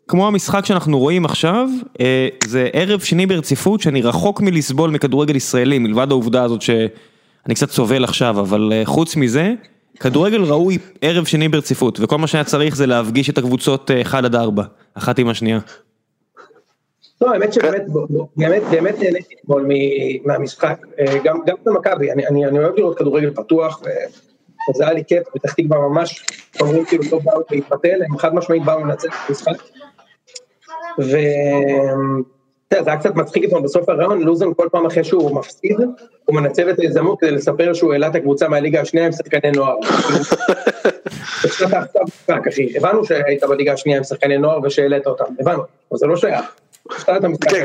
כמו- 0.09 0.27
המשחק 0.27 0.65
שאנחנו 0.67 0.99
רואים 0.99 1.25
עכשיו, 1.25 1.69
אה, 2.01 2.29
זה 2.47 2.69
ערב 2.73 3.01
שני 3.01 3.27
ברציפות 3.27 3.81
שאני 3.81 4.03
רחוק 4.03 4.41
מלסבול 4.41 4.91
מכדורגל 4.91 5.37
ישראלי, 5.37 5.79
מלבד 5.79 6.07
העובדה 6.11 6.43
הזאת 6.43 6.63
שאני 6.63 7.55
קצת 7.55 7.71
סובל 7.71 8.05
עכשיו, 8.05 8.41
אבל 8.41 8.73
אה, 8.73 8.83
חוץ 8.85 9.17
מזה, 9.17 9.53
כדורגל 10.01 10.43
ראוי 10.43 10.79
ערב 11.01 11.25
שני 11.25 11.49
ברציפות, 11.49 11.99
וכל 12.01 12.19
מה 12.19 12.27
שהיה 12.27 12.45
צריך 12.45 12.77
זה 12.77 12.87
להפגיש 12.87 13.31
את 13.31 13.39
הקבוצות 13.39 13.91
1 14.03 14.25
עד 14.25 14.35
4, 14.35 14.63
אחת 14.95 15.19
עם 15.19 15.29
השנייה. 15.29 15.59
לא, 17.21 17.33
האמת 17.33 17.53
שבאמת, 17.53 17.83
באמת, 18.37 18.63
באמת 18.71 18.95
נהניתי 18.99 19.35
אתמול 19.41 19.67
מהמשחק, 20.25 20.77
אה, 20.99 21.19
גם, 21.25 21.39
במכבי, 21.65 22.13
אני 22.13 22.59
אוהב 22.59 22.77
לראות 22.77 22.99
כדורגל 22.99 23.31
פתוח, 23.31 23.83
וזה 24.71 24.85
היה 24.85 24.93
לי 24.93 25.05
כיף, 25.05 25.23
פתח 25.35 25.53
תקווה 25.53 25.79
ממש, 25.79 26.27
אומרים 26.61 26.85
כאילו 26.85 27.05
לא 27.13 27.19
באו 27.25 27.41
להתבטל, 27.51 28.03
הם 28.11 28.19
חד 28.19 28.35
משמעית 28.35 28.65
באו 28.65 28.85
לנצח 28.85 29.25
את 29.25 29.29
המשחק. 29.29 29.63
ו... 30.99 31.17
זה 32.81 32.91
היה 32.91 32.97
קצת 32.97 33.15
מצחיק 33.15 33.45
אתמול 33.45 33.63
בסוף 33.63 33.89
הרעיון, 33.89 34.23
לוזון 34.23 34.53
כל 34.57 34.69
פעם 34.73 34.87
אחרי 34.87 35.05
שהוא 35.05 35.37
מפסיד, 35.37 35.77
הוא 36.25 36.37
מנצל 36.37 36.71
את 36.71 36.79
ההזדמנות 36.79 37.21
כדי 37.21 37.31
לספר 37.31 37.73
שהוא 37.73 37.93
העלה 37.93 38.07
את 38.07 38.15
הקבוצה 38.15 38.49
מהליגה 38.49 38.81
השנייה 38.81 39.07
עם 39.07 39.13
שחקני 39.13 39.51
נוער. 39.51 39.77
הבנו 42.77 43.05
שהיית 43.05 43.45
בליגה 43.45 43.73
השנייה 43.73 43.99
עם 43.99 44.05
שחקני 44.05 44.39
נוער 44.39 44.61
ושהעלית 44.63 45.07
אותם, 45.07 45.25
הבנו, 45.41 45.63
אבל 45.91 45.99
זה 45.99 46.07
לא 46.07 46.17
שייך. 46.17 46.45
כן. 47.51 47.63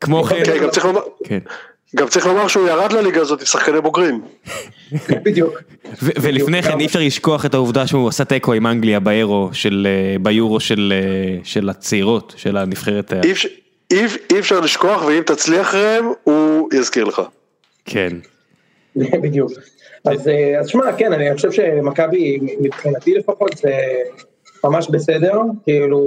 כמו 0.00 0.24
כן, 0.24 0.44
כן, 0.44 0.62
גם 0.62 0.70
צריך 0.70 0.86
לומר, 0.86 1.00
כן. 1.24 1.38
גם 1.96 2.08
צריך 2.08 2.26
לומר 2.26 2.48
שהוא 2.48 2.68
ירד 2.68 2.92
לליגה 2.92 3.20
הזאת 3.20 3.40
עם 3.40 3.46
שחקני 3.46 3.80
בוגרים. 3.80 4.20
בדיוק. 5.24 5.62
ולפני 6.02 6.62
כן 6.62 6.80
אי 6.80 6.86
אפשר 6.86 7.00
לשכוח 7.00 7.46
את 7.46 7.54
העובדה 7.54 7.86
שהוא 7.86 8.08
עשה 8.08 8.24
תיקו 8.24 8.52
עם 8.52 8.66
אנגליה 8.66 9.00
באירו 9.00 9.48
של, 9.52 9.86
אה, 9.90 10.18
ביורו 10.18 10.60
של, 10.60 10.92
אה, 10.96 11.38
של 11.44 11.68
הצעירות, 11.68 12.34
של 12.36 12.56
הנבחרת. 12.56 13.12
ה- 13.12 13.20
אי 13.90 14.38
אפשר- 14.38 14.60
לשכוח, 14.60 15.04
ואם 15.04 15.22
תצליח 15.26 15.74
ראם, 15.74 16.04
הוא 16.24 16.68
יזכיר 16.72 17.04
לך. 17.04 17.22
כן. 17.84 18.08
בדיוק. 19.22 19.50
אז 20.04 20.28
אה, 20.28 20.60
אז 20.60 20.68
שמע, 20.68 20.92
כן, 20.92 21.12
אני 21.12 21.36
חושב 21.36 21.52
שמכבי, 21.52 22.38
מבחינתי 22.60 23.14
לפחות, 23.14 23.56
זה 23.56 23.72
ממש 24.64 24.88
בסדר, 24.90 25.32
כאילו, 25.64 26.00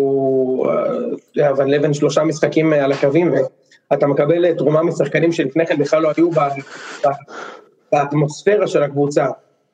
אה, 1.39 1.49
אבל 1.49 1.65
לבן 1.75 1.93
שלושה 1.93 2.23
משחקים 2.23 2.73
על 2.73 2.91
הקווים, 2.91 3.31
ואתה 3.91 4.07
מקבל 4.07 4.45
אה, 4.45 4.55
תרומה 4.55 4.83
משחקנים 4.83 5.31
שלפני 5.31 5.65
כן 5.67 5.77
בכלל 5.77 6.01
לא 6.01 6.11
היו 6.17 6.29
באטמוספירה 7.91 8.67
של 8.67 8.83
הקבוצה, 8.83 9.25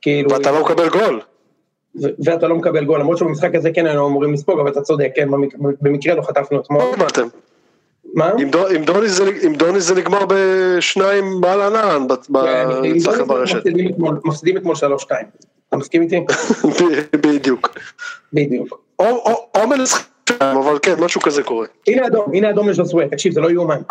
כאילו, 0.01 0.31
ואתה 0.31 0.51
לא 0.51 0.61
מקבל 0.65 0.89
גול. 0.89 1.21
ו- 2.03 2.07
ואתה 2.25 2.47
לא 2.47 2.55
מקבל 2.55 2.85
גול, 2.85 2.99
למרות 2.99 3.17
שבמשחק 3.17 3.55
הזה 3.55 3.69
כן 3.73 3.85
היינו 3.85 4.07
אמורים 4.07 4.33
לספוג, 4.33 4.59
אבל 4.59 4.71
אתה 4.71 4.81
צודק, 4.81 5.11
כן, 5.15 5.29
במק- 5.31 5.55
במקרה 5.81 6.15
לא 6.15 6.21
חטפנו 6.21 6.59
אתמול. 6.61 6.81
לא 6.81 6.95
באתם. 6.97 7.27
מה? 8.13 8.31
עם 8.39 8.49
דו- 8.51 8.67
עם 8.67 8.83
דוניס 8.83 9.11
זה- 9.81 9.95
נגמר 9.95 10.25
בשניים 10.29 11.41
בעל 11.41 11.61
ענן, 11.61 12.07
ב- 12.07 12.13
ב- 12.29 12.37
אצלכם 12.97 13.27
ברשת. 13.27 13.55
מפסידים 14.25 14.57
אתמול- 14.57 14.75
3-2. 14.75 15.25
אתה 15.69 15.77
מסכים 15.77 16.01
איתי? 16.01 16.25
בדיוק. 17.25 17.69
בדיוק. 18.33 18.81
או- 18.99 19.49
מנצחים, 20.31 20.57
אבל 20.57 20.79
כן, 20.81 20.95
משהו 20.99 21.21
כזה 21.21 21.43
קורה. 21.43 21.67
הנה 21.87 22.07
אדום, 22.07 22.33
הנה 22.33 22.49
אדום 22.49 22.69
לז'וסווה, 22.69 23.07
תקשיב, 23.07 23.33
זה 23.33 23.41
לא 23.41 23.51
יאומן. 23.51 23.81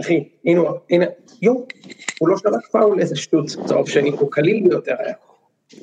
אחי, 0.00 0.24
הנה, 0.44 0.60
הנה, 0.90 1.04
יואו, 1.42 1.66
הוא 2.18 2.28
לא 2.28 2.36
שלח 2.36 2.68
פאול, 2.72 3.00
איזה 3.00 3.16
שטות, 3.16 3.46
צהוב 3.66 3.88
שני, 3.88 4.10
הוא 4.10 4.30
קליל 4.30 4.68
ביותר 4.68 4.94
היה. 4.98 5.14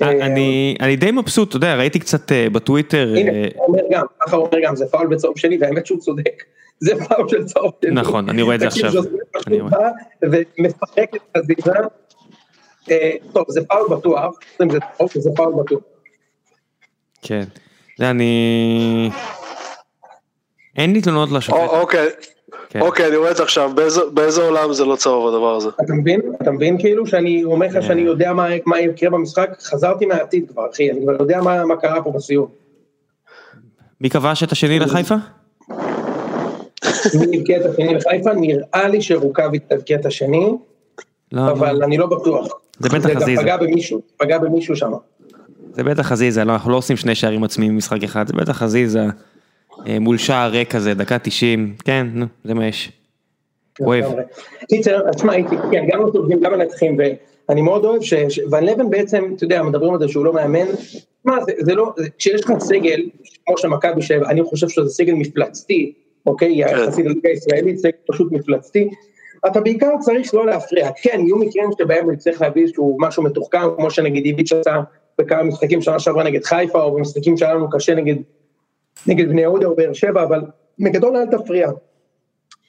אה, 0.01 0.25
אני, 0.25 0.75
אני 0.79 0.95
די 0.95 1.11
מבסוט, 1.11 1.49
אתה 1.49 1.57
יודע, 1.57 1.75
ראיתי 1.75 1.99
קצת 1.99 2.31
אה, 2.31 2.49
בטוויטר, 2.49 3.13
הנה, 3.17 3.31
אה, 3.31 3.47
הוא 3.55 3.65
אומר 3.67 3.83
גם, 3.91 4.05
ככה 4.21 4.35
הוא 4.35 4.45
אומר 4.45 4.59
גם, 4.63 4.75
זה 4.75 4.85
פאול 4.85 5.07
בצהוב 5.07 5.37
שני, 5.39 5.57
והאמת 5.61 5.85
שהוא 5.85 5.99
צודק. 5.99 6.43
זה 6.79 6.91
פאול 7.05 7.29
של 7.29 7.45
צהוב 7.45 7.71
שני. 7.81 7.91
נכון, 7.91 8.29
אני 8.29 8.41
רואה 8.41 8.55
את 8.55 8.59
זה 8.59 8.67
עכשיו. 8.67 8.91
ומפרק 10.21 11.15
את. 11.15 11.39
אה, 12.91 13.11
טוב, 13.33 13.45
זה 13.47 13.65
פאול 13.65 13.97
בטוח, 13.97 14.39
זה 15.13 15.29
פאול 15.35 15.53
בטוח. 15.63 15.81
כן. 17.21 17.43
זה 17.97 18.09
אני... 18.09 19.09
אין 20.77 20.93
לי 20.93 21.01
תלונות 21.01 21.31
לשופט. 21.31 21.57
או- 21.59 21.79
אוקיי, 21.79 22.07
כן. 22.69 22.81
אוקיי, 22.81 23.07
אני 23.07 23.15
רואה 23.15 23.31
את 23.31 23.37
זה 23.37 23.43
עכשיו, 23.43 23.71
באיזה- 23.75 24.05
באיזה 24.13 24.41
עולם 24.43 24.73
זה 24.73 24.85
לא 24.85 24.95
צהוב 24.95 25.27
הדבר 25.27 25.55
הזה? 25.55 25.69
אתה 25.83 25.93
מבין? 25.93 26.21
אתה 26.41 26.51
מבין 26.51 26.77
כאילו 26.79 27.07
שאני 27.07 27.43
אומר 27.43 27.67
לך 27.67 27.83
שאני 27.83 28.01
יודע 28.01 28.33
מה, 28.33 28.47
מה 28.65 28.79
יקרה 28.79 29.09
במשחק? 29.09 29.49
חזרתי 29.61 30.05
מהעתיד 30.05 30.45
כבר, 30.51 30.63
אחי, 30.73 30.91
אני 30.91 31.01
כבר 31.03 31.13
יודע 31.19 31.41
מה, 31.41 31.65
מה 31.65 31.75
קרה 31.75 32.03
פה 32.03 32.11
בסיום. 32.11 32.47
מי 34.01 34.09
כבש 34.09 34.43
את 34.43 34.51
השני 34.51 34.79
לחיפה? 34.79 35.15
מי 37.19 37.37
יבקיע 37.37 37.57
את 37.59 37.65
השני 37.65 37.93
לחיפה? 37.93 38.33
נראה 38.33 38.87
לי 38.87 39.01
שרוקאביץ 39.01 39.63
יבקיע 39.71 39.97
את 39.99 40.05
השני, 40.05 40.49
לא, 41.31 41.51
אבל 41.51 41.83
אני 41.83 41.97
לא 41.97 42.05
בטוח. 42.07 42.47
זה 42.79 42.89
בטח 42.89 42.99
זה 42.99 43.13
גם 43.13 43.19
חזיזה. 43.21 43.41
פגע 43.41 43.57
במישהו, 43.57 44.01
פגע 44.17 44.37
במישהו 44.37 44.75
שם. 44.75 44.91
זה 45.73 45.83
בטח 45.83 46.05
חזיזה, 46.07 46.43
לא, 46.43 46.53
אנחנו 46.53 46.71
לא 46.71 46.77
עושים 46.77 46.97
שני 46.97 47.15
שערים 47.15 47.43
עצמיים 47.43 47.71
במשחק 47.73 48.03
אחד, 48.03 48.27
זה 48.27 48.33
בטח 48.33 48.57
חזיזה. 48.57 49.05
אה, 49.87 49.99
מול 49.99 50.17
שער 50.17 50.51
ריק 50.51 50.71
כזה, 50.71 50.93
דקה 50.93 51.19
90, 51.19 51.75
כן, 51.85 52.07
נו, 52.13 52.25
זה 52.43 52.53
מה 52.53 52.67
יש. 52.67 52.91
אוהב. 53.81 54.05
קיצר, 54.69 55.07
אז 55.09 55.15
תשמע, 55.15 55.33
כן, 55.71 55.85
גם 55.91 56.05
הטובים, 56.05 56.39
גם 56.39 56.51
מנצחים, 56.53 56.97
ואני 57.49 57.61
מאוד 57.61 57.85
אוהב 57.85 58.01
ש... 58.01 58.13
ון 58.51 58.63
לבן 58.63 58.89
בעצם, 58.89 59.33
אתה 59.35 59.43
יודע, 59.43 59.63
מדברים 59.63 59.93
על 59.93 59.99
זה 59.99 60.07
שהוא 60.07 60.25
לא 60.25 60.33
מאמן, 60.33 60.65
מה, 61.25 61.43
זה, 61.45 61.51
זה 61.59 61.75
לא, 61.75 61.93
זה- 61.97 62.07
כשיש 62.17 62.43
לך 62.43 62.51
סגל, 62.59 63.01
כמו 63.45 63.57
של 63.57 63.67
מכבי, 63.67 64.01
שאני 64.01 64.43
חושב 64.43 64.69
שזה 64.69 64.89
סגל 64.89 65.13
מפלצתי, 65.13 65.93
אוקיי, 66.25 66.63
כן. 66.65 66.75
יחסית 66.83 67.05
לליגה 67.05 67.29
הישראלית, 67.29 67.77
סגל 67.77 67.91
פשוט 68.07 68.31
מפלצתי, 68.31 68.89
אתה 69.47 69.61
בעיקר 69.61 69.89
צריך 69.99 70.33
לא 70.33 70.45
להפריע, 70.45 70.89
כן, 71.01 71.19
יהיו 71.25 71.37
מקרים 71.37 71.69
שבהם 71.81 72.05
הוא 72.05 72.13
יצטרך 72.13 72.41
להביא 72.41 72.63
איזשהו 72.63 72.97
משהו 72.99 73.23
מתוחכם, 73.23 73.59
כמו 73.77 73.91
שנגיד 73.91 74.25
איביץ' 74.25 74.51
עשה 74.53 74.79
בכמה 75.19 75.43
משחקים 75.43 75.81
שנה 75.81 75.99
שעברה 75.99 76.23
נגד 76.23 76.43
חיפה, 76.43 76.83
או 76.83 76.91
במשחקים 76.95 77.37
שהיה 77.37 77.53
לנו 77.53 77.69
קשה 77.69 77.95
נגד, 77.95 78.15
נגד 79.07 79.29
בני 79.29 79.41
יהודה 79.41 79.67
או 79.67 79.75
באר 79.75 79.93
שבע, 79.93 80.23
אבל 80.23 80.41
בגדול 80.79 81.17
אל 81.17 81.25
תפריע. 81.25 81.69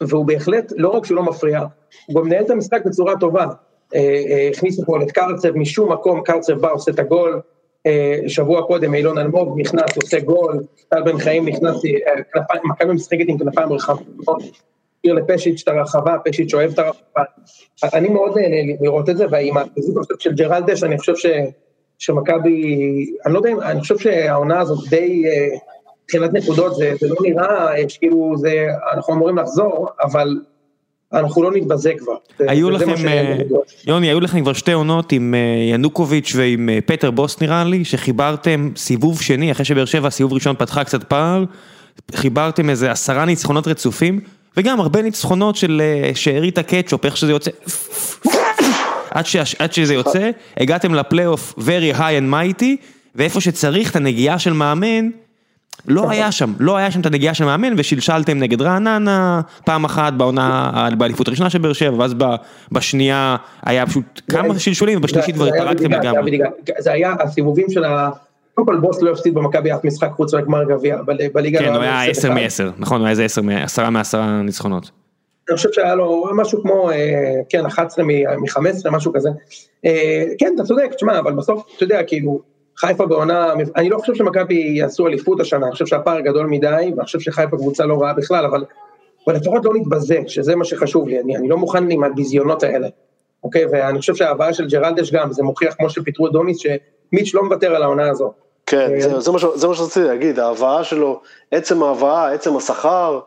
והוא 0.01 0.27
בהחלט, 0.27 0.73
לא 0.77 0.88
רק 0.88 1.05
שהוא 1.05 1.16
לא 1.16 1.23
מפריע, 1.23 1.61
הוא 2.07 2.16
גם 2.16 2.27
מנהל 2.27 2.45
את 2.45 2.51
המשחק 2.51 2.81
בצורה 2.87 3.14
טובה. 3.21 3.47
אה, 3.95 4.01
אה, 4.31 4.49
הכניסו 4.53 4.83
פה 4.87 5.03
את 5.03 5.11
קרצב 5.11 5.57
משום 5.57 5.93
מקום, 5.93 6.23
קרצב 6.23 6.53
בא, 6.53 6.73
עושה 6.73 6.90
את 6.90 6.99
הגול. 6.99 7.40
אה, 7.87 8.19
שבוע 8.27 8.62
קודם 8.62 8.95
אילון 8.95 9.19
אלמוג 9.19 9.61
נכנס, 9.61 9.97
עושה 9.97 10.21
גול, 10.21 10.62
טל 10.88 11.03
בן 11.03 11.19
חיים 11.19 11.49
נכנס, 11.49 11.83
מכבי 12.64 12.93
משחקת 12.93 13.25
עם 13.29 13.38
כנפיים 13.38 13.73
רחבות, 13.73 14.43
עיר 15.03 15.14
לפשיץ' 15.14 15.62
את 15.62 15.69
הרחבה, 15.69 16.16
פשיץ' 16.25 16.55
אוהב 16.55 16.71
את 16.73 16.79
הרחבה. 16.79 17.23
אני 17.95 18.09
מאוד 18.09 18.38
נהנה 18.38 18.73
לראות 18.81 19.09
את 19.09 19.16
זה, 19.16 19.27
ועם 19.31 19.57
החיזוק 19.57 20.05
של 20.19 20.33
ג'רלדש, 20.33 20.83
אני 20.83 20.99
חושב 20.99 21.12
שמכבי, 21.99 22.77
אני 23.27 23.35
לא 23.35 23.38
יודע 23.38 23.51
אני 23.71 23.81
חושב 23.81 23.99
שהעונה 23.99 24.61
הזאת 24.61 24.88
די, 24.90 25.25
מבחינת 26.14 26.33
נקודות, 26.33 26.75
זה, 26.75 26.92
זה 27.01 27.09
לא 27.09 27.16
נראה 27.23 27.88
שכאילו 27.88 28.35
זה, 28.37 28.66
אנחנו 28.94 29.14
אמורים 29.14 29.38
לחזור, 29.38 29.88
אבל 30.03 30.38
אנחנו 31.12 31.42
לא 31.42 31.51
נתבזה 31.53 31.92
כבר. 31.99 32.12
היו 32.38 32.70
לכם, 32.70 32.94
יוני, 33.87 34.09
היו 34.09 34.20
לכם 34.20 34.40
כבר 34.40 34.53
שתי 34.53 34.73
עונות 34.73 35.12
עם 35.12 35.35
ינוקוביץ' 35.73 36.33
ועם 36.37 36.68
פטר 36.87 37.11
בוס 37.11 37.40
נראה 37.40 37.64
לי, 37.64 37.85
שחיברתם 37.85 38.70
סיבוב 38.77 39.20
שני, 39.23 39.53
אחרי 39.53 39.64
שבאר 39.64 39.85
שבע 39.85 40.11
סיבוב 40.11 40.33
ראשון 40.33 40.57
פתחה 40.59 40.85
קצת 40.85 41.05
פער, 41.05 41.44
חיברתם 42.14 42.70
איזה 42.70 42.90
עשרה 42.90 43.25
ניצחונות 43.25 43.68
רצופים, 43.68 44.20
וגם 44.57 44.81
הרבה 44.81 45.03
ניצחונות 45.03 45.57
של 45.57 45.83
שארית 46.14 46.59
הקטשופ, 46.59 47.05
איך 47.05 47.16
שזה 47.16 47.33
יוצא, 47.33 47.51
עד 49.59 49.73
שזה 49.73 49.94
יוצא, 49.94 50.31
הגעתם 50.57 50.94
לפלייאוף 50.94 51.55
very 51.59 51.96
high 51.96 52.20
and 52.20 52.33
mighty, 52.33 52.64
ואיפה 53.14 53.40
שצריך 53.40 53.90
את 53.90 53.96
הנגיעה 53.96 54.38
של 54.38 54.53
מאמן, 54.53 55.11
לא 55.88 56.11
היה 56.11 56.33
שם, 56.33 56.53
לא 56.59 56.77
היה 56.77 56.90
שם 56.90 57.01
את 57.01 57.07
הנגיעה 57.07 57.35
של 57.35 57.45
מאמן 57.45 57.75
ושלשלתם 57.77 58.38
נגד 58.38 58.62
רעננה 58.62 59.40
פעם 59.64 59.85
אחת 59.85 60.12
בעונה, 60.12 60.88
באליפות 60.99 61.29
הראשונה 61.29 61.51
של 61.51 61.59
באר 61.59 61.73
שבע 61.73 61.99
ואז 61.99 62.14
בשנייה 62.73 63.37
היה 63.66 63.87
פשוט 63.87 64.21
כמה 64.31 64.59
שלשולים 64.59 64.99
ובשלישית 64.99 65.35
כבר 65.35 65.47
התפרקתם 65.47 65.93
לגמרי. 65.93 66.38
זה 66.79 66.93
היה 66.93 67.14
הסיבובים 67.21 67.66
של 67.71 67.85
ה... 67.85 68.11
קודם 68.55 68.66
כל 68.66 68.77
בוס 68.77 69.03
לא 69.03 69.11
הפסיד 69.11 69.35
במכבי 69.35 69.73
אף 69.73 69.85
משחק 69.85 70.09
חוץ 70.16 70.35
לגמר 70.35 70.64
גביע 70.64 70.97
בליגה. 71.33 71.59
כן, 71.59 71.75
הוא 71.75 71.83
היה 71.83 72.05
10 72.05 72.31
מ-10, 72.31 72.64
נכון, 72.79 73.01
הוא 73.01 73.07
היה 73.07 73.11
איזה 73.11 73.25
10 73.25 73.90
מעשרה 73.90 74.43
ניצחונות. 74.43 74.90
אני 75.49 75.57
חושב 75.57 75.69
שהיה 75.73 75.95
לו 75.95 76.25
משהו 76.37 76.62
כמו, 76.62 76.90
כן, 77.49 77.66
11 77.66 78.05
מ-15, 78.05 78.90
משהו 78.90 79.12
כזה. 79.12 79.31
כן, 80.38 80.53
אתה 80.55 80.64
צודק, 80.64 80.90
תשמע, 80.97 81.19
אבל 81.19 81.33
בסוף, 81.33 81.66
אתה 81.77 81.85
יודע, 81.85 82.03
כאילו, 82.03 82.40
חיפה 82.81 83.07
בעונה, 83.07 83.53
אני 83.77 83.88
לא 83.88 83.99
חושב 83.99 84.14
שמכבי 84.14 84.55
יעשו 84.55 85.07
אליפות 85.07 85.40
השנה, 85.40 85.66
אני 85.66 85.73
חושב 85.73 85.87
שהפער 85.87 86.21
גדול 86.21 86.47
מדי, 86.47 86.93
ואני 86.97 87.05
חושב 87.05 87.21
שחיפה 87.21 87.57
קבוצה 87.57 87.87
לא 87.87 88.03
רעה 88.03 88.14
בכלל, 88.14 88.45
אבל, 88.45 88.64
אבל 89.27 89.37
לפחות 89.37 89.64
לא 89.64 89.73
נתבזה, 89.75 90.19
שזה 90.27 90.57
מה 90.57 90.64
שחשוב 90.64 91.09
לי, 91.09 91.21
אני, 91.21 91.37
אני 91.37 91.49
לא 91.49 91.57
מוכן 91.57 91.90
עם 91.90 92.05
הביזיונות 92.05 92.62
האלה, 92.62 92.88
אוקיי? 93.45 93.66
ואני 93.73 94.01
חושב 94.01 94.14
שההבאה 94.14 94.53
של 94.53 94.69
ג'רלדש 94.69 95.12
גם, 95.12 95.33
זה 95.33 95.43
מוכיח 95.43 95.75
כמו 95.75 95.90
שפיטרו 95.90 96.27
את 96.27 96.33
דוניס, 96.33 96.59
שמיץ' 96.59 97.35
לא 97.35 97.45
מוותר 97.45 97.75
על 97.75 97.83
העונה 97.83 98.11
הזו. 98.11 98.33
כן, 98.66 99.01
זה, 99.01 99.21
זה, 99.21 99.31
זה 99.55 99.69
מה 99.69 99.75
שרציתי 99.75 100.07
להגיד, 100.07 100.38
ההבאה 100.38 100.85
שלו, 100.85 101.21
עצם 101.51 101.83
ההבאה, 101.83 102.33
עצם 102.33 102.57
השכר, 102.57 103.21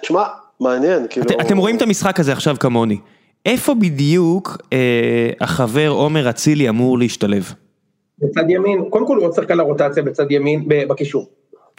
תשמע, 0.00 0.24
מעניין, 0.60 1.06
כאילו... 1.10 1.26
את, 1.26 1.32
אתם 1.40 1.56
רואים 1.56 1.76
את 1.76 1.82
המשחק 1.82 2.20
הזה 2.20 2.32
עכשיו 2.32 2.56
כמוני, 2.60 2.98
איפה 3.46 3.74
בדיוק 3.74 4.56
אה, 4.72 5.30
החבר 5.40 5.88
עומר 5.88 6.30
אצילי 6.30 6.68
אמור 6.68 6.98
להשתלב? 6.98 7.52
בצד 8.18 8.50
ימין, 8.50 8.84
קודם 8.90 9.06
כל 9.06 9.16
הוא 9.16 9.24
עוד 9.24 9.34
שחקן 9.34 9.56
לרוטציה 9.56 10.02
בצד 10.02 10.30
ימין 10.30 10.64
בקישור. 10.68 11.26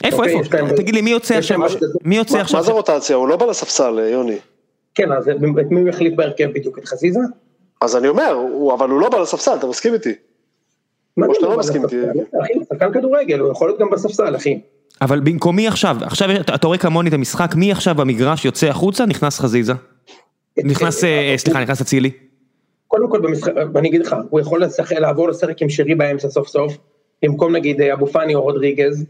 איפה, 0.04 0.26
איפה? 0.26 0.76
תגיד 0.76 0.96
לי, 0.96 1.02
מי 1.02 1.10
יוצא 1.10 1.36
עכשיו? 1.36 1.60
מי 2.04 2.18
יוצא 2.18 2.38
עכשיו? 2.38 2.60
מה 2.60 2.66
זה 2.66 2.72
רוטציה? 2.72 3.16
הוא 3.16 3.28
לא 3.28 3.36
בא 3.36 3.46
לספסל, 3.46 4.00
יוני. 4.12 4.38
כן, 4.96 5.12
אז 5.12 5.30
את 5.30 5.72
מי 5.72 5.80
הוא 5.80 5.90
יחליף 5.90 6.14
בהרכב 6.16 6.50
בדיוק? 6.54 6.80
את 6.80 6.86
חזיזה? 6.86 7.20
אז 7.82 7.96
אני 7.96 8.08
אומר, 8.08 8.38
אבל 8.74 8.90
הוא 8.90 9.02
לא 9.02 9.10
בא 9.10 9.18
לספסל, 9.18 9.56
אתה 9.56 9.68
מסכים 9.68 9.94
איתי? 9.94 10.14
או 11.28 11.36
שאתה 11.36 11.48
לא 11.48 11.58
מסכים 11.58 11.84
איתי. 11.84 11.96
אחי, 12.44 12.54
שחקן 12.70 12.94
כדורגל, 12.94 13.40
הוא 13.40 13.52
יכול 13.52 13.70
להיות 13.70 13.80
גם 13.80 13.90
בספסל, 13.90 14.36
אחי. 14.36 14.60
אבל 15.02 15.20
במקום 15.20 15.56
מי 15.56 15.68
עכשיו? 15.68 15.98
עכשיו 16.02 16.30
אתה 16.56 16.68
רואה 16.68 16.78
כמוני 16.78 17.10
את 17.10 17.14
המשחק, 17.14 17.56
מי 17.56 17.72
עכשיו 17.72 17.96
במגרש 17.96 18.46
יוצא 18.46 18.68
החוצה? 18.68 19.06
נכנס 19.06 19.40
חזיזה. 19.40 19.74
נכנס, 20.64 21.04
סליחה, 21.38 21.62
נכנס 21.62 21.82
אצילי. 21.82 22.12
קודם 22.90 23.10
כל 23.10 23.20
במשחק, 23.22 23.54
אני 23.76 23.90
אגיד 23.90 24.06
לך, 24.06 24.16
הוא 24.30 24.40
יכול 24.40 24.64
לשחק, 24.64 24.96
לעבור 24.96 25.30
לשחק 25.30 25.62
עם 25.62 25.70
שרי 25.70 25.96
באמצע 25.96 26.30
סוף 26.30 26.48
סוף, 26.48 26.78
במקום 27.24 27.56
נגיד 27.56 27.82
אבו 27.82 28.08
פאני 28.08 28.36
או 28.36 28.42
רודריגז, 28.42 29.06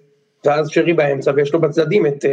ואז 0.46 0.70
שרי 0.70 0.94
באמצע, 0.94 1.32
ויש 1.36 1.54
לו 1.54 1.62
בצדדים 1.62 2.06
את, 2.06 2.26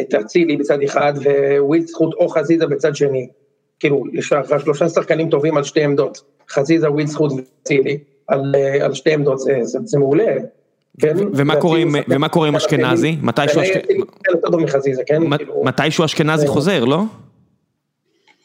את 0.00 0.14
אצילי 0.14 0.56
בצד 0.56 0.82
אחד, 0.82 1.12
ווילדסחוט 1.58 2.14
או 2.14 2.28
חזיזה 2.28 2.66
בצד 2.66 2.96
שני. 2.96 3.28
כאילו, 3.80 4.04
יש 4.12 4.32
לך 4.32 4.60
שלושה 4.60 4.88
שחקנים 4.88 5.30
טובים 5.30 5.56
על 5.56 5.64
שתי 5.64 5.84
עמדות, 5.84 6.22
חזיזה, 6.50 6.90
וילדסחוט 6.90 7.32
ואצילי, 7.32 7.98
על, 8.28 8.54
על 8.80 8.94
שתי 8.94 9.12
עמדות, 9.12 9.38
זה, 9.38 9.58
זה, 9.62 9.78
זה 9.84 9.98
מעולה. 9.98 10.34
ומה 11.34 11.56
קורה 11.56 11.78
עם, 11.78 11.94
ומה 12.08 12.28
קורה 12.28 12.48
עם 12.48 12.56
אשכנזי? 12.56 13.16
מתישהו 15.64 16.04
אשכנזי 16.04 16.46
חוזר, 16.46 16.84
לא? 16.84 17.02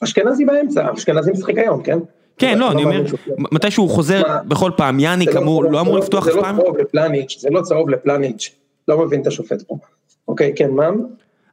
אשכנזי 0.04 0.46
באמצע, 0.46 0.94
אשכנזי 0.94 1.32
משחק 1.32 1.58
היום, 1.58 1.84
כן? 1.84 2.00
כן, 2.38 2.60
לא, 2.60 2.72
אני 2.72 2.84
אומר, 2.84 3.04
מתי 3.38 3.72
שהוא 3.72 3.90
חוזר 3.90 4.22
בכל 4.48 4.72
פעם, 4.76 5.00
יאניק 5.00 5.36
אמור, 5.36 5.64
לא 5.64 5.82
אמור 5.82 5.98
לפתוח 5.98 6.28
אף 6.28 6.34
פעם? 6.42 6.56
זה 6.56 6.62
לא 6.62 6.64
צהוב 6.64 6.78
לפלניץ', 6.80 7.38
זה 7.40 7.50
לא 7.52 7.62
צהוב 7.62 7.90
לפלניץ', 7.90 8.52
לא 8.88 9.06
מבין 9.06 9.22
את 9.22 9.28
השופט 9.28 9.62
פה. 9.62 9.78
אוקיי, 10.28 10.54
כן, 10.56 10.72
מה? 10.72 10.90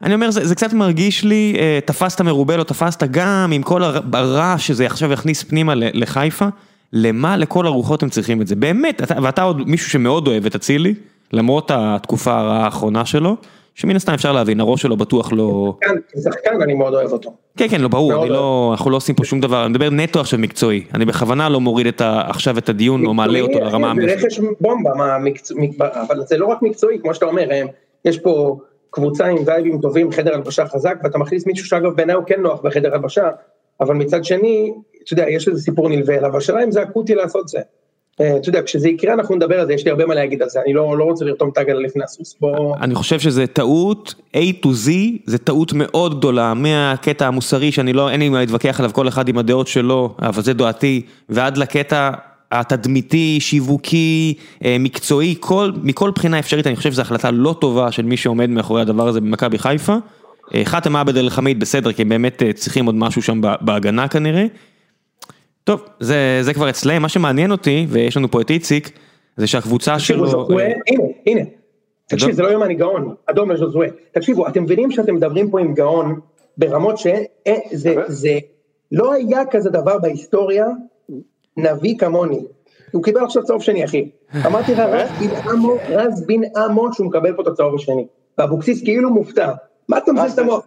אני 0.03 0.15
אומר, 0.15 0.31
זה 0.31 0.55
קצת 0.55 0.73
מרגיש 0.73 1.25
לי, 1.25 1.57
תפסת 1.85 2.21
מרובה, 2.21 2.57
לא 2.57 2.63
תפסת, 2.63 3.03
גם 3.11 3.51
עם 3.53 3.63
כל 3.63 3.83
הרעש 4.13 4.67
שזה 4.67 4.87
עכשיו 4.87 5.13
יכניס 5.13 5.43
פנימה 5.43 5.73
לחיפה, 5.77 6.47
למה 6.93 7.37
לכל 7.37 7.67
הרוחות 7.67 8.03
הם 8.03 8.09
צריכים 8.09 8.43
את 8.43 8.47
זה? 8.47 8.57
באמת, 8.57 9.03
ואתה 9.23 9.43
עוד 9.43 9.69
מישהו 9.69 9.91
שמאוד 9.91 10.29
אוהב 10.29 10.47
את 10.47 10.55
אצילי, 10.55 10.95
למרות 11.33 11.71
התקופה 11.75 12.39
הרעה 12.39 12.65
האחרונה 12.65 13.05
שלו. 13.05 13.37
שמן 13.75 13.97
הסתם 13.97 14.13
אפשר 14.13 14.33
להבין, 14.33 14.61
הראש 14.61 14.83
שלו 14.83 14.97
בטוח 14.97 15.33
לא... 15.33 15.75
כשחקן 16.13 16.63
אני 16.63 16.75
מאוד 16.75 16.95
אוהב 16.95 17.13
אותו. 17.13 17.35
כן, 17.57 17.69
כן, 17.69 17.81
לא, 17.81 17.89
ברור, 17.89 18.23
אני 18.23 18.31
לא, 18.31 18.71
אנחנו 18.73 18.91
לא 18.91 18.97
עושים 18.97 19.15
פה 19.15 19.25
שום 19.25 19.41
דבר, 19.41 19.65
אני 19.65 19.71
מדבר 19.71 19.91
נטו 19.91 20.21
עכשיו 20.21 20.39
מקצועי, 20.39 20.85
אני 20.95 21.05
בכוונה 21.05 21.49
לא 21.49 21.61
מוריד 21.61 21.87
עכשיו 22.01 22.59
את 22.59 22.69
הדיון 22.69 23.07
או 23.07 23.15
מעלה 23.15 23.41
אותו 23.41 23.61
לרמה 23.61 23.91
המקצועית. 23.91 24.21
זה 24.21 24.27
רכש 24.27 24.41
בומבה, 24.61 24.91
אבל 25.79 26.21
זה 26.21 26.39
לא 26.39 26.47
רק 26.47 26.63
מקצועי, 26.63 26.99
כמו 27.03 27.15
שאתה 27.15 27.27
אומר, 27.27 27.49
יש 28.05 28.19
פה 28.19 28.59
קבוצה 28.91 29.27
עם 29.27 29.37
וייבים 29.47 29.81
טובים, 29.81 30.13
חדר 30.13 30.35
הלבשה 30.35 30.67
חזק, 30.67 30.97
ואתה 31.05 31.19
מכניס 31.19 31.47
מישהו 31.47 31.67
שאגב 31.67 31.97
בעיניי 31.97 32.15
הוא 32.15 32.25
כן 32.25 32.41
נוח 32.41 32.61
בחדר 32.61 32.95
הלבשה, 32.95 33.31
אבל 33.81 33.95
מצד 33.95 34.25
שני, 34.25 34.73
אתה 35.05 35.13
יודע, 35.13 35.31
יש 35.31 35.49
איזה 35.49 35.61
סיפור 35.61 35.89
נלווה 35.89 36.19
אליו, 36.19 36.37
השאלה 36.37 36.65
אם 36.65 36.71
זה 36.71 36.83
אקוטי 36.83 37.15
לעשות 37.15 37.49
זה. 37.49 37.61
אתה 38.15 38.49
יודע, 38.49 38.63
כשזה 38.63 38.89
יקרה 38.89 39.15
אנחנו 39.15 39.35
נדבר 39.35 39.61
על 39.61 39.67
זה, 39.67 39.73
יש 39.73 39.85
לי 39.85 39.91
הרבה 39.91 40.07
מה 40.07 40.15
להגיד 40.15 40.43
על 40.43 40.49
זה, 40.49 40.61
אני 40.65 40.73
לא, 40.73 40.99
לא 40.99 41.05
רוצה 41.05 41.25
לרתום 41.25 41.49
את 41.49 41.59
העגלה 41.59 41.81
לפני 41.81 42.05
הסוס, 42.05 42.37
בוא... 42.41 42.77
אני 42.77 42.95
חושב 42.95 43.21
שזה 43.21 43.47
טעות, 43.47 44.15
A 44.37 44.65
to 44.65 44.67
Z, 44.67 44.91
זה 45.27 45.39
טעות 45.39 45.73
מאוד 45.73 46.19
גדולה, 46.19 46.55
מהקטע 46.55 47.27
המוסרי 47.27 47.73
שאני 47.73 47.93
לא, 47.93 48.11
אין 48.11 48.21
לי 48.21 48.29
מה 48.29 48.41
להתווכח 48.41 48.81
עליו, 48.81 48.93
כל 48.93 49.09
אחד 49.09 49.29
עם 49.29 49.39
הדעות 49.39 49.67
שלו, 49.67 50.15
אבל 50.23 50.43
זה 50.43 50.53
דעתי, 50.53 51.03
ועד 51.29 51.57
לקטע 51.57 52.11
התדמיתי, 52.53 53.39
שיווקי, 53.41 54.35
מקצועי, 54.81 55.35
כל, 55.41 55.73
מכל 55.83 56.11
בחינה 56.15 56.39
אפשרית, 56.39 56.67
אני 56.67 56.77
חושב 56.77 56.93
שזו 56.93 57.03
החלטה 57.03 57.31
לא 57.31 57.57
טובה 57.61 57.93
של 57.93 58.03
מי 58.03 58.17
שעומד 58.17 58.51
מאחורי 58.51 58.83
הדבר 58.83 59.09
הזה 59.09 59.21
במכבי 59.21 59.59
חיפה. 59.59 59.97
חתם 60.65 60.97
עבד 60.97 61.17
אל 61.17 61.31
חמיד 61.31 61.61
בסדר, 61.61 61.93
כי 61.93 62.03
הם 62.03 62.09
באמת 62.09 62.43
צריכים 62.55 62.87
עוד 62.87 62.95
משהו 62.95 63.23
שם 63.23 63.41
בהגנה 63.61 64.09
כנראה. 64.09 64.47
טוב, 65.65 65.85
זה 66.01 66.39
זה 66.43 66.55
כבר 66.55 66.71
אצלם, 66.71 67.03
מה 67.03 67.09
שמעניין 67.09 67.51
אותי, 67.51 67.87
ויש 67.89 68.17
לנו 68.17 68.31
פה 68.31 68.41
את 68.41 68.51
איציק, 68.51 68.91
זה 69.37 69.47
שהקבוצה 69.47 69.99
שלו... 69.99 70.49
הנה, 70.87 71.05
הנה, 71.27 71.41
תקשיב, 72.09 72.31
זה 72.31 72.43
לא 72.43 72.49
יומני 72.49 72.75
גאון, 72.75 73.15
אדום 73.27 73.51
לז'וזווה. 73.51 73.87
תקשיבו, 74.13 74.49
אתם 74.49 74.63
מבינים 74.63 74.91
שאתם 74.91 75.15
מדברים 75.15 75.51
פה 75.51 75.61
עם 75.61 75.75
גאון, 75.75 76.21
ברמות 76.57 76.99
שזה 76.99 78.39
לא 78.93 79.13
היה 79.13 79.43
כזה 79.51 79.71
דבר 79.71 79.99
בהיסטוריה, 79.99 80.67
נביא 81.57 81.99
כמוני. 81.99 82.41
הוא 82.93 83.03
קיבל 83.03 83.25
עכשיו 83.25 83.45
צהוב 83.45 83.63
שני, 83.63 83.85
אחי. 83.85 84.09
אמרתי 84.47 84.73
לך, 84.73 84.81
רז 85.89 86.27
בן 86.27 86.41
עמו 86.57 86.93
שהוא 86.93 87.07
מקבל 87.07 87.33
פה 87.33 87.43
את 87.43 87.47
הצהוב 87.47 87.75
השני. 87.75 88.07
ואבוקסיס 88.39 88.85
כאילו 88.85 89.11
מופתע. 89.11 89.53
מה 89.89 89.99
אתה 89.99 90.13
מבזיז 90.13 90.33
את 90.33 90.39
המוח? 90.39 90.67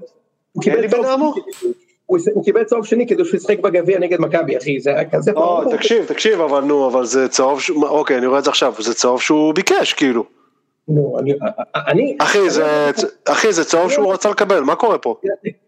הוא 0.51 0.63
קיבל 0.63 0.88
צהוב 0.88 1.05
שני. 1.05 1.87
הוא 2.08 2.43
קיבל 2.43 2.63
צהוב 2.63 2.86
שני 2.86 3.08
כדי 3.08 3.26
שהוא 3.26 3.38
ישחק 3.38 3.60
בגביע 3.60 4.00
נגד 4.00 4.20
מכבי 4.20 4.58
אחי, 4.58 4.80
זה 4.80 4.89
היה 4.89 5.10
כזה 5.10 5.34
פרופורט. 5.34 5.76
תקשיב, 5.76 6.06
תקשיב, 6.06 6.41
אבל 6.41 6.62
נו, 6.63 6.88
אבל 6.88 7.06
זה 7.06 7.28
צהוב, 7.28 7.60
אוקיי, 7.84 8.17
אני 8.17 8.26
רואה 8.26 8.39
את 8.39 8.43
זה 8.43 8.50
עכשיו, 8.50 8.74
זה 8.80 8.93
צהוב 8.93 9.22
שהוא 9.22 9.54
ביקש, 9.54 9.93
כאילו. 9.93 10.24
נו, 10.88 11.17
אני... 11.88 12.17
אחי, 13.26 13.54
זה 13.54 13.63
צהוב 13.65 13.91
שהוא 13.91 14.13
רצה 14.13 14.30
לקבל, 14.30 14.60
מה 14.60 14.76
קורה 14.76 14.98
פה? 14.98 15.15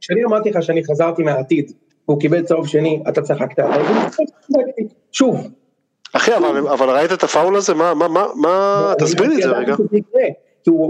כשאני 0.01 0.25
אמרתי 0.25 0.49
לך 0.49 0.63
שאני 0.63 0.83
חזרתי 0.83 1.23
מהעתיד, 1.23 1.71
והוא 2.07 2.19
קיבל 2.19 2.41
צהוב 2.41 2.67
שני, 2.67 3.03
אתה 3.09 3.21
צחקת 3.21 3.59
וצחקתי. 3.59 4.87
שוב. 5.11 5.47
אחי, 6.13 6.31
אבל, 6.73 6.89
ראית 6.89 7.11
את 7.11 7.23
הפאול 7.23 7.55
הזה? 7.55 7.73
מה, 7.73 7.93
מה, 7.93 8.07
מה, 8.07 8.25
מה, 8.35 8.93
תסביר 8.99 9.27
לי 9.27 9.35
את 9.35 9.41
זה 9.41 9.49
רגע. 9.49 9.75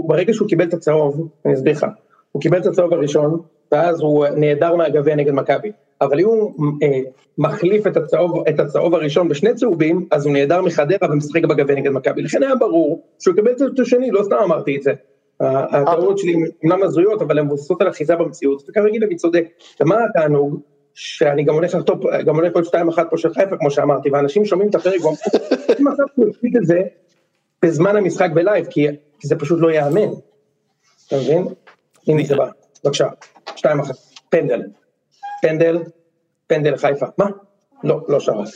ברגע 0.06 0.32
שהוא 0.32 0.48
קיבל 0.48 0.64
את 0.64 0.74
הצהוב, 0.74 1.28
אני 1.46 1.54
אסביר 1.54 1.72
לך, 1.72 1.86
הוא 2.32 2.42
קיבל 2.42 2.58
את 2.58 2.66
הצהוב 2.66 2.92
הראשון, 2.92 3.40
ואז 3.72 4.00
הוא 4.00 4.26
נעדר 4.36 4.76
מהגביע 4.76 5.14
נגד 5.14 5.32
מכבי. 5.32 5.72
אבל 6.00 6.20
אם 6.20 6.26
הוא 6.26 6.52
אה, 6.82 7.00
מחליף 7.38 7.86
את 7.86 7.96
הצהוב, 7.96 8.48
את 8.48 8.60
הצהוב 8.60 8.94
הראשון 8.94 9.28
בשני 9.28 9.54
צהובים, 9.54 10.06
אז 10.10 10.26
הוא 10.26 10.32
נעדר 10.32 10.62
מחדרה 10.62 11.12
ומשחק 11.12 11.44
בגביע 11.44 11.76
נגד 11.76 11.90
מכבי. 11.90 12.22
לכן 12.22 12.42
היה 12.42 12.54
ברור 12.54 13.02
שהוא 13.18 13.34
יקבל 13.34 13.52
את 13.52 13.58
זה 13.58 13.84
שני, 13.84 14.10
לא 14.10 14.22
סתם 14.22 14.36
אמרתי 14.44 14.76
את 14.76 14.82
זה. 14.82 14.92
הטעויות 15.40 16.18
שלי 16.18 16.34
אומנם 16.62 16.82
הזויות, 16.82 17.22
אבל 17.22 17.38
הן 17.38 17.46
מבוססות 17.46 17.82
על 17.82 17.88
אחיזה 17.88 18.16
במציאות, 18.16 18.62
וכרגיל 18.68 19.04
אני 19.04 19.16
צודק. 19.16 19.44
ומה 19.80 19.96
התענוג? 20.04 20.60
שאני 20.94 21.44
גם 21.44 21.54
הולך 21.54 21.74
לחטוף, 21.74 22.00
גם 22.26 22.36
הולך 22.36 22.54
עוד 22.54 22.64
שתיים 22.64 22.88
אחת 22.88 23.06
פה 23.10 23.16
של 23.16 23.34
חיפה, 23.34 23.56
כמו 23.56 23.70
שאמרתי, 23.70 24.10
ואנשים 24.10 24.44
שומעים 24.44 24.70
את 24.70 24.74
הפרק 24.74 25.00
ואומרים, 25.00 25.20
אין 25.68 25.88
מצב 25.92 26.02
שהוא 26.14 26.28
הקליט 26.28 26.56
את 26.56 26.64
זה 26.64 26.82
בזמן 27.62 27.96
המשחק 27.96 28.30
בלייב, 28.34 28.66
כי 28.70 28.86
זה 29.22 29.36
פשוט 29.38 29.58
לא 29.60 29.70
ייאמן. 29.70 30.08
אתה 31.06 31.16
מבין? 31.16 31.46
הנה 32.08 32.22
זה 32.24 32.36
בא, 32.36 32.46
בבקשה, 32.84 33.08
שתיים 33.56 33.80
אחת, 33.80 33.94
פנדל. 34.28 34.62
פנדל, 35.42 35.78
פנדל 36.46 36.76
חיפה, 36.76 37.06
מה? 37.18 37.26
לא, 37.84 38.00
לא 38.08 38.20
שרף. 38.20 38.48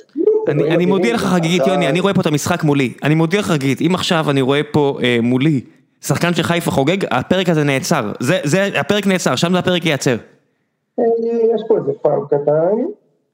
אני 0.49 0.87
מודיע 0.87 1.15
לך 1.15 1.21
חגיגית, 1.21 1.67
יוני, 1.67 1.89
אני 1.89 2.01
רואה 2.01 2.15
פה 2.15 2.21
את 2.21 2.27
המשחק 2.27 2.65
מולי. 2.65 2.93
אני 3.03 3.15
מודיע 3.15 3.41
לך 3.41 3.47
חגיגית, 3.47 3.81
אם 3.81 3.95
עכשיו 3.95 4.31
אני 4.31 4.41
רואה 4.41 4.61
פה 4.73 4.99
אה, 5.03 5.19
מולי 5.23 5.61
שחקן 6.01 6.35
של 6.35 6.43
חיפה 6.43 6.71
חוגג, 6.71 6.97
הפרק 7.11 7.49
הזה 7.49 7.65
נעצר. 7.65 8.13
זה, 8.21 8.69
הפרק 8.81 9.07
נעצר, 9.07 9.37
שם 9.37 9.53
זה 9.53 9.59
הפרק 9.59 9.87
ייעצר. 9.87 10.17
אה, 10.99 11.05
יש 11.55 11.63
פה 11.69 11.77
איזה 11.77 11.93
פארק 12.03 12.27
קטן, 12.27 12.77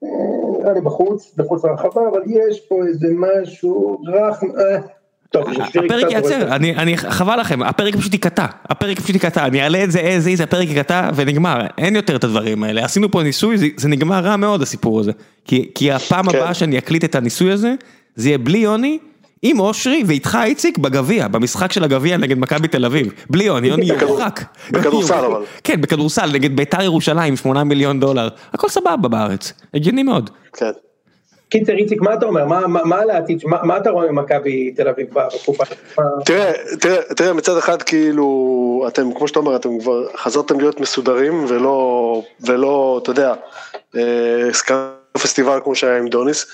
אה, 0.05 0.09
נראה 0.59 0.73
לי 0.73 0.81
בחוץ, 0.81 1.35
בחוץ 1.37 1.64
לרחבה, 1.64 2.09
אבל 2.12 2.23
יש 2.27 2.61
פה 2.61 2.87
איזה 2.87 3.09
משהו 3.12 4.03
רך, 4.07 4.42
הפרק 5.37 6.11
ייעצר, 6.11 6.55
אני, 6.57 6.97
חבל 6.97 7.40
לכם, 7.40 7.62
הפרק 7.62 7.97
פשוט 7.97 8.12
ייקטע, 8.12 8.47
הפרק 8.69 9.01
פשוט 9.01 9.11
ייקטע, 9.11 9.47
אני 9.47 9.62
אעלה 9.62 9.85
את 9.85 9.90
זה 9.90 10.01
as 10.01 10.38
is, 10.38 10.43
הפרק 10.43 10.69
ייקטע 10.69 11.11
ונגמר, 11.14 11.66
אין 11.79 11.97
יותר 11.97 12.16
את 12.16 12.25
הדברים 12.25 12.62
האלה, 12.62 12.85
עשינו 12.85 13.11
פה 13.11 13.23
ניסוי, 13.23 13.57
זה 13.77 13.88
נגמר 13.88 14.21
רע 14.25 14.37
מאוד 14.37 14.62
הסיפור 14.62 15.01
הזה, 15.01 15.12
כי 15.75 15.93
הפעם 15.93 16.31
כן. 16.31 16.38
הבאה 16.38 16.55
שאני 16.55 16.79
אקליט 16.79 17.05
את 17.05 17.14
הניסוי 17.14 17.53
הזה, 17.53 17.75
זה 18.16 18.29
יהיה 18.29 18.38
בלי 18.38 18.59
יוני, 18.59 18.99
עם 19.43 19.61
אושרי 19.61 20.03
ואיתך 20.07 20.38
איציק 20.45 20.79
בגביע, 20.79 21.29
במשחק 21.29 21.73
של 21.73 21.85
הגביע 21.85 22.16
נגד 22.16 22.38
מכבי 22.38 22.69
תל 22.69 22.85
אביב, 22.85 23.12
בלי 23.31 23.45
יוני, 23.45 23.69
יוני 23.69 23.85
יורחק. 23.85 24.40
בכדורסל 24.71 25.25
אבל. 25.25 25.43
כן, 25.64 25.81
בכדורסל, 25.81 26.31
נגד 26.33 26.57
ביתר 26.57 26.83
ירושלים, 26.83 27.37
8 27.37 27.64
מיליון 27.64 28.01
דולר, 28.01 28.29
הכל 28.53 28.69
סבבה 28.69 29.09
בארץ, 29.09 29.53
הגיוני 29.75 30.03
מאוד. 30.03 30.31
כן. 30.53 30.71
קיצר 31.50 31.72
איציק 31.72 32.00
מה 32.00 32.14
אתה 32.14 32.26
אומר 32.26 32.44
מה 32.44 32.66
מה 32.66 33.04
לעתיד 33.04 33.42
מה 33.44 33.62
מה 33.62 33.76
אתה 33.76 33.90
רואה 33.90 34.12
ממכבי 34.12 34.70
תל 34.70 34.88
אביב 34.88 35.06
בתקופה? 35.12 35.64
תראה 36.24 36.52
תראה 36.80 37.02
תראה 37.16 37.32
מצד 37.32 37.56
אחד 37.56 37.82
כאילו 37.82 38.84
אתם 38.88 39.14
כמו 39.14 39.28
שאתה 39.28 39.38
אומר 39.38 39.56
אתם 39.56 39.78
כבר 39.78 40.06
חזרתם 40.16 40.60
להיות 40.60 40.80
מסודרים 40.80 41.44
ולא 41.48 42.22
ולא 42.40 43.00
אתה 43.02 43.10
יודע 43.10 43.34
אה, 43.96 44.48
פסטיבל 45.12 45.58
כמו 45.64 45.74
שהיה 45.74 45.98
עם 45.98 46.08
דוניס 46.08 46.46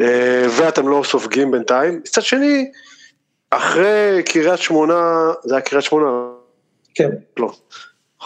אה, 0.00 0.46
ואתם 0.56 0.88
לא 0.88 1.02
סופגים 1.04 1.50
בינתיים 1.50 1.96
מצד 1.96 2.22
שני 2.22 2.70
אחרי 3.50 4.22
קריית 4.24 4.60
שמונה 4.60 5.30
זה 5.44 5.54
היה 5.54 5.60
קריית 5.60 5.84
שמונה? 5.84 6.06
כן. 6.94 7.10
לא. 7.36 7.52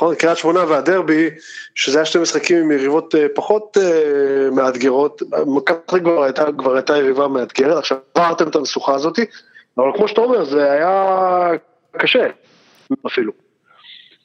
נכון? 0.03 0.15
קריית 0.15 0.38
שמונה 0.38 0.65
והדרבי, 0.69 1.31
שזה 1.75 1.99
היה 1.99 2.05
שני 2.05 2.23
משחקים 2.23 2.59
עם 2.59 2.71
יריבות 2.71 3.15
אה, 3.15 3.27
פחות 3.35 3.77
אה, 3.81 4.51
מאתגרות, 4.51 5.23
מכבי 5.47 6.01
כבר 6.01 6.23
הייתה, 6.23 6.45
כבר 6.59 6.75
הייתה 6.75 6.97
יריבה 6.97 7.29
מאתגרת, 7.29 7.79
עכשיו 7.79 7.99
עברתם 8.15 8.49
את 8.49 8.57
המשוכה 8.57 8.95
הזאת, 8.95 9.19
אבל 9.79 9.91
כמו 9.97 10.09
שאתה 10.09 10.21
אומר, 10.21 10.45
זה 10.45 10.73
היה 10.73 11.51
קשה, 11.93 12.27
אפילו. 13.07 13.33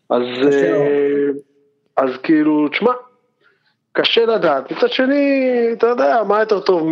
אז, 0.09 0.21
אה, 0.53 1.27
אז 1.97 2.09
כאילו, 2.23 2.67
תשמע, 2.67 2.91
קשה 3.93 4.25
לדעת. 4.25 4.71
מצד 4.71 4.89
שני, 4.89 5.49
אתה 5.73 5.87
יודע, 5.87 6.23
מה 6.27 6.39
יותר 6.39 6.59
טוב 6.59 6.91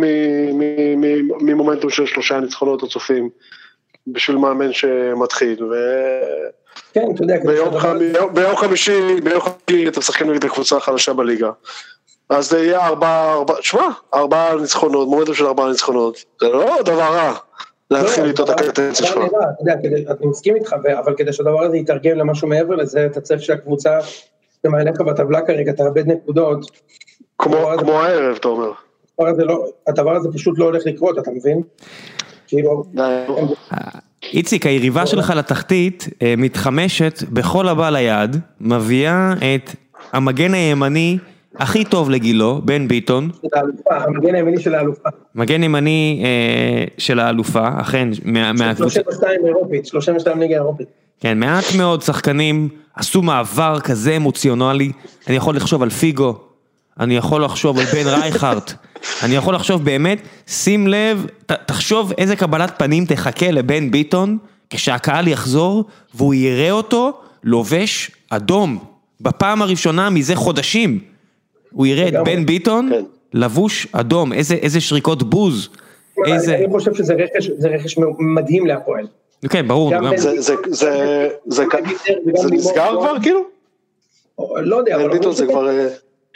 ממומנטום 1.40 1.90
של 1.90 2.06
שלושה 2.06 2.40
ניצחונות 2.40 2.82
הצופים 2.82 3.30
בשביל 4.06 4.36
מאמן 4.36 4.72
שמתחיל, 4.72 5.64
ו... 5.64 5.74
כן, 6.92 7.06
אתה 7.14 7.22
יודע, 7.22 7.36
ביום 8.32 8.56
חמישי, 8.56 9.20
ביום 9.20 9.40
חמישי 9.40 9.88
אתם 9.88 9.98
משחקים 9.98 10.30
נגד 10.30 10.44
הקבוצה 10.44 10.76
החלשה 10.76 11.12
בליגה. 11.12 11.50
אז 12.28 12.50
זה 12.50 12.58
יהיה 12.58 12.86
ארבעה, 12.86 13.32
ארבעה, 13.32 13.56
שמע, 13.60 13.88
ארבעה 14.14 14.56
ניצחונות, 14.56 15.08
מומנטום 15.08 15.34
של 15.34 15.46
ארבעה 15.46 15.68
ניצחונות, 15.68 16.24
זה 16.40 16.48
לא 16.48 16.82
דבר 16.84 17.14
רע. 17.14 17.34
להתחיל 17.90 18.24
איתו 18.24 18.44
את 18.44 18.48
הקטנציה 18.48 19.06
שלך. 19.06 19.18
אני 20.20 20.26
מסכים 20.26 20.56
איתך, 20.56 20.74
אבל 20.98 21.14
כדי 21.16 21.32
שהדבר 21.32 21.62
הזה 21.62 21.76
יתרגם 21.76 22.18
למשהו 22.18 22.48
מעבר 22.48 22.74
לזה, 22.74 23.06
אתה 23.06 23.20
צריך 23.20 23.42
שהקבוצה 23.42 23.98
שמעליך 24.62 25.00
בטבלה 25.00 25.40
כרגע 25.46 25.72
תאבד 25.72 26.06
נקודות. 26.06 26.70
כמו 27.38 28.02
הערב, 28.02 28.36
אתה 28.36 28.48
אומר. 28.48 28.72
הדבר 29.86 30.16
הזה 30.16 30.28
פשוט 30.34 30.58
לא 30.58 30.64
הולך 30.64 30.82
לקרות, 30.86 31.18
אתה 31.18 31.30
מבין? 31.30 31.62
כאילו... 32.46 32.84
איציק, 34.32 34.66
היריבה 34.66 35.06
שלך 35.06 35.32
לתחתית 35.36 36.08
אה, 36.22 36.34
מתחמשת 36.38 37.22
בכל 37.32 37.68
הבא 37.68 37.90
ליד, 37.90 38.36
מביאה 38.60 39.32
את 39.32 39.70
המגן 40.12 40.54
הימני 40.54 41.18
הכי 41.58 41.84
טוב 41.84 42.10
לגילו, 42.10 42.60
בן 42.64 42.88
ביטון. 42.88 43.30
המגן 43.90 44.34
הימני 44.34 44.60
של 44.60 44.74
האלופה. 44.74 45.08
מגן 45.34 45.62
ימני 45.62 46.22
אה, 46.24 46.84
של 46.98 47.20
האלופה, 47.20 47.68
אכן. 47.80 48.08
32 48.76 49.46
אירופית, 49.46 49.86
32 49.86 50.40
ליגה 50.40 50.54
אירופית. 50.54 50.86
כן, 51.20 51.38
מעט 51.38 51.64
מאוד 51.78 52.02
שחקנים 52.02 52.68
עשו 52.94 53.22
מעבר 53.22 53.80
כזה 53.80 54.16
אמוציונלי, 54.16 54.92
אני 55.28 55.36
יכול 55.36 55.56
לחשוב 55.56 55.82
על 55.82 55.90
פיגו, 55.90 56.38
אני 57.00 57.16
יכול 57.16 57.44
לחשוב 57.44 57.78
על 57.78 57.84
בן 57.84 58.06
רייכרט, 58.06 58.72
אני 59.22 59.34
יכול 59.36 59.54
לחשוב 59.54 59.84
באמת, 59.84 60.18
שים 60.46 60.86
לב, 60.86 61.26
ת, 61.46 61.52
תחשוב 61.52 62.12
איזה 62.18 62.36
קבלת 62.36 62.72
פנים 62.78 63.04
תחכה 63.04 63.50
לבן 63.50 63.90
ביטון, 63.90 64.38
כשהקהל 64.70 65.28
יחזור 65.28 65.84
והוא 66.14 66.34
יראה 66.34 66.70
אותו 66.70 67.20
לובש 67.44 68.10
אדום, 68.30 68.78
בפעם 69.20 69.62
הראשונה 69.62 70.10
מזה 70.10 70.34
חודשים. 70.34 71.00
הוא 71.72 71.86
יראה 71.86 72.08
את 72.08 72.14
בן 72.24 72.46
ביטון 72.46 72.90
כן. 72.92 73.04
לבוש 73.32 73.86
אדום, 73.92 74.32
איזה, 74.32 74.54
איזה 74.54 74.80
שריקות 74.80 75.22
בוז. 75.22 75.68
איזה... 76.26 76.54
אני 76.56 76.66
חושב 76.70 76.94
שזה 76.94 77.14
רכש, 77.14 77.50
רכש 77.62 77.98
מדהים 78.18 78.66
להפועל. 78.66 79.06
כן, 79.48 79.68
ברור. 79.68 79.92
זה 80.16 80.54
נסגר 82.50 82.96
כבר 83.00 83.16
כאילו? 83.22 83.40
לא 84.56 84.76
יודע. 84.76 84.98
בן 84.98 85.10
ביטון 85.10 85.32
זה 85.34 85.46
כבר... 85.46 85.68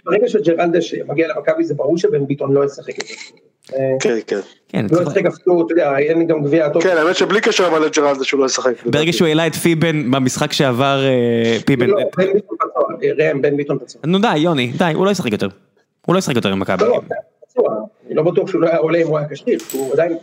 אה, 0.06 0.12
ברגע 0.12 0.28
שג'רלדש 0.28 0.94
מגיע 0.94 1.28
למכבי 1.28 1.64
זה 1.64 1.74
ברור 1.74 1.98
שבן 1.98 2.26
ביטון 2.26 2.52
לא 2.52 2.64
ישחק 2.64 2.98
את 2.98 3.06
זה. 3.06 3.14
כן, 4.00 4.18
כן. 4.26 4.40
כן 4.68 4.86
לא 4.90 5.02
ישחק 5.02 5.26
אפילו, 5.26 5.66
אתה 5.66 5.72
יודע, 5.72 5.98
אין 5.98 6.18
לי 6.18 6.24
גם 6.24 6.42
גביע 6.42 6.68
טוב. 6.68 6.82
כן, 6.82 6.96
האמת 6.96 7.16
שבלי 7.16 7.40
קשר 7.40 7.66
אבל 7.66 7.84
לג'רלדש 7.84 8.30
הוא 8.30 8.40
לא 8.40 8.46
ישחק. 8.46 8.86
ברגע 8.86 9.12
שהוא 9.12 9.28
העלה 9.28 9.46
את 9.46 9.54
פיבן 9.54 10.10
במשחק 10.10 10.52
שעבר, 10.52 11.00
אה, 11.04 11.58
פיבן. 11.66 11.86
לא, 11.86 11.96
בן 12.16 12.32
ביטון 12.32 12.56
פצוע, 12.58 12.82
ראם, 13.18 13.42
בן 13.42 13.56
ביטון 13.56 13.78
פצוע. 13.78 14.02
נו 14.06 14.18
די, 14.18 14.38
יוני, 14.38 14.72
די, 14.78 14.92
הוא 14.94 15.06
לא 15.06 15.10
ישחק 15.10 15.32
יותר. 15.32 15.48
הוא 16.06 16.14
לא 16.14 16.18
ישחק 16.18 16.36
יותר 16.36 16.52
עם 16.52 16.60
מכבי. 16.60 16.84
לא, 16.84 17.00
פצוע, 17.40 17.74
אני 18.06 18.14
לא 18.14 18.22
בטוח 18.22 18.50
שהוא 18.50 18.60
לא 18.60 18.66
היה 18.66 18.78
עולה 18.78 18.98
אם 18.98 19.06
הוא 19.06 19.18
היה 19.18 19.28
כשיר, 19.28 19.58
הוא 19.72 19.92
עדיין... 19.92 20.16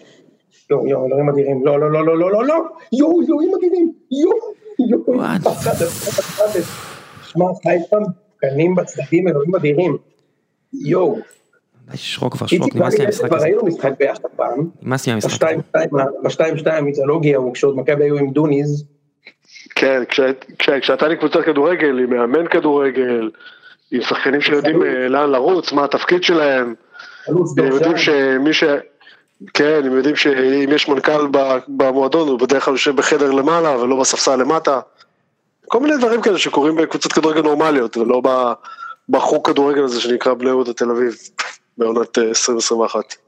יואו, 0.70 0.88
יואו, 0.88 1.06
אלוהים 1.08 1.30
אדירים, 1.30 1.66
לא, 1.66 1.80
לא, 1.80 1.92
לא, 1.92 2.06
לא, 2.06 2.18
לא, 2.18 2.32
לא, 2.32 2.46
לא, 2.46 2.56
יואו, 2.94 3.22
אלוהים 3.22 3.52
אדירים, 3.58 3.92
יואו, 4.12 4.38
יואו, 4.90 5.22
שמע, 7.22 7.46
חיפה 7.64 7.98
קנים 8.38 8.76
בצדדים 8.76 9.28
אלוהים 9.28 9.56
אדירים. 9.56 9.98
יואו. 10.74 11.20
שרוק 11.96 12.34
כבר 12.34 12.48
שרוק, 12.48 12.76
נמאס 12.76 12.98
לי 12.98 13.06
המשחק 13.06 13.24
הזה. 13.24 13.30
כבר 13.30 13.38
ראינו 13.38 13.66
משחק 13.66 13.92
ביחד 14.00 14.30
פעם. 14.36 14.70
נמאס 14.82 15.08
לי 15.08 15.14
המשחק 15.14 15.44
הזה. 15.44 16.04
בשתיים 16.24 16.58
שתיים 16.58 16.84
המיתולוגיה 16.84 17.38
הוא 17.38 17.54
כשעוד 17.54 17.78
מכבי 17.78 18.04
היו 18.04 18.18
עם 18.18 18.32
דוניז. 18.32 18.86
כן, 19.76 20.04
כשאתה 20.82 21.08
לי 21.08 21.18
קבוצת 21.18 21.40
כדורגל, 21.46 22.00
עם 22.00 22.10
מאמן 22.10 22.48
כדורגל, 22.48 23.30
עם 23.92 24.02
שחקנים 24.02 24.42
שיודעים 24.42 24.84
אה, 24.84 25.08
לאן 25.08 25.30
לרוץ, 25.30 25.72
מה 25.72 25.84
התפקיד 25.84 26.24
שלהם. 26.24 26.74
הם 27.28 27.36
יודעים 27.58 27.98
שמי 27.98 28.54
ש... 28.54 28.64
כן, 29.54 29.82
הם 29.86 29.98
יודעים 29.98 30.16
שאם 30.16 30.70
יש 30.72 30.90
מנכ"ל 30.90 31.28
במועדון, 31.68 32.28
הוא 32.28 32.40
בדרך 32.40 32.66
כלל 32.66 32.74
יושב 32.74 32.96
בחדר 32.96 33.32
למעלה 33.32 33.78
ולא 33.78 34.00
בספסל 34.00 34.36
למטה. 34.36 34.80
כל 35.68 35.80
מיני 35.80 35.98
דברים 35.98 36.22
כאלה 36.22 36.38
שקורים 36.38 36.76
בקבוצות 36.76 37.14
כדורגל 37.14 37.42
נורמליות, 37.42 37.98
ולא 37.98 38.22
בחוג 39.10 39.48
כדורגל 39.48 39.84
הזה 39.84 40.02
שנקרא 40.02 40.34
בני 40.34 40.50
יהודה 40.50 40.74
תל 40.74 40.92
אביב, 40.92 41.16
בעונת 41.78 42.18
2021. 42.18 43.27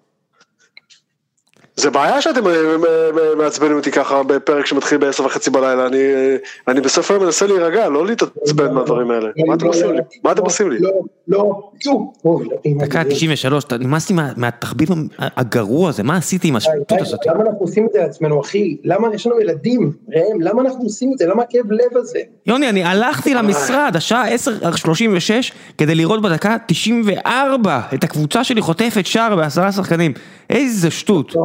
אה, 1.79 1.83
זה 1.83 1.89
בעיה 1.89 2.21
שאתם 2.21 2.47
אה, 2.47 2.51
אה, 2.51 3.35
מעצבנים 3.37 3.77
אותי 3.77 3.91
ככה 3.91 4.23
בפרק 4.23 4.65
שמתחיל 4.65 4.97
בעשר 4.97 5.25
וחצי 5.25 5.49
בלילה, 5.49 5.87
אני, 5.87 5.97
אה, 5.97 6.35
אני 6.67 6.81
בסוף 6.81 7.11
היום 7.11 7.23
מנסה 7.23 7.47
להירגע, 7.47 7.89
לא 7.89 8.05
להתעצבן 8.05 8.73
מהדברים 8.73 9.11
האלה. 9.11 9.29
מה 9.47 9.53
אתם 9.53 9.67
עושים 9.67 9.91
לי? 9.91 10.01
מה 10.23 10.31
אתם 10.31 10.41
עושים 10.41 10.69
לי? 10.69 10.79
לא, 10.79 10.91
לא, 11.27 11.71
לא. 11.85 12.39
דקה 12.79 13.03
93, 13.03 13.63
נמאסתי 13.79 14.13
מהתחביב 14.37 14.89
הגרוע 15.19 15.89
הזה, 15.89 16.03
מה 16.03 16.17
עשיתי 16.17 16.47
עם 16.47 16.55
השטות 16.55 17.01
הזאת? 17.01 17.19
למה 17.25 17.43
אנחנו 17.43 17.59
עושים 17.59 17.85
את 17.85 17.93
זה 17.93 17.99
לעצמנו, 17.99 18.41
אחי? 18.41 18.77
למה 18.83 19.07
יש 19.13 19.27
לנו 19.27 19.41
ילדים, 19.41 19.91
ראם? 20.15 20.41
למה 20.41 20.61
אנחנו 20.61 20.83
עושים 20.83 21.11
את 21.13 21.17
זה? 21.17 21.25
למה 21.25 21.43
הכאב 21.43 21.71
לב 21.71 21.97
הזה? 21.97 22.19
יוני, 22.45 22.69
אני 22.69 22.83
הלכתי 22.83 23.33
למשרד, 23.33 23.91
השעה 23.95 24.35
10:36, 24.35 25.51
כדי 25.77 25.95
לראות 25.95 26.21
בדקה 26.21 26.57
94 26.67 27.81
את 27.93 28.03
הקבוצה 28.03 28.43
שלי 28.43 28.61
חוטפת 28.61 29.05
שער 29.05 29.35
בעשרה 29.35 29.71
שחקנים. 29.71 30.13
איזה 30.49 30.91
שטות. 30.91 31.35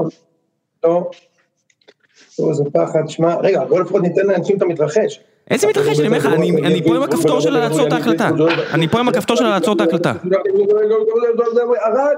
לא. 0.85 1.11
זה 2.53 2.64
פחד, 2.73 3.03
שמע, 3.09 3.35
רגע, 3.40 3.64
בוא 3.64 3.81
לפחות 3.81 4.03
ניתן 4.03 4.27
לאנשים 4.27 4.57
את 4.57 4.62
המתרחש. 4.62 5.20
איזה 5.51 5.66
מתרחש? 5.66 6.01
אני 6.01 6.07
אומר 6.07 6.18
לך, 6.18 6.27
אני 6.27 6.83
פה 6.85 6.97
עם 6.97 7.03
הכפתור 7.03 7.40
של 7.40 7.51
לעצור 7.51 7.87
את 7.87 7.92
ההקלטה. 7.92 8.31
אני 8.75 8.88
פה 8.88 9.01
עם 9.01 9.09
הכפתור 9.09 9.37
של 9.37 9.44
לעצור 9.44 9.75
את 9.75 9.81
ההקלטה. 9.81 10.12
ארד, 11.87 12.16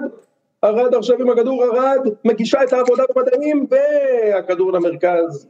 ארד 0.64 0.94
עכשיו 0.94 1.20
עם 1.20 1.30
הכדור, 1.30 1.64
ארד, 1.64 2.08
מגישה 2.24 2.62
את 2.62 2.72
העבודה 2.72 3.02
במדעים, 3.14 3.66
והכדור 3.70 4.72
למרכז. 4.72 5.46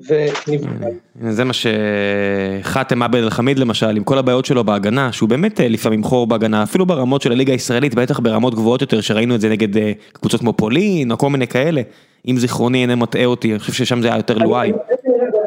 זה 0.00 1.44
מה 1.44 1.52
שחאתם 1.52 3.02
עבד 3.02 3.18
אל 3.22 3.30
חמיד 3.30 3.58
למשל, 3.58 3.96
עם 3.96 4.04
כל 4.04 4.18
הבעיות 4.18 4.44
שלו 4.44 4.64
בהגנה, 4.64 5.12
שהוא 5.12 5.28
באמת 5.28 5.60
אה, 5.60 5.68
לפעמים 5.68 6.04
חור 6.04 6.26
בהגנה, 6.26 6.62
אפילו 6.62 6.86
ברמות 6.86 7.22
של 7.22 7.32
הליגה 7.32 7.52
הישראלית, 7.52 7.94
בטח 7.94 8.20
ברמות 8.20 8.54
גבוהות 8.54 8.80
יותר, 8.80 9.00
שראינו 9.00 9.34
את 9.34 9.40
זה 9.40 9.48
נגד 9.48 9.76
אה, 9.76 9.92
קבוצות 10.12 10.40
כמו 10.40 10.52
פולין, 10.52 11.12
או 11.12 11.18
כל 11.18 11.30
מיני 11.30 11.46
כאלה, 11.46 11.82
אם 12.28 12.36
זיכרוני 12.38 12.82
אינו 12.82 12.96
מטעה 12.96 13.24
אותי, 13.24 13.50
אני 13.50 13.58
חושב 13.58 13.72
ששם 13.72 14.02
זה 14.02 14.08
היה 14.08 14.16
יותר 14.16 14.38
לואי. 14.38 14.72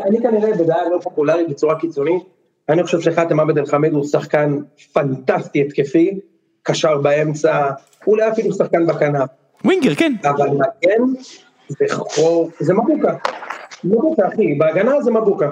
אני 0.05 0.21
כנראה 0.21 0.57
בדעה 0.57 0.89
לא 0.91 0.99
פופולרית 1.03 1.49
בצורה 1.49 1.79
קיצונית, 1.79 2.23
אני 2.69 2.83
חושב 2.83 2.99
שחאתם 3.01 3.39
עבד 3.39 3.57
אל 3.57 3.65
חמיד 3.65 3.93
הוא 3.93 4.05
שחקן 4.05 4.57
פנטסטי 4.93 5.62
התקפי, 5.62 6.19
קשר 6.63 6.97
באמצע, 6.97 7.69
אולי 8.07 8.29
אפילו 8.29 8.53
שחקן 8.53 8.88
בכנף. 8.88 9.29
ווינגר, 9.65 9.95
כן. 9.95 10.13
אבל 10.23 10.47
מגן 10.47 11.03
זה 11.67 11.85
חור, 11.89 12.49
זה 12.59 12.73
מבוקה. 12.73 13.13
מבוקה 13.83 14.27
אחי, 14.27 14.53
בהגנה 14.53 15.01
זה 15.01 15.11
מבוקה. 15.11 15.49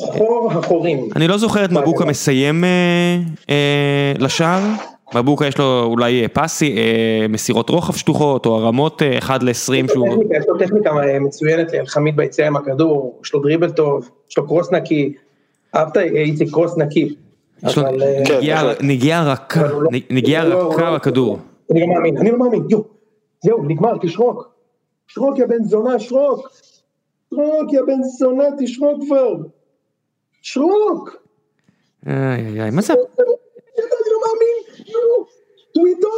חור 0.00 0.52
החורים. 0.52 1.08
אני 1.16 1.28
לא 1.28 1.38
זוכר 1.38 1.64
את 1.64 1.70
מבוקה 1.72 2.04
מסיים 2.04 2.64
אה, 2.64 3.18
אה, 3.50 4.12
לשער, 4.18 4.62
מבוקה 5.14 5.46
יש 5.46 5.58
לו 5.58 5.82
אולי 5.84 6.22
אה, 6.22 6.28
פסי, 6.28 6.76
מסירות 7.28 7.70
רוחב 7.70 7.94
שטוחות 7.94 8.46
או 8.46 8.56
הרמות 8.56 9.02
1 9.18 9.42
ל-20 9.42 9.52
שהוא... 9.92 10.24
יש 10.40 10.44
לו 10.48 10.58
טכניקה 10.58 10.90
מצוינת 11.20 11.72
חמיד 11.86 12.16
ביציאה 12.16 12.46
עם 12.46 12.56
הכדור, 12.56 13.20
יש 13.24 13.34
לו 13.34 13.40
דריבל 13.40 13.70
טוב, 13.70 14.10
יש 14.30 14.38
לו 14.38 14.46
קרוס 14.46 14.72
נקי, 14.72 15.12
אהבת 15.76 15.96
איציק 15.96 16.50
קרוס 16.50 16.76
נקי. 16.76 17.14
נגיעה 18.80 19.32
רכה, 19.32 19.62
נגיעה 20.10 20.44
רכה 20.44 20.94
בכדור. 20.94 21.38
אני 21.70 21.80
לא 21.80 21.86
מאמין, 21.86 22.16
אני 22.18 22.30
לא 22.30 22.38
מאמין, 22.38 22.62
יואו, 22.70 22.84
זהו, 23.44 23.62
נגמר, 23.62 23.96
תשרוק. 24.00 24.48
שרוק 25.06 25.38
יא 25.38 25.46
בן 25.46 25.64
זונה, 25.64 25.98
שרוק. 25.98 26.48
שרוק, 27.34 27.72
יא 27.72 27.80
בן 27.86 28.02
זונה, 28.02 28.44
תשרוק 28.58 29.04
כבר. 29.06 29.34
שרוק. 30.42 31.16
איי 32.06 32.62
איי, 32.62 32.70
מה 32.70 32.82
זה? 32.82 32.92
אני 32.92 34.10
לא 34.12 34.18
מאמין, 34.24 34.86
נו, 34.92 35.26
הוא 35.76 35.86
איתו. 35.86 36.08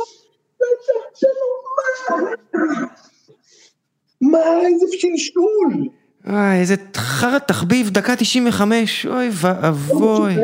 מה, 4.21 4.39
איזה 4.67 4.87
שלשול. 4.91 5.89
אה, 6.27 6.61
איזה 6.61 6.75
חרא 6.95 7.39
תחביב, 7.39 7.91
דקה 7.91 8.17
95, 8.17 9.07
אוי 9.07 9.29
ואבוי. 9.33 10.35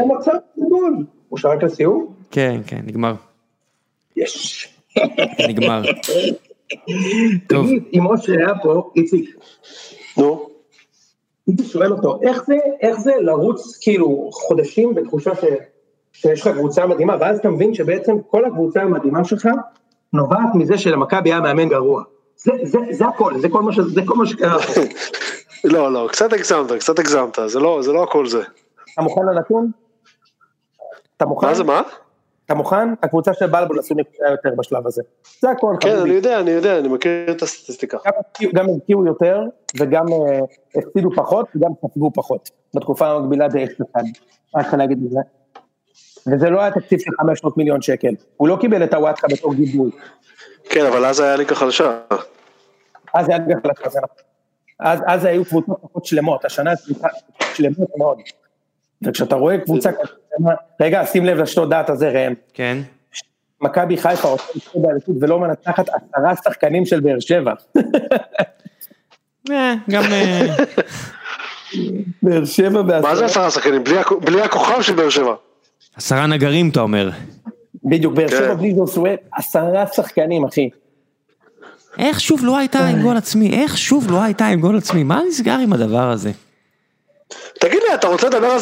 הוא 1.29 1.39
שרק 1.39 1.63
לסיום? 1.63 2.15
כן, 2.31 2.61
כן, 2.67 2.81
נגמר. 2.87 3.15
יש. 4.17 4.69
נגמר. 5.49 5.83
תגיד, 7.49 7.83
אם 7.95 8.07
אושר 8.07 8.33
היה 8.33 8.53
פה, 8.63 8.91
איציק. 8.97 9.37
נו. 10.19 10.56
הייתי 11.47 11.65
שואל 11.65 11.93
אותו, 11.93 12.19
איך 12.23 12.45
זה, 12.47 12.57
איך 12.81 13.01
זה 13.01 13.13
לרוץ 13.21 13.79
כאילו 13.81 14.31
חודשים 14.33 14.95
בתחושה 14.95 15.35
ש, 15.35 15.45
שיש 16.13 16.41
לך 16.41 16.49
קבוצה 16.49 16.87
מדהימה, 16.87 17.17
ואז 17.21 17.39
אתה 17.39 17.49
מבין 17.51 17.75
שבעצם 17.75 18.17
כל 18.31 18.45
הקבוצה 18.45 18.83
המדהימה 18.83 19.25
שלך 19.25 19.49
נובעת 20.13 20.55
מזה 20.55 20.79
שלמכבי 20.79 21.33
היה 21.33 21.41
מאמן 21.41 21.69
גרוע. 21.69 22.03
זה, 22.37 22.53
זה, 22.63 22.79
זה 22.91 23.07
הכל, 23.07 23.41
זה 23.41 23.49
כל 23.49 23.63
מה, 23.63 23.73
ש, 23.73 23.79
זה 23.79 24.01
כל 24.07 24.17
מה 24.17 24.27
שקרה 24.27 24.59
פה. 24.59 24.81
לא, 25.75 25.93
לא, 25.93 26.09
קצת 26.13 26.33
הגזמת, 26.33 26.73
קצת 26.73 26.99
הגזמת, 26.99 27.39
זה 27.47 27.61
לא, 27.61 27.79
זה 27.83 27.93
לא 27.93 28.03
הכל 28.03 28.27
זה. 28.27 28.43
אתה 28.95 29.03
מוכן 29.03 29.21
לנתון? 29.33 29.71
אתה 31.17 31.27
מוכן? 31.27 31.47
מה 31.47 31.55
זה 31.55 31.65
מה? 31.65 31.83
אתה 32.47 32.55
מוכן? 32.55 32.89
הקבוצה 33.03 33.35
של 33.35 33.47
בלבול 33.47 33.79
עשו 33.79 33.95
נקודה 33.95 34.29
יותר 34.31 34.51
בשלב 34.57 34.87
הזה. 34.87 35.03
זה 35.41 35.51
הכל. 35.51 35.77
כן, 35.81 35.97
אני 35.99 36.11
יודע, 36.11 36.41
אני 36.41 36.51
יודע, 36.51 36.79
אני 36.79 36.89
מכיר 36.89 37.31
את 37.31 37.43
הסטטיסטיקה. 37.43 37.99
גם 38.55 38.67
הבקיעו 38.71 39.07
יותר, 39.07 39.41
וגם 39.79 40.07
הפסידו 40.77 41.11
פחות, 41.17 41.49
וגם 41.57 41.71
ספגו 41.83 42.11
פחות. 42.15 42.51
בתקופה 42.75 43.09
המקבילה 43.09 43.49
די 43.49 43.65
אחד. 43.65 44.03
מה 44.55 44.63
צריך 44.63 44.75
להגיד 44.75 44.99
את 45.07 45.11
זה? 45.11 45.21
וזה 46.27 46.51
לא 46.51 46.61
היה 46.61 46.71
תקציב 46.71 46.99
של 46.99 47.11
500 47.21 47.57
מיליון 47.57 47.83
שקל. 47.83 48.15
הוא 48.37 48.49
לא 48.49 48.57
קיבל 48.61 48.85
את 48.85 48.95
הוואטחה 48.95 49.27
בתור 49.29 49.55
גיבוי. 49.55 49.91
כן, 50.65 50.87
אבל 50.87 51.05
אז 51.05 51.21
היה 51.21 51.37
ליגה 51.37 51.55
חדשה. 51.55 52.01
אז 53.15 53.29
היה 53.29 53.39
ליגה 53.39 53.61
חדשה, 53.65 53.91
זה 53.91 53.99
נכון. 53.99 54.27
אז 55.07 55.25
היו 55.25 55.45
קבוצות 55.45 55.79
פחות 55.83 56.05
שלמות, 56.05 56.45
השנה 56.45 56.77
קבוצה 56.77 57.09
שלמות 57.55 57.89
מאוד. 57.97 58.19
וכשאתה 59.03 59.35
רואה 59.37 59.59
קבוצה 59.59 59.93
כזאת, 59.93 60.17
רגע, 60.81 61.07
שים 61.07 61.25
לב 61.25 61.39
לשתות 61.39 61.69
דעת 61.69 61.91
הזה 61.91 62.09
ראם. 62.09 62.35
כן. 62.55 62.79
מכבי 63.61 63.97
חיפה 63.97 64.29
רוצה 64.29 64.45
לשתות 64.55 64.83
באליפות 64.83 65.17
ולא 65.21 65.41
מנצחת 65.41 65.87
עשרה 65.89 66.35
שחקנים 66.45 66.87
של 66.87 67.01
באר 67.01 67.21
שבע. 67.21 67.53
גם... 69.91 70.03
באר 72.23 72.45
שבע 72.45 72.83
בעשרה. 72.83 73.11
מה 73.11 73.17
זה 73.17 73.25
עשרה 73.25 73.51
שחקנים? 73.51 73.85
בלי 74.21 74.43
הכוכב 74.43 74.83
של 74.83 74.95
באר 74.95 75.11
שבע. 75.11 75.35
עשרה 75.97 76.27
נגרים 76.27 76.69
אתה 76.69 76.81
אומר. 76.81 77.11
בדיוק, 77.85 78.15
באר 78.15 78.29
שבע 78.29 78.55
בלי 78.55 78.75
זוסואל, 78.75 79.17
עשרה 79.33 79.87
שחקנים 79.87 80.45
אחי. 80.45 80.69
איך 81.99 82.21
שוב 82.21 82.45
לא 82.45 82.59
הייתה 82.59 82.87
עם 82.87 83.03
גול 83.03 83.17
עצמי? 83.17 83.63
איך 83.63 83.79
שוב 83.79 84.11
לא 84.11 84.23
הייתה 84.23 84.47
עם 84.47 84.61
גול 84.61 84.77
עצמי? 84.77 85.03
מה 85.03 85.21
נסגר 85.29 85.59
עם 85.59 85.73
הדבר 85.73 86.11
הזה? 86.11 86.31
תגיד 87.61 87.81
לי, 87.89 87.95
אתה 87.95 88.07
רוצה 88.07 88.29
לדבר 88.29 88.47
על 88.47 88.61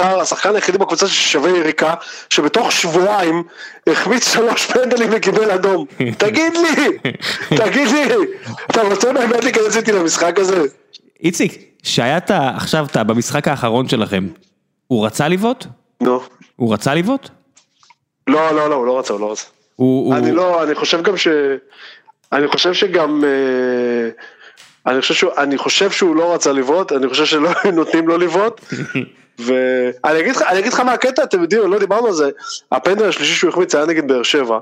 השחקן 0.00 0.54
היחידי 0.54 0.78
בקבוצה 0.78 1.08
ששווה 1.08 1.50
יריקה, 1.50 1.94
שבתוך 2.30 2.72
שבועיים 2.72 3.42
החמיץ 3.86 4.32
שלוש 4.32 4.66
פנדלים 4.66 5.08
וקיבל 5.12 5.50
אדום. 5.50 5.86
תגיד 6.18 6.52
לי, 6.56 6.98
תגיד 7.56 7.88
לי, 7.88 8.14
אתה 8.70 8.82
רוצה 8.82 9.12
באמת 9.12 9.44
להיכנס 9.44 9.76
איתי 9.76 9.92
למשחק 9.92 10.38
הזה? 10.38 10.62
איציק, 11.20 11.62
שהיה 11.82 12.18
עכשיו 12.54 12.86
אתה 12.90 13.04
במשחק 13.04 13.48
האחרון 13.48 13.88
שלכם, 13.88 14.26
הוא 14.86 15.06
רצה 15.06 15.28
לבעוט? 15.28 15.66
נו. 16.00 16.20
הוא 16.56 16.74
רצה 16.74 16.94
לבעוט? 16.94 17.28
לא, 18.26 18.54
לא, 18.54 18.70
לא, 18.70 18.74
הוא 18.74 18.86
לא 18.86 18.98
רצה, 18.98 19.12
הוא 19.12 19.20
לא 19.20 19.32
רצה. 19.32 19.44
אני 20.18 20.32
לא, 20.32 20.62
אני 20.62 20.74
חושב 20.74 21.02
גם 21.02 21.16
ש... 21.16 21.28
אני 22.32 22.48
חושב 22.48 22.72
שגם... 22.72 23.24
אני 24.86 25.00
חושב, 25.00 25.14
שהוא, 25.14 25.30
אני 25.38 25.58
חושב 25.58 25.90
שהוא 25.90 26.16
לא 26.16 26.34
רצה 26.34 26.52
לבעוט, 26.52 26.92
אני 26.92 27.08
חושב 27.08 27.24
שלא 27.24 27.50
נותנים 27.74 28.08
לו 28.08 28.18
לבעוט. 28.18 28.60
ואני 29.38 30.20
אגיד 30.20 30.36
אגיד 30.42 30.72
לך 30.72 30.80
מה 30.80 30.92
הקטע, 30.92 31.22
אתם 31.22 31.42
יודעים, 31.42 31.72
לא 31.72 31.78
דיברנו 31.78 32.06
על 32.06 32.12
זה, 32.12 32.30
הפנדל 32.72 33.08
השלישי 33.08 33.34
שהוא 33.34 33.50
החמיץ 33.50 33.74
היה 33.74 33.86
נגד 33.86 34.08
באר 34.08 34.22
שבע, 34.22 34.58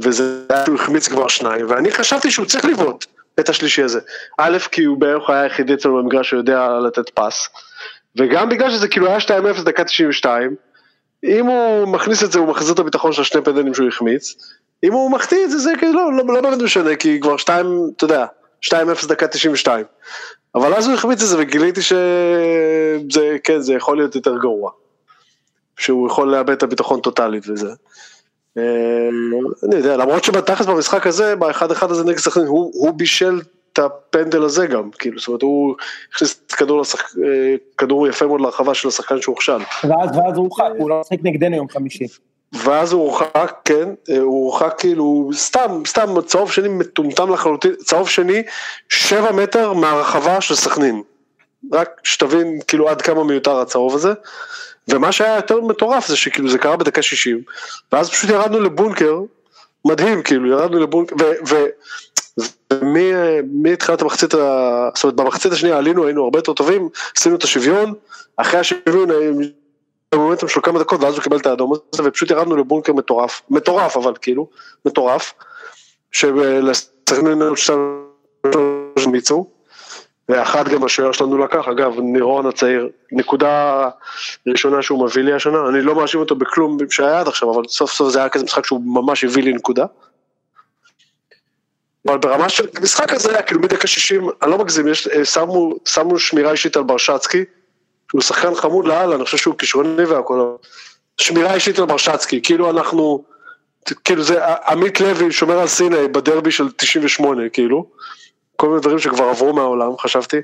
וזה 0.00 0.44
היה 0.48 0.64
שהוא 0.66 0.74
החמיץ 0.74 1.08
כבר 1.08 1.28
שניים, 1.28 1.66
ואני 1.68 1.90
חשבתי 1.90 2.30
שהוא 2.30 2.46
צריך 2.46 2.64
לבעוט 2.64 3.06
את 3.40 3.48
השלישי 3.48 3.82
הזה. 3.82 4.00
א', 4.38 4.58
כי 4.70 4.84
הוא 4.84 4.98
בערך 4.98 5.30
היה 5.30 5.42
היחידי 5.42 5.74
אצלנו 5.74 5.96
במגרש 5.96 6.30
שיודע 6.30 6.68
לתת 6.86 7.10
פס, 7.14 7.48
וגם 8.16 8.48
בגלל 8.48 8.70
שזה 8.70 8.88
כאילו 8.88 9.06
היה 9.06 9.18
2-0 9.18 9.62
דקה 9.64 9.84
92, 9.84 10.54
אם 11.24 11.46
הוא 11.46 11.88
מכניס 11.88 12.24
את 12.24 12.32
זה, 12.32 12.38
הוא 12.38 12.48
מחזיר 12.48 12.74
את 12.74 12.78
הביטחון 12.78 13.12
של 13.12 13.22
השני 13.22 13.42
פנדלים 13.42 13.74
שהוא 13.74 13.88
החמיץ, 13.88 14.34
אם 14.84 14.92
הוא 14.92 15.10
מחטיא 15.10 15.44
את 15.44 15.50
זה, 15.50 15.58
זה 15.58 15.72
כאילו 15.78 15.92
לא, 15.92 16.12
לא, 16.12 16.34
לא 16.34 16.40
באמת 16.40 16.62
משנה, 16.62 16.96
כי 16.96 17.20
כבר 17.20 17.36
שתיים, 17.36 17.66
אתה 17.96 18.04
יודע, 18.04 18.26
2-0 18.64 19.08
דקה 19.08 19.26
92. 19.26 19.84
אבל 20.54 20.74
אז 20.74 20.86
הוא 20.86 20.94
החמיץ 20.94 21.22
את 21.22 21.28
זה 21.28 21.36
וגיליתי 21.38 21.82
שזה, 21.82 23.36
כן, 23.44 23.60
זה 23.60 23.74
יכול 23.74 23.96
להיות 23.96 24.14
יותר 24.14 24.38
גרוע. 24.38 24.70
שהוא 25.80 26.06
יכול 26.06 26.32
לאבד 26.32 26.50
את 26.50 26.62
הביטחון 26.62 27.00
טוטאלית 27.00 27.48
וזה. 27.48 27.68
אני 28.56 29.76
יודע, 29.76 29.96
למרות 29.96 30.24
שבתכלס 30.24 30.66
במשחק 30.66 31.06
הזה, 31.06 31.36
באחד 31.36 31.70
אחד 31.70 31.90
הזה 31.90 32.04
נגד 32.04 32.18
סכנין, 32.18 32.46
הוא, 32.46 32.72
הוא 32.74 32.94
בישל 32.94 33.40
את 33.72 33.78
הפנדל 33.78 34.42
הזה 34.42 34.66
גם, 34.66 34.90
כאילו, 34.98 35.18
זאת 35.18 35.28
אומרת, 35.28 35.42
הוא 35.42 35.74
הכניס 36.12 36.40
כדור, 36.48 36.80
לשח... 36.80 37.14
כדור 37.78 38.08
יפה 38.08 38.26
מאוד 38.26 38.40
לרחבה 38.40 38.74
של 38.74 38.88
השחקן 38.88 39.22
שהוכשל. 39.22 39.58
ואז, 39.84 40.10
ואז 40.16 40.36
הוא 40.36 40.48
הורחק, 40.48 40.70
הוא 40.78 40.90
לא 40.90 41.00
משחק 41.00 41.18
נגדנו 41.22 41.56
יום 41.56 41.68
חמישי. 41.68 42.06
ואז 42.52 42.92
הוא 42.92 43.02
הורחק, 43.02 43.52
כן, 43.64 43.88
הוא 44.08 44.50
הורחק 44.50 44.74
כאילו, 44.78 45.30
סתם, 45.34 45.82
סתם 45.86 46.20
צהוב 46.26 46.52
שני 46.52 46.68
מטומטם 46.68 47.32
לחלוטין, 47.32 47.74
צהוב 47.74 48.08
שני, 48.08 48.42
שבע 48.88 49.32
מטר 49.32 49.72
מהרחבה 49.72 50.40
של 50.40 50.54
סכנין. 50.54 51.02
רק 51.72 51.88
שתבין 52.04 52.58
כאילו 52.66 52.88
עד 52.88 53.02
כמה 53.02 53.24
מיותר 53.24 53.60
הצהוב 53.60 53.94
הזה. 53.94 54.12
ומה 54.88 55.12
שהיה 55.12 55.36
יותר 55.36 55.60
מטורף 55.60 56.08
זה 56.08 56.16
שכאילו 56.16 56.50
זה 56.50 56.58
קרה 56.58 56.76
בדקה 56.76 57.02
60, 57.02 57.42
ואז 57.92 58.10
פשוט 58.10 58.30
ירדנו 58.30 58.60
לבונקר, 58.60 59.20
מדהים 59.84 60.22
כאילו, 60.22 60.48
ירדנו 60.50 60.78
לבונקר, 60.78 61.14
ומתחילת 62.70 64.02
המחצית, 64.02 64.30
זאת 64.30 65.04
אומרת 65.04 65.16
במחצית 65.16 65.52
השנייה 65.52 65.78
עלינו, 65.78 66.06
היינו 66.06 66.24
הרבה 66.24 66.38
יותר 66.38 66.52
טובים, 66.52 66.88
עשינו 67.16 67.36
את 67.36 67.44
השוויון, 67.44 67.94
אחרי 68.36 68.60
השוויון 68.60 69.08
במומנטום 70.14 70.48
של 70.48 70.60
כמה 70.60 70.78
דקות 70.78 71.00
ואז 71.00 71.14
הוא 71.14 71.22
קיבל 71.22 71.36
את 71.36 71.46
האדום 71.46 71.72
הזה 71.72 72.02
ופשוט 72.04 72.30
ירדנו 72.30 72.56
לבונקר 72.56 72.92
מטורף, 72.92 73.42
מטורף 73.50 73.96
אבל 73.96 74.12
כאילו, 74.22 74.48
מטורף, 74.84 75.34
שלסכנין 76.12 77.42
מיצו, 79.06 79.46
ואחת 80.28 80.68
גם 80.68 80.84
השוער 80.84 81.12
שלנו 81.12 81.38
לקח, 81.38 81.68
אגב 81.68 81.94
נירון 82.00 82.46
הצעיר, 82.46 82.88
נקודה 83.12 83.88
ראשונה 84.46 84.82
שהוא 84.82 85.04
מביא 85.04 85.22
לי 85.22 85.32
השנה, 85.32 85.68
אני 85.68 85.82
לא 85.82 85.94
מאשים 85.94 86.20
אותו 86.20 86.34
בכלום 86.34 86.78
שהיה 86.90 87.20
עד 87.20 87.28
עכשיו, 87.28 87.54
אבל 87.54 87.62
סוף 87.68 87.92
סוף 87.92 88.12
זה 88.12 88.18
היה 88.18 88.28
כזה 88.28 88.44
משחק 88.44 88.66
שהוא 88.66 88.80
ממש 88.84 89.24
הביא 89.24 89.42
לי 89.42 89.52
נקודה. 89.52 89.84
אבל 92.06 92.18
ברמה 92.18 92.48
של 92.48 92.66
משחק 92.82 93.12
הזה 93.12 93.30
היה 93.30 93.42
כאילו 93.42 93.60
מדקה 93.60 93.86
60, 93.86 94.28
אני 94.42 94.50
לא 94.50 94.58
מגזים, 94.58 94.88
יש, 94.88 95.08
שמו, 95.24 95.74
שמו 95.84 96.18
שמירה 96.18 96.52
אישית 96.52 96.76
על 96.76 96.82
ברשצקי, 96.82 97.44
שהוא 98.10 98.20
שחקן 98.20 98.54
חמוד 98.54 98.86
לאללה, 98.86 99.14
אני 99.14 99.24
חושב 99.24 99.36
שהוא 99.36 99.54
כישרוני 99.58 100.04
והכל, 100.04 100.54
שמירה 101.16 101.54
אישית 101.54 101.78
על 101.78 101.84
ברשצקי, 101.84 102.42
כאילו 102.42 102.70
אנחנו, 102.70 103.24
כאילו 104.04 104.22
זה 104.22 104.44
עמית 104.68 105.00
לוי 105.00 105.32
שומר 105.32 105.58
על 105.58 105.66
סיני 105.66 106.08
בדרבי 106.08 106.50
של 106.50 106.70
98, 106.76 107.48
כאילו, 107.48 107.86
כל 108.56 108.68
מיני 108.68 108.80
דברים 108.80 108.98
שכבר 108.98 109.24
עברו 109.24 109.52
מהעולם, 109.52 109.98
חשבתי, 109.98 110.36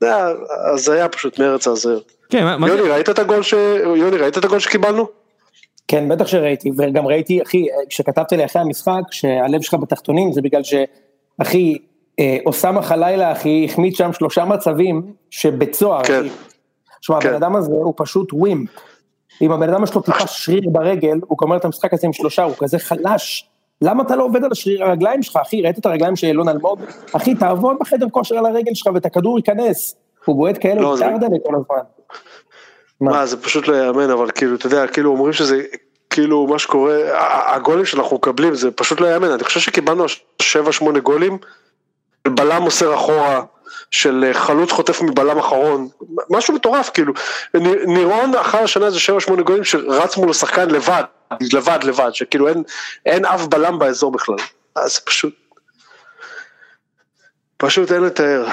זה 0.00 0.14
היה 0.14 0.34
הזיה 0.72 1.08
פשוט 1.08 1.38
מארץ 1.38 1.66
הזיה. 1.66 1.96
כן, 2.30 2.44
מה, 2.44 2.68
יוני, 2.68 2.82
ראית 2.82 3.10
את 3.10 3.18
הגול 3.18 3.42
ש... 3.42 3.52
יוני, 3.96 4.16
ראית 4.16 4.38
את 4.38 4.44
הגול 4.44 4.58
שקיבלנו? 4.58 5.06
כן, 5.88 6.08
בטח 6.08 6.26
שראיתי, 6.26 6.70
וגם 6.78 7.06
ראיתי, 7.06 7.42
אחי, 7.42 7.66
כשכתבת 7.88 8.32
לי 8.32 8.44
אחרי 8.44 8.62
המשחק, 8.62 9.02
שהלב 9.10 9.62
שלך 9.62 9.74
בתחתונים, 9.74 10.32
זה 10.32 10.40
בגלל 10.42 10.62
שאחי, 10.62 11.78
אוסאמה 12.46 12.82
חלילה, 12.82 13.32
אחי, 13.32 13.66
החמיץ 13.70 13.98
שם 13.98 14.12
שלושה 14.12 14.44
מצבים 14.44 15.02
שבית 15.30 15.74
סוהר, 15.74 16.04
כן. 16.04 16.26
שמע, 17.02 17.20
כן. 17.20 17.28
הבן 17.28 17.36
אדם 17.36 17.56
הזה 17.56 17.72
הוא 17.72 17.94
פשוט 17.96 18.32
ווימפ. 18.32 18.68
אם 19.42 19.52
הבן 19.52 19.68
אדם 19.68 19.84
יש 19.84 19.94
לו 19.94 20.02
טיפה 20.02 20.26
שריר 20.26 20.62
ברגל, 20.72 21.18
הוא 21.26 21.38
גומר 21.38 21.56
את 21.56 21.64
המשחק 21.64 21.94
הזה 21.94 22.06
עם 22.06 22.12
שלושה, 22.12 22.42
הוא 22.42 22.54
כזה 22.58 22.78
חלש. 22.78 23.48
למה 23.82 24.02
אתה 24.02 24.16
לא 24.16 24.24
עובד 24.24 24.44
על 24.44 24.52
השריר 24.52 24.84
הרגליים 24.84 25.22
שלך, 25.22 25.36
אחי? 25.36 25.62
ראית 25.62 25.78
את 25.78 25.86
הרגליים 25.86 26.16
של 26.16 26.26
אילון 26.26 26.48
אלמוג? 26.48 26.80
אחי, 27.12 27.34
תעבוד 27.34 27.76
בחדר 27.80 28.06
כושר 28.10 28.38
על 28.38 28.46
הרגל 28.46 28.74
שלך 28.74 28.94
ואת 28.94 29.06
הכדור 29.06 29.38
ייכנס. 29.38 29.96
הוא 30.24 30.36
בועט 30.36 30.58
כאלה, 30.60 30.80
לא, 30.80 30.96
כל 31.44 31.54
הזמן. 31.54 31.78
מה, 33.00 33.26
זה 33.26 33.42
פשוט 33.42 33.68
לא 33.68 33.86
יאמן, 33.86 34.10
אבל 34.10 34.30
כאילו, 34.30 34.56
אתה 34.56 34.66
יודע, 34.66 34.86
כאילו 34.86 35.10
אומרים 35.10 35.32
שזה, 35.32 35.62
כאילו 36.10 36.46
מה 36.46 36.58
שקורה, 36.58 36.96
הגולים 37.54 37.84
שאנחנו 37.84 38.16
מקבלים, 38.16 38.54
זה 38.54 38.70
פשוט 38.70 39.00
לא 39.00 39.14
יאמן, 39.14 39.30
אני 39.30 39.44
חושב 39.44 39.60
שקיבלנו 39.60 40.04
7-8 40.42 40.98
גולים, 41.02 41.38
בלם 42.28 42.62
מוסר 42.62 42.94
אחורה, 42.94 43.42
של 43.90 44.24
אה, 44.26 44.34
חלוץ 44.34 44.70
חוטף 44.70 45.02
מבלם 45.02 45.38
אחרון, 45.38 45.88
משהו 46.30 46.54
מטורף, 46.54 46.90
כאילו, 46.94 47.12
נירון 47.86 48.34
אחר 48.34 48.58
השנה 48.58 48.90
זה 48.90 48.98
7-8 49.38 49.42
גולים 49.42 49.64
שרץ 49.64 50.16
מול 50.16 50.30
השחקן 50.30 50.70
לבד, 50.70 51.02
לבד 51.52 51.78
לבד, 51.84 52.10
שכאילו 52.12 52.48
אין, 52.48 52.62
אין 53.06 53.24
אף 53.24 53.46
בלם 53.46 53.78
באזור 53.78 54.12
בכלל, 54.12 54.36
אז 54.76 54.94
זה 54.94 55.00
פשוט, 55.04 55.34
פשוט 57.56 57.92
אין 57.92 58.02
לתאר, 58.02 58.46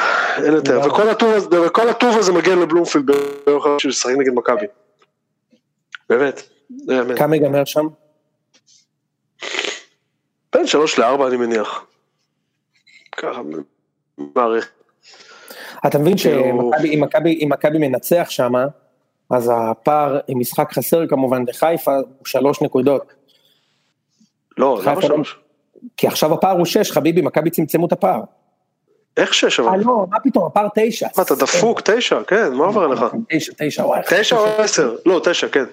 אין 0.43 0.53
לתאר, 0.53 0.87
וכל 0.87 1.09
הטוב 1.09 1.33
הזה, 1.33 1.61
וכל 1.61 1.89
הטוב 1.89 2.17
הזה 2.17 2.33
מגיע 2.33 2.55
לבלומפילד 2.55 3.05
ביום 3.45 3.79
של 3.79 3.89
לשחק 3.89 4.13
נגד 4.17 4.33
מכבי. 4.33 4.65
באמת. 6.09 6.41
כמה 7.17 7.35
ייגמר 7.35 7.65
שם? 7.65 7.87
בין 10.53 10.67
שלוש 10.67 10.99
לארבע 10.99 11.27
אני 11.27 11.37
מניח. 11.37 11.85
ככה, 13.17 13.41
מעריך. 14.35 14.69
אתה 15.87 15.99
מבין 15.99 16.17
כאילו- 16.17 16.71
שמכבי, 16.81 17.39
אם 17.43 17.49
מכבי, 17.51 17.77
מנצח 17.79 18.27
שמה, 18.29 18.65
אז 19.29 19.51
הפער 19.55 20.19
עם 20.27 20.39
משחק 20.39 20.73
חסר 20.73 21.07
כמובן 21.07 21.43
לחיפה 21.47 21.95
הוא 21.95 22.25
שלוש 22.25 22.61
נקודות. 22.61 23.13
לא, 24.57 24.79
למה 24.83 24.93
לא- 24.93 25.01
שלוש? 25.01 25.39
כי 25.97 26.07
עכשיו 26.07 26.33
הפער 26.33 26.57
הוא 26.57 26.65
שש, 26.65 26.91
חביבי, 26.91 27.21
מכבי 27.21 27.49
צמצמו 27.49 27.87
את 27.87 27.91
הפער. 27.91 28.21
איך 29.17 29.33
שש 29.33 29.59
אה 29.59 29.65
אבל? 29.67 29.79
לא, 29.79 30.05
מה 30.09 30.19
פתאום, 30.19 30.45
הפער 30.45 30.67
תשע. 30.75 31.07
מה, 31.17 31.23
אתה 31.23 31.35
דפוק, 31.35 31.81
תשע, 31.81 32.23
כן, 32.27 32.53
מה 32.53 32.65
עובר 32.65 32.83
עליך? 32.83 33.01
תשע, 33.29 33.53
תשע, 33.57 33.85
וואי. 33.85 34.01
תשע 34.09 34.37
או 34.37 34.45
עשר? 34.45 34.95
לא, 35.05 35.21
תשע, 35.23 35.47
כן. 35.47 35.63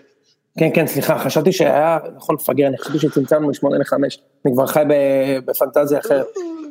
כן, 0.59 0.68
כן, 0.74 0.86
סליחה, 0.86 1.18
חשבתי 1.18 1.52
שהיה, 1.52 1.98
יכול 2.16 2.36
לפגר, 2.40 2.66
אני 2.66 2.78
חשבתי 2.78 2.98
שצמצמנו 2.98 3.48
משמונה 3.48 3.78
לחמש. 3.78 4.18
אני 4.46 4.54
כבר 4.54 4.66
חי 4.66 4.82
בפנטזיה 5.44 5.98
אחרת. 5.98 6.26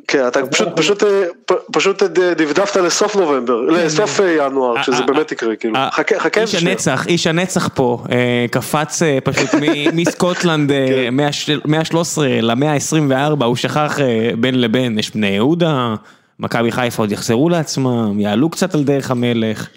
כן, 0.08 0.26
אתה 0.28 0.46
פשוט, 0.46 0.68
פשוט, 0.76 1.02
אה, 1.02 1.24
פשוט 1.72 2.02
אה, 2.02 2.08
דפדפת 2.34 2.76
לסוף 2.76 3.16
נובמבר, 3.16 3.60
לסוף 3.60 4.20
אה, 4.20 4.30
ינואר, 4.46 4.82
שזה 4.82 4.96
אה, 4.96 5.06
באמת 5.06 5.32
יקרה, 5.32 5.56
כאילו. 5.56 5.76
אה, 5.76 5.88
חכה, 5.92 6.18
חכה 6.20 6.40
איש. 6.42 6.54
הנצח, 6.54 7.06
איש 7.06 7.26
הנצח 7.26 7.68
פה, 7.74 8.04
אה, 8.12 8.46
קפץ 8.50 9.02
אה, 9.02 9.18
פשוט 9.24 9.50
מסקוטלנד 9.92 10.70
אה, 10.72 10.86
כן. 11.06 11.14
מה- 11.14 11.28
113 11.64 12.28
למאה 12.42 12.72
ה-24, 12.72 13.44
הוא 13.44 13.56
שכח 13.56 14.00
אה, 14.00 14.30
בין 14.40 14.60
לבין, 14.60 14.98
יש 14.98 15.10
בני 15.14 15.26
יהודה, 15.28 15.94
מכבי 16.40 16.72
חיפה 16.72 17.02
עוד 17.02 17.12
יחזרו 17.12 17.48
לעצמם, 17.48 18.20
יעלו 18.20 18.50
קצת 18.50 18.74
על 18.74 18.84
דרך 18.84 19.10
המלך. 19.10 19.68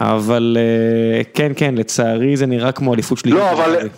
אבל 0.00 0.56
אה, 0.60 1.22
כן, 1.34 1.52
כן, 1.56 1.74
לצערי 1.74 2.36
זה 2.36 2.46
נראה 2.46 2.72
כמו 2.72 2.94
אליפות 2.94 3.18
שלי. 3.18 3.30
לא, 3.30 3.52
אבל, 3.52 3.88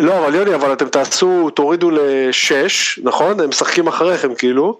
לא, 0.00 0.18
אבל 0.18 0.34
יוני, 0.34 0.54
אבל 0.54 0.72
אתם 0.72 0.88
תעשו, 0.88 1.50
תורידו 1.50 1.90
לשש, 1.90 3.00
נכון? 3.02 3.40
הם 3.40 3.48
משחקים 3.48 3.86
אחריכם, 3.86 4.34
כאילו. 4.34 4.78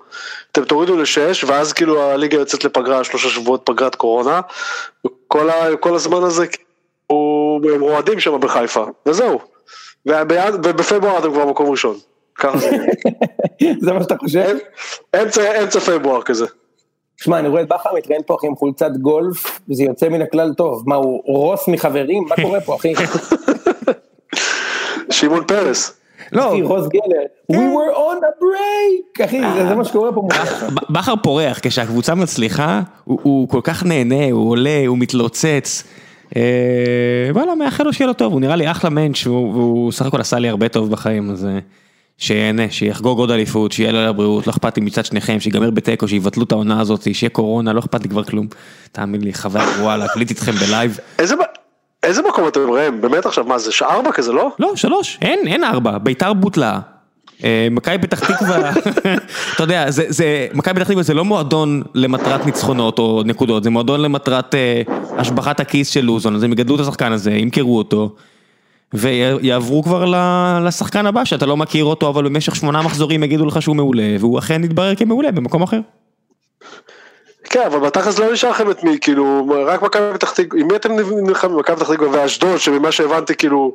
אתם 0.52 0.64
תורידו 0.64 0.96
לשש, 0.96 1.44
ואז 1.44 1.72
כאילו 1.72 2.02
הליגה 2.02 2.36
יוצאת 2.36 2.64
לפגרה, 2.64 3.04
שלושה 3.04 3.28
שבועות 3.28 3.62
פגרת 3.64 3.94
קורונה. 3.94 4.40
וכל 5.06 5.50
ה, 5.50 5.76
כל 5.80 5.94
הזמן 5.94 6.22
הזה, 6.22 6.46
הוא, 7.06 7.60
הם 7.74 7.80
רועדים 7.80 8.20
שם 8.20 8.40
בחיפה, 8.40 8.84
וזהו. 9.06 9.38
וביד- 10.08 10.54
ובפברואר 10.64 11.18
אתם 11.18 11.32
כבר 11.32 11.46
מקום 11.46 11.70
ראשון. 11.70 11.96
ככה 12.34 12.58
זה. 12.58 12.70
זה 13.84 13.92
מה 13.92 14.02
שאתה 14.02 14.14
חושב? 14.18 14.56
אמצע, 15.22 15.62
אמצע 15.62 15.80
פברואר 15.80 16.22
כזה. 16.22 16.46
שמע, 17.16 17.38
אני 17.38 17.48
רואה 17.48 17.62
את 17.62 17.68
בכר 17.68 17.90
מתראיין 17.94 18.22
פה 18.26 18.34
אחי 18.38 18.46
עם 18.46 18.56
חולצת 18.56 18.90
גולף, 19.00 19.60
וזה 19.70 19.82
יוצא 19.82 20.08
מן 20.08 20.22
הכלל 20.22 20.52
טוב. 20.56 20.82
מה, 20.86 20.94
הוא 20.96 21.22
רוס 21.26 21.68
מחברים? 21.68 22.24
מה 22.28 22.36
קורה 22.42 22.60
פה 22.60 22.74
אחי? 22.76 22.92
שמעון 25.12 25.44
פרס. 25.46 25.92
לא, 26.32 26.54
רוס 26.62 26.86
גלר. 26.88 27.22
We 27.52 27.56
were 27.56 27.96
on 27.96 28.22
a 28.24 28.42
break! 28.42 29.24
אחי, 29.24 29.40
זה- 29.54 29.68
זה 29.68 29.74
מה 29.74 29.84
שקורה 29.84 30.12
פה 30.12 30.22
בכר. 30.30 30.68
ב- 30.70 30.92
בכר 30.92 31.14
פורח, 31.22 31.58
כשהקבוצה 31.62 32.14
מצליחה, 32.14 32.80
הוא, 33.04 33.48
כל 33.48 33.60
כך 33.64 33.84
נהנה, 33.84 34.30
הוא 34.30 34.50
עולה, 34.50 34.82
הוא 34.86 34.98
מתלוצץ. 34.98 35.84
אה, 36.36 36.42
וואלה, 37.34 37.54
מאחל 37.54 37.84
לו 37.84 37.92
שיהיה 37.92 38.06
לו 38.08 38.12
טוב, 38.12 38.32
הוא 38.32 38.40
נראה 38.40 38.56
לי 38.56 38.70
אחלה 38.70 38.90
מענטש, 38.90 39.26
והוא 39.26 39.92
סך 39.92 40.06
הכל 40.06 40.20
עשה 40.20 40.38
לי 40.38 40.48
הרבה 40.48 40.68
טוב 40.68 40.90
בחיים, 40.90 41.30
אז 41.30 41.44
אה, 41.46 41.58
שיהנה, 42.18 42.62
שיחגוג 42.70 43.18
עוד 43.18 43.30
אליפות, 43.30 43.72
שיהיה 43.72 43.92
לו 43.92 44.02
לבריאות, 44.06 44.46
לא 44.46 44.52
אכפת 44.52 44.76
לי 44.78 44.84
מצד 44.84 45.04
שניכם, 45.04 45.40
שיגמר 45.40 45.70
בתיקו, 45.70 46.08
שיבטלו 46.08 46.44
את 46.44 46.52
העונה 46.52 46.80
הזאת, 46.80 47.14
שיהיה 47.14 47.30
קורונה, 47.30 47.72
לא 47.72 47.80
אכפת 47.80 48.02
לי 48.02 48.08
כבר 48.08 48.24
כלום. 48.24 48.46
תאמין 48.92 49.20
לי, 49.20 49.34
חוויה 49.34 49.64
גרועה 49.78 49.96
להקליט 49.96 50.30
איתכם 50.30 50.52
בלייב. 50.52 50.98
איזה, 52.02 52.22
מקום 52.28 52.48
אתם 52.48 52.70
ראם? 52.70 53.00
באמת 53.00 53.26
עכשיו, 53.26 53.44
מה 53.44 53.58
זה, 53.58 53.72
שעה 53.72 53.94
ארבע 53.94 54.12
כזה, 54.12 54.32
לא? 54.32 54.50
לא, 54.58 54.72
שלוש, 54.76 55.18
אין, 55.22 55.40
אין 55.46 55.64
ארבע, 55.64 55.98
ביתר 55.98 56.32
בוטלה. 56.32 56.80
אה, 57.44 57.68
מכבי 57.70 57.98
פתח 57.98 58.32
תקווה, 58.32 58.70
אתה 59.54 59.62
יודע, 59.62 59.86
מכבי 60.54 60.80
פתח 60.80 60.88
תקווה 60.88 61.02
זה 61.02 61.14
לא 61.14 61.24
מועדון 61.24 61.82
למטרת 61.94 62.46
ניצחונות 62.46 62.98
או 62.98 63.22
נקודות, 63.26 63.64
זה 63.64 63.70
מועדון 63.70 64.00
למטרת 64.00 64.54
אה, 64.54 64.82
השבחת 65.16 65.60
הכיס 65.60 65.88
של 65.88 66.00
לוזון, 66.00 66.34
אז 66.34 66.42
הם 66.42 66.52
יגדלו 66.52 66.74
את 66.74 66.80
השחקן 66.80 67.12
הזה, 67.12 67.30
ימכרו 67.30 67.78
אותו, 67.78 68.14
ויעברו 68.94 69.82
כבר 69.82 70.04
לשחקן 70.64 71.06
הבא 71.06 71.24
שאתה 71.24 71.46
לא 71.46 71.56
מכיר 71.56 71.84
אותו, 71.84 72.08
אבל 72.08 72.24
במשך 72.24 72.56
שמונה 72.56 72.82
מחזורים 72.82 73.22
יגידו 73.22 73.46
לך 73.46 73.62
שהוא 73.62 73.76
מעולה, 73.76 74.16
והוא 74.20 74.38
אכן 74.38 74.64
יתברר 74.64 74.94
כמעולה 74.94 75.32
במקום 75.32 75.62
אחר. 75.62 75.80
כן, 77.44 77.62
אבל 77.66 77.78
בתכלס 77.78 78.18
לא 78.18 78.32
נשאר 78.32 78.50
לכם 78.50 78.70
את 78.70 78.84
מי, 78.84 78.98
כאילו, 79.00 79.46
רק 79.66 79.82
מכבי 79.82 80.02
פתח 80.14 80.32
תקווה, 80.32 80.60
עם 80.60 80.68
מי 80.68 80.76
אתם 80.76 80.92
נלחמים? 81.26 81.56
מכבי 81.56 81.76
פתח 81.76 81.92
תקווה 81.92 82.08
ואשדוד, 82.22 82.58
שממה 82.58 82.92
שהבנתי, 82.92 83.34
כאילו, 83.34 83.72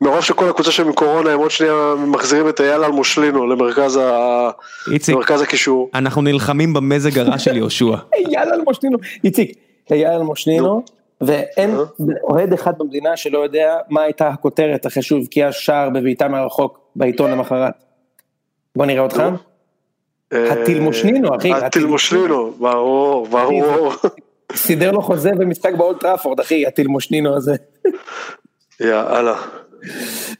מרוב 0.00 0.20
שכל 0.20 0.48
הקבוצה 0.48 0.70
שלהם 0.72 0.88
עם 0.88 0.94
קורונה, 0.94 1.30
הם 1.30 1.38
עוד 1.38 1.50
שנייה 1.50 1.74
מחזירים 2.06 2.48
את 2.48 2.60
אייל 2.60 2.84
אלמושלינו 2.84 3.46
למרכז 3.46 3.96
ה- 3.96 4.50
איציק, 4.92 5.14
למרכז 5.14 5.40
הקישור. 5.42 5.90
אנחנו 5.94 6.22
נלחמים 6.22 6.74
במזג 6.74 7.18
הרע 7.18 7.38
של 7.38 7.56
יהושע. 7.56 7.96
אייל 8.14 8.48
אלמושנינו. 8.52 8.98
איציק, 9.24 9.52
אייל 9.90 10.10
אלמושנינו, 10.10 10.82
ואין 11.20 11.76
אוהד 12.22 12.52
אחד 12.52 12.72
במדינה 12.78 13.16
שלא 13.16 13.38
יודע 13.38 13.76
מה 13.90 14.02
הייתה 14.02 14.28
הכותרת 14.28 14.86
אחרי 14.86 15.02
שהוא 15.02 15.20
הבקיע 15.20 15.52
שער 15.52 15.90
בבעיטה 15.90 16.28
מרחוק 16.28 16.78
בעיתון 16.96 17.30
למחרת. 17.30 17.72
בוא 18.76 18.86
נראה 18.86 19.02
אותך. 19.02 19.22
הטילמושנינו 20.34 21.36
אחי. 21.36 21.52
הטילמושנינו, 21.52 22.50
ברור, 22.50 23.26
ברור. 23.26 23.92
סידר 24.52 24.92
לו 24.92 25.02
חוזה 25.02 25.30
במשחק 25.38 25.74
באולט 25.74 26.00
טראפורד 26.00 26.40
אחי, 26.40 26.66
הטילמושנינו 26.66 27.36
הזה. 27.36 27.54
יאללה. 28.80 29.34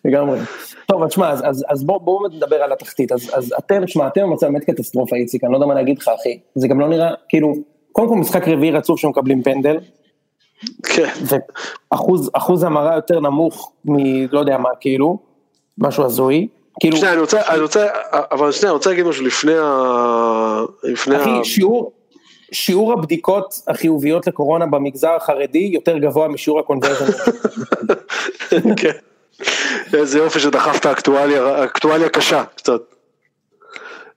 לגמרי. 0.04 0.38
טוב, 0.86 1.02
אז 1.02 1.12
שמע, 1.12 1.34
אז 1.68 1.84
בואו 1.84 2.28
נדבר 2.28 2.56
על 2.56 2.72
התחתית, 2.72 3.12
אז 3.12 3.54
אתם, 3.58 3.86
שמע, 3.86 4.06
אתם 4.06 4.20
במצב 4.20 4.46
באמת 4.46 4.64
קטסטרופה 4.64 5.16
איציק, 5.16 5.44
אני 5.44 5.52
לא 5.52 5.56
יודע 5.56 5.66
מה 5.66 5.74
להגיד 5.74 5.98
לך 5.98 6.08
אחי, 6.20 6.38
זה 6.54 6.68
גם 6.68 6.80
לא 6.80 6.88
נראה, 6.88 7.10
כאילו, 7.28 7.54
קודם 7.92 8.08
כל 8.08 8.16
משחק 8.16 8.48
רביעי 8.48 8.72
רצוף 8.72 9.00
שמקבלים 9.00 9.42
פנדל, 9.42 9.78
כן. 10.82 11.08
ואחוז 11.92 12.62
המרה 12.62 12.94
יותר 12.94 13.20
נמוך 13.20 13.72
מלא 13.84 14.38
יודע 14.38 14.58
מה, 14.58 14.68
כאילו, 14.80 15.18
משהו 15.78 16.04
הזוי. 16.04 16.48
כאילו... 16.80 16.96
שנייה, 16.96 17.12
אני 17.12 17.20
רוצה, 17.20 17.40
אני 17.48 17.60
רוצה, 17.60 17.86
אבל 18.10 18.52
שנייה, 18.52 18.70
אני 18.70 18.76
רוצה 18.76 18.90
להגיד 18.90 19.06
משהו 19.06 19.24
לפני 19.24 19.54
ה... 19.58 20.64
לפני 20.82 21.16
אחי, 21.16 21.30
ה... 21.30 21.44
שיעור, 21.44 21.92
שיעור 22.52 22.92
הבדיקות 22.92 23.60
החיוביות 23.68 24.26
לקורונה 24.26 24.66
במגזר 24.66 25.10
החרדי 25.10 25.70
יותר 25.72 25.98
גבוה 25.98 26.28
משיעור 26.28 26.60
הקונברזן. 26.60 27.12
כן. 28.80 28.92
איזה 29.92 30.18
יופי 30.18 30.40
שדחפת 30.40 30.86
אקטואליה, 30.86 31.64
אקטואליה 31.64 32.08
קשה 32.08 32.44
קצת. 32.56 32.93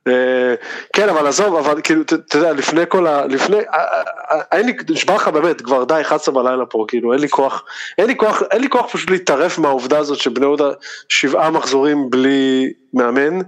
אה, 0.08 0.56
כן 0.94 1.10
אבל 1.10 1.28
עזוב 1.28 1.56
אבל 1.56 1.82
כאילו 1.84 2.02
אתה 2.02 2.38
יודע 2.38 2.54
לפני 2.54 2.82
כל 2.88 3.08
ה... 3.08 3.26
לפני 3.26 3.58
אה, 3.58 4.02
אה, 4.32 4.42
אין 4.52 4.66
לי 4.66 4.74
נשבע 4.90 5.16
לך 5.16 5.28
באמת 5.28 5.62
כבר 5.62 5.84
די 5.84 6.02
11 6.02 6.36
בלילה 6.36 6.66
פה 6.66 6.86
כאילו 6.88 7.14
אין 7.14 7.22
לי 7.22 7.30
כוח 7.30 7.66
אין 7.98 8.08
לי 8.08 8.18
כוח 8.18 8.44
אין 8.52 8.62
לי 8.62 8.70
כוח 8.70 8.86
פשוט 8.92 9.10
להתערף 9.10 9.58
מהעובדה 9.58 9.98
הזאת 9.98 10.18
שבני 10.18 10.46
יהודה 10.46 10.70
שבעה 11.10 11.52
מחזורים 11.52 12.10
בלי 12.10 12.74
מאמן 12.94 13.40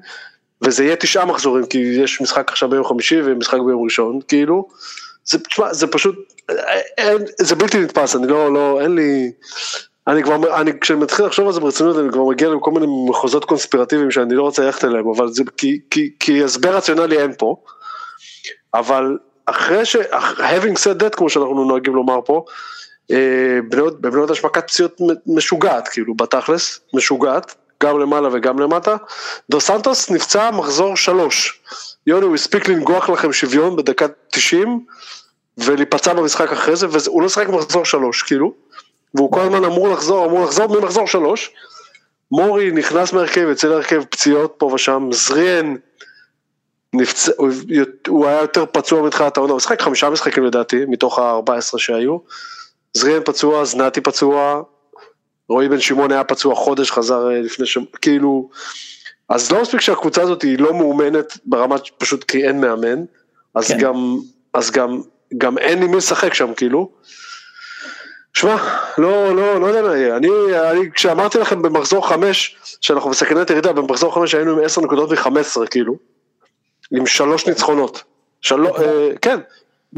וזה 0.62 0.84
יהיה 0.84 0.96
תשעה 0.96 1.26
מחזורים 1.26 1.66
כי 1.66 1.78
יש 1.78 2.22
משחק 2.22 2.52
עכשיו 2.52 2.70
ביום 2.70 2.86
חמישי 2.86 3.22
ומשחק 3.26 3.60
ביום 3.66 3.84
ראשון 3.84 4.20
כאילו. 4.28 4.68
זה, 5.26 5.40
תשמע, 5.40 5.74
זה 5.74 5.88
פשוט 5.88 6.16
אין, 6.98 7.18
זה 7.42 7.56
בלתי 7.56 7.80
נתפס 7.80 8.16
אני 8.16 8.28
לא 8.28 8.54
לא 8.54 8.82
אין 8.82 8.96
לי 8.96 9.32
אני 10.08 10.24
כבר, 10.24 10.62
אני, 10.62 10.80
כשאני 10.80 11.00
מתחיל 11.00 11.26
לחשוב 11.26 11.48
על 11.48 11.54
זה 11.54 11.60
ברצינות, 11.60 11.98
אני 11.98 12.12
כבר 12.12 12.24
מגיע 12.24 12.50
לכל 12.50 12.72
מיני 12.72 12.86
מחוזות 13.10 13.46
קונספירטיביים 13.46 14.12
שאני 14.12 14.36
לא 14.36 14.42
רוצה 14.42 14.66
ללכת 14.66 14.84
אליהם, 14.84 15.10
אבל 15.10 15.28
זה 15.28 15.44
כי, 15.58 15.80
כי, 15.92 16.12
כי 16.20 16.44
הסבר 16.44 16.76
רציונלי 16.76 17.18
אין 17.18 17.34
פה, 17.38 17.56
אבל 18.74 19.18
אחרי 19.46 19.86
ש... 19.86 19.96
having 20.38 20.78
said 20.78 21.02
that, 21.04 21.10
כמו 21.16 21.30
שאנחנו 21.30 21.66
נוהגים 21.66 21.96
לומר 21.96 22.20
פה, 22.26 22.46
אה, 23.12 23.60
בבנות 23.72 24.30
יש 24.30 24.46
מכת 24.46 24.68
פציעות 24.68 24.98
משוגעת, 25.28 25.88
כאילו, 25.88 26.16
בתכלס, 26.16 26.80
משוגעת, 26.94 27.56
גם 27.84 28.00
למעלה 28.00 28.30
וגם 28.32 28.60
למטה. 28.60 28.96
דו 29.50 29.62
סנטוס 29.62 30.10
נפצע 30.10 30.52
מחזור 30.52 30.98
שלוש. 30.98 31.62
יוני, 32.08 32.26
הוא 32.26 32.36
הספיק 32.36 32.70
לנגוח 32.70 33.10
לכם 33.10 33.34
שוויון 33.34 33.76
בדקה 33.76 34.06
90, 34.30 34.86
ולהיפצע 35.58 36.14
במשחק 36.14 36.52
אחרי 36.52 36.76
זה, 36.76 36.88
והוא 36.90 37.22
לא 37.22 37.30
שחק 37.30 37.48
מחזור 37.48 37.86
שלוש, 37.86 38.24
כאילו. 38.24 38.54
והוא 39.14 39.32
כל 39.32 39.40
הזמן 39.40 39.64
אמור 39.66 39.90
לחזור, 39.90 40.26
אמור 40.26 40.44
לחזור 40.44 40.80
ממחזור 40.80 41.08
שלוש. 41.08 41.52
מורי 42.32 42.72
נכנס 42.72 43.14
מהרכב, 43.14 43.42
יוצא 43.42 43.68
להרכב 43.68 44.04
פציעות 44.04 44.56
פה 44.58 44.66
ושם, 44.66 45.10
זריאן 45.12 45.76
נפצע, 46.94 47.32
הוא, 47.38 47.50
הוא 48.08 48.28
היה 48.28 48.42
יותר 48.42 48.66
פצוע 48.72 49.02
מתחילת 49.02 49.38
העונה, 49.38 49.54
הוא 49.54 49.60
שחק 49.60 49.82
חמישה 49.82 50.10
משחקים 50.10 50.44
לדעתי, 50.46 50.86
מתוך 50.88 51.20
ה-14 51.20 51.78
שהיו. 51.78 52.18
זריאן 52.94 53.22
פצוע, 53.26 53.66
זנתי 53.66 54.02
פצוע, 54.02 54.62
רועי 55.50 55.70
בן 55.70 55.80
שמעון 55.80 56.12
היה 56.12 56.24
פצוע 56.24 56.56
חודש, 56.56 56.92
חזר 56.92 57.32
אה, 57.32 57.42
לפני 57.42 57.66
ש... 57.66 57.78
כאילו... 58.02 58.50
אז 59.30 59.52
לא 59.52 59.62
מספיק 59.62 59.82
שהקבוצה 59.82 60.22
הזאת 60.22 60.42
היא 60.42 60.60
לא 60.60 60.74
מאומנת 60.74 61.38
ברמה 61.46 61.76
פשוט 61.98 62.24
כי 62.24 62.48
אין 62.48 62.62
מאמן, 62.62 63.04
אז 63.56 63.68
כן. 63.68 63.78
גם, 63.78 64.18
אז 64.54 64.72
גם, 64.72 65.02
גם 65.38 65.58
אין 65.58 65.84
עם 65.84 65.92
מי 65.92 65.98
לשחק 65.98 66.34
שם 66.34 66.54
כאילו. 66.54 66.92
שמע, 68.40 68.56
לא, 68.98 69.36
לא, 69.36 69.62
לא 69.62 69.66
יודע 69.66 69.82
מה 69.82 69.98
יהיה, 69.98 70.18
אני, 70.18 70.30
אני, 70.72 70.92
כשאמרתי 70.92 71.38
לכם 71.38 71.62
במחזור 71.62 72.08
חמש, 72.08 72.56
שאנחנו 72.82 73.10
בסכנת 73.10 73.50
ירידה, 73.50 73.74
במחזור 73.74 74.16
חמש 74.16 74.36
היינו 74.36 74.52
עם 74.52 74.64
עשר 74.64 74.82
נקודות 74.82 75.10
וחמש 75.12 75.58
כאילו, 75.70 75.96
עם 76.92 77.06
שלוש 77.06 77.48
ניצחונות, 77.48 78.04
של... 78.42 78.68
אה, 78.68 79.10
כן, 79.22 79.40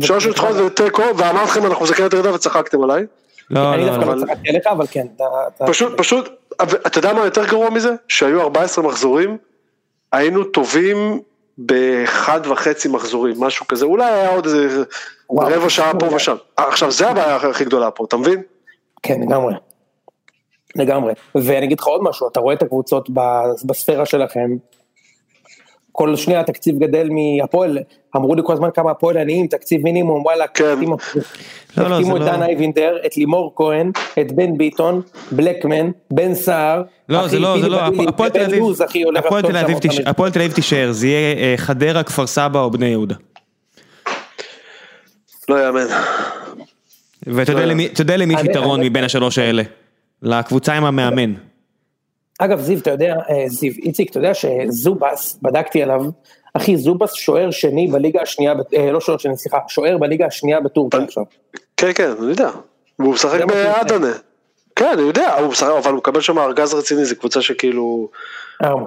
שלוש 0.02 0.28
ניצחונות 0.28 0.56
ותיקו, 0.58 1.04
ואמרתי 1.18 1.50
לכם 1.50 1.66
אנחנו 1.66 1.86
בסכנת 1.86 2.14
ירידה 2.14 2.34
וצחקתם 2.34 2.84
עליי. 2.84 3.06
לא, 3.50 3.74
אני 3.74 3.86
דווקא 3.86 4.06
לא 4.06 4.26
צחקתי 4.26 4.50
עליך, 4.50 4.68
אבל 4.68 4.86
כן. 4.92 5.08
פשוט, 5.68 5.98
פשוט, 5.98 6.30
אתה 6.62 7.00
יודע 7.00 7.14
מה 7.14 7.26
יותר 7.26 7.46
גרוע 7.46 7.70
מזה? 7.70 7.96
שהיו 8.08 8.42
14 8.42 8.86
מחזורים, 8.88 9.38
היינו 10.12 10.44
טובים 10.44 11.22
באחד 11.58 12.42
וחצי 12.44 12.88
מחזורים, 12.88 13.36
משהו 13.40 13.68
כזה, 13.68 13.86
אולי 13.86 14.12
היה 14.12 14.30
עוד 14.30 14.46
איזה 14.46 14.84
רבע 15.32 15.70
שעה 15.70 16.00
פה 16.00 16.16
ושם. 16.16 16.36
עכשיו 16.58 16.92
זה 16.92 17.10
הבעיה 17.10 17.36
הכי 17.36 17.66
גדולה 17.66 17.92
פה, 17.92 18.06
אתה 18.06 18.18
מבין? 18.18 18.42
כן, 19.04 19.22
לגמרי. 19.22 19.54
לגמרי. 20.76 21.14
ואני 21.36 21.66
אגיד 21.66 21.80
לך 21.80 21.88
עוד 21.88 22.04
משהו, 22.04 22.28
אתה 22.28 22.40
רואה 22.40 22.54
את 22.54 22.62
הקבוצות 22.62 23.10
בספירה 23.66 24.06
שלכם, 24.06 24.50
כל 26.02 26.16
שנייה 26.16 26.40
התקציב 26.40 26.80
גדל 26.80 27.10
מהפועל, 27.10 27.78
אמרו 28.16 28.36
לי 28.36 28.42
כל 28.46 28.54
הזמן 28.54 28.70
כמה 28.74 28.92
הפועל 28.92 29.18
עניים, 29.18 29.48
תקציב 29.48 29.84
מינימום, 29.84 30.22
וואלה, 30.22 30.48
כן. 30.48 30.76
תחתימו 31.76 32.18
את 32.18 32.22
דן 32.22 32.44
אייבינדר, 32.44 32.98
את 33.06 33.18
לימור 33.18 33.54
כהן, 33.56 33.92
את 34.22 34.32
בן 34.32 34.58
ביטון, 34.58 35.02
בלקמן, 35.32 35.92
בן 36.12 36.36
סער, 36.36 36.84
לא, 37.10 37.28
זה 37.28 37.40
לא, 37.40 37.62
זה 37.62 37.70
לא, 37.70 37.82
הפועל 38.08 38.30
תל 40.32 40.40
אביב 40.40 40.52
תישאר, 40.54 40.92
זה 40.92 41.08
יהיה 41.08 41.36
אה, 41.36 41.54
חדרה, 41.58 42.04
כפר 42.04 42.28
סבא 42.28 42.60
או 42.60 42.72
בני 42.72 42.88
יהודה. 42.88 43.16
לא 45.50 45.66
יאמן. 45.66 45.86
ואתה 47.28 47.52
יודע 48.00 48.18
למי 48.18 48.34
יש 48.34 48.42
יתרון 48.44 48.82
מבין 48.84 49.04
השלוש 49.04 49.38
האלה? 49.38 49.64
לקבוצה 50.22 50.74
עם 50.74 50.86
המאמן. 50.86 51.34
אגב 52.44 52.60
זיו, 52.60 52.80
אתה 52.80 52.92
יודע, 52.92 53.16
אה, 53.30 53.44
זיו, 53.48 53.72
איציק, 53.72 54.10
אתה 54.10 54.20
יודע 54.20 54.32
שזובס, 54.34 55.40
בדקתי 55.42 55.84
עליו, 55.84 56.02
אחי, 56.54 56.78
זובס 56.78 57.14
שוער 57.14 57.52
שני 57.52 57.88
בליגה 57.88 58.22
השנייה, 58.22 58.54
אה, 58.78 58.92
לא 58.92 59.00
שוער 59.00 59.18
שני, 59.18 59.38
סליחה, 59.38 59.58
שוער 59.68 59.98
בליגה 59.98 60.26
השנייה 60.26 60.60
בטורקיה 60.60 61.00
עכשיו. 61.00 61.24
כן, 61.78 61.94
כן, 61.96 62.12
אני 62.20 62.30
יודע. 62.30 62.50
והוא 63.00 63.14
משחק 63.14 63.46
באדנה. 63.46 64.12
כן, 64.76 64.90
אני 64.94 65.02
יודע, 65.02 65.36
הוא 65.36 65.50
משחק, 65.50 65.68
אבל 65.78 65.92
הוא 65.92 65.98
מקבל 65.98 66.22
שם 66.22 66.40
ארגז 66.40 66.74
רציני, 66.74 67.06
זו 67.06 67.16
קבוצה 67.16 67.42
שכאילו... 67.42 68.10
אה, 68.64 68.72
הוא? 68.72 68.82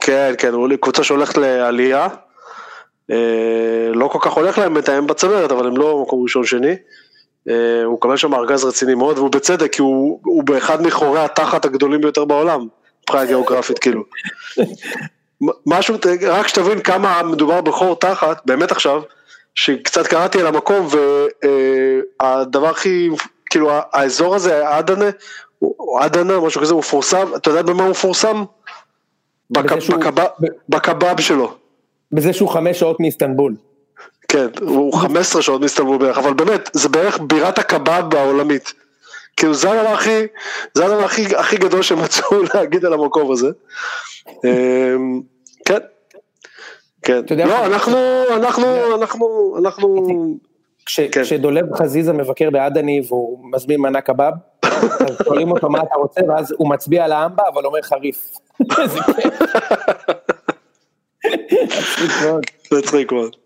כן, 0.00 0.34
כן, 0.38 0.52
קבוצה 0.80 1.04
שהולכת 1.04 1.36
לעלייה. 1.36 2.08
לא 3.94 4.08
כל 4.08 4.18
כך 4.22 4.32
הולך 4.32 4.58
להם 4.58 4.74
מתאם 4.74 5.06
בצמרת, 5.06 5.52
אבל 5.52 5.66
הם 5.66 5.76
לא 5.76 6.02
מקום 6.02 6.22
ראשון 6.22 6.44
שני. 6.44 6.76
אה, 7.48 7.84
הוא 7.84 7.94
מקבל 7.94 8.16
שם 8.16 8.34
ארגז 8.34 8.64
רציני 8.64 8.94
מאוד, 8.94 9.18
והוא 9.18 9.30
בצדק, 9.30 9.72
כי 9.72 9.82
הוא, 9.82 10.20
הוא 10.24 10.44
באחד 10.44 10.82
מחורי 10.82 11.20
התחת 11.20 11.64
הגדולים 11.64 12.00
ביותר 12.00 12.24
בעולם, 12.24 12.66
מבחינה 13.02 13.24
גיאוגרפית 13.24 13.78
כאילו. 13.78 14.02
משהו, 15.66 15.96
רק 16.28 16.48
שתבין 16.48 16.80
כמה 16.80 17.22
מדובר 17.22 17.60
בחור 17.60 17.96
תחת, 17.96 18.42
באמת 18.46 18.72
עכשיו, 18.72 19.02
שקצת 19.54 20.06
קראתי 20.06 20.40
על 20.40 20.46
המקום, 20.46 20.88
והדבר 22.20 22.68
הכי, 22.68 23.08
כאילו 23.50 23.70
האזור 23.92 24.34
הזה, 24.34 24.78
אדנה, 24.78 25.10
אדנה, 26.00 26.40
משהו 26.40 26.60
כזה, 26.60 26.72
הוא 26.72 26.78
מפורסם, 26.78 27.28
אתה 27.36 27.50
יודע 27.50 27.62
במה 27.62 27.82
הוא 27.82 27.90
מפורסם? 27.90 28.44
בקבב 30.68 31.20
שלו. 31.20 31.54
בזה 32.12 32.32
שהוא 32.32 32.48
חמש 32.48 32.80
שעות 32.80 33.00
מאיסטנבול. 33.00 33.54
כן, 34.28 34.46
הוא 34.60 34.98
15 34.98 35.42
שעות 35.42 35.60
מסתובב 35.60 36.04
בערך, 36.04 36.18
אבל 36.18 36.34
באמת, 36.34 36.70
זה 36.72 36.88
בערך 36.88 37.18
בירת 37.22 37.58
הקבב 37.58 38.14
העולמית. 38.14 38.72
כאילו 39.36 39.54
זה 39.54 39.70
הדבר 39.70 39.92
הכי, 39.92 40.26
זה 40.74 40.84
הדבר 40.84 41.04
הכי, 41.04 41.36
הכי 41.36 41.56
גדול 41.56 41.82
שהם 41.82 42.02
מצאו 42.02 42.42
להגיד 42.54 42.84
על 42.84 42.92
המקום 42.92 43.32
הזה. 43.32 43.48
אמ, 44.44 45.20
כן, 45.64 45.78
כן. 47.02 47.22
לא, 47.48 47.66
אנחנו, 47.66 47.96
אנחנו, 48.36 48.94
אנחנו, 48.96 49.56
אנחנו... 49.58 50.06
כן. 51.12 51.22
כשדולב 51.22 51.74
חזיזה 51.74 52.12
מבקר 52.12 52.50
בעדני 52.50 53.02
והוא 53.08 53.38
מזמין 53.52 53.80
מנה 53.80 54.00
קבב, 54.00 54.32
אז 54.64 55.16
שואלים 55.24 55.50
אותו 55.50 55.68
מה 55.68 55.78
אתה 55.78 55.94
רוצה, 55.94 56.20
ואז 56.28 56.54
הוא 56.58 56.70
מצביע 56.70 57.04
על 57.04 57.12
האמבה, 57.12 57.42
אבל 57.54 57.66
אומר 57.66 57.82
חריף. 57.82 58.30
איזה 58.82 59.00
כיף. 59.16 59.34
מצחיק 62.72 63.12
מאוד. 63.12 63.36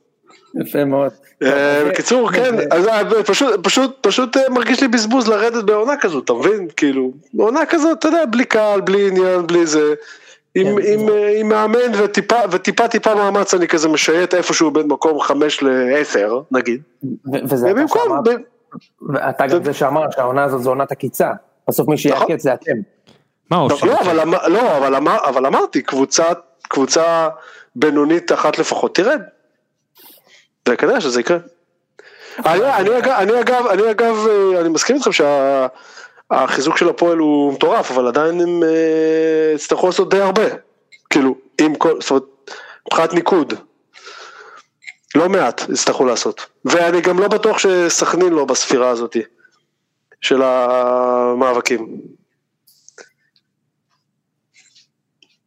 יפה 0.55 0.84
מאוד. 0.84 1.12
אה, 1.42 1.84
בקיצור 1.88 2.32
כן, 2.32 2.55
אה, 2.72 3.22
פשוט 3.62 3.90
פשוט 4.01 4.36
אה, 4.36 4.42
מרגיש 4.51 4.80
לי 4.80 4.88
בזבוז 4.88 5.28
לרדת 5.28 5.64
בעונה 5.64 5.96
כזאת, 6.01 6.24
אתה 6.24 6.32
מבין? 6.32 6.68
כאילו, 6.76 7.12
בעונה 7.34 7.66
כזאת, 7.66 7.98
אתה 7.98 8.09
יודע, 8.09 8.24
בלי 8.26 8.44
קהל, 8.44 8.80
בלי 8.80 9.09
עניין, 9.09 9.46
בלי 9.46 9.66
זה. 9.66 9.94
עם 10.55 10.66
כן, 10.82 11.46
מאמן 11.48 11.78
וטיפה 12.53 12.88
טיפה 12.88 13.14
מאמץ 13.14 13.55
אני 13.55 13.68
כזה 13.68 13.88
משייט 13.88 14.34
איפשהו 14.34 14.70
בין 14.70 14.86
מקום 14.86 15.20
חמש 15.20 15.62
לעשר 15.62 16.40
נגיד. 16.51 16.82
וזה 17.44 17.70
אתה 17.70 17.80
שאמרת. 17.88 18.24
ואתה 19.09 19.46
גם 19.46 19.64
זה 19.64 19.74
שאמר 19.74 20.11
שהעונה 20.11 20.44
הזאת 20.44 20.62
זו 20.62 20.70
עונת 20.70 20.92
עקיצה. 20.92 21.30
בסוף 21.68 21.88
מי 21.88 21.94
נכון. 21.94 22.26
שיעקץ 22.26 22.42
זה 22.42 22.55
אתם. 22.55 22.72
מה 23.51 23.57
לא, 23.57 23.62
אושר? 23.62 23.86
לא, 23.86 24.01
אבל 24.01 24.20
אמר- 24.20 24.48
לא, 24.48 24.76
אבל 24.76 24.94
אמר- 24.94 25.24
אבל 25.28 25.46
אמרתי, 25.46 25.82
קבוצה, 25.82 26.24
קבוצה 26.68 27.28
בינונית 27.76 28.32
אחת 28.32 28.59
לפחות 28.59 28.94
תרד. 28.94 29.20
וכנראה 30.68 31.00
שזה 31.00 31.20
יקרה. 31.20 31.38
אני, 32.38 32.74
אני, 32.74 32.98
אגב, 32.98 33.12
אני 33.12 33.40
אגב, 33.40 33.66
אני 33.66 33.90
אגב, 33.90 34.16
אה, 34.28 34.61
אני 34.61 34.68
מסכים 34.68 34.96
איתכם 34.96 35.11
שהחיזוק 35.12 36.76
של 36.76 36.88
הפועל 36.88 37.18
הוא 37.18 37.52
מטורף, 37.52 37.90
אבל 37.90 38.06
עדיין 38.06 38.40
הם 38.40 38.62
אה, 38.62 39.52
יצטרכו 39.54 39.86
לעשות 39.86 40.11
די 40.11 40.20
הרבה. 40.20 40.42
כאילו, 41.11 41.34
עם 41.61 41.74
כל, 41.74 42.00
זאת 42.00 42.11
אומרת, 42.11 42.24
מבחינת 42.86 43.12
ניקוד. 43.12 43.54
לא 45.14 45.28
מעט 45.28 45.62
יצטרכו 45.72 46.04
לעשות. 46.04 46.46
ואני 46.64 47.00
גם 47.00 47.18
לא 47.18 47.28
בטוח 47.28 47.58
שסכנין 47.58 48.32
לא 48.32 48.44
בספירה 48.44 48.88
הזאת 48.88 49.16
של 50.20 50.42
המאבקים. 50.42 52.00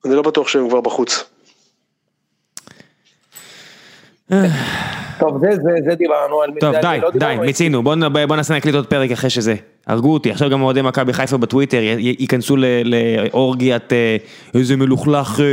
אני 0.06 0.16
לא 0.16 0.22
בטוח 0.22 0.48
שהם 0.48 0.70
כבר 0.70 0.82
בחוץ. 0.82 1.24
טוב, 5.20 5.38
זה, 5.40 5.56
זה, 5.56 5.72
זה 5.90 5.96
דיברנו 5.96 6.42
על... 6.42 6.50
טוב 6.60 6.76
די, 6.82 6.98
לא 7.02 7.10
די, 7.12 7.36
מיצינו, 7.40 7.84
בוא 7.84 7.96
נ- 7.96 8.28
בוא 8.28 8.36
נעשה 8.36 8.54
נקליט 8.56 8.76
עוד 8.76 8.88
פרק 8.88 9.12
אחרי 9.12 9.30
שזה. 9.30 9.56
הרגו 9.88 10.14
אותי, 10.14 10.32
עכשיו 10.32 10.50
גם 10.50 10.62
אוהדי 10.62 10.82
מכבי 10.82 11.14
חיפה 11.14 11.38
בטוויטר 11.38 11.80
ייכנסו 11.98 12.56
לאורגיית 12.86 13.94
אה, 13.94 14.18
איזה 14.56 14.76
מלוכלך 14.78 15.40
אה, 15.40 15.46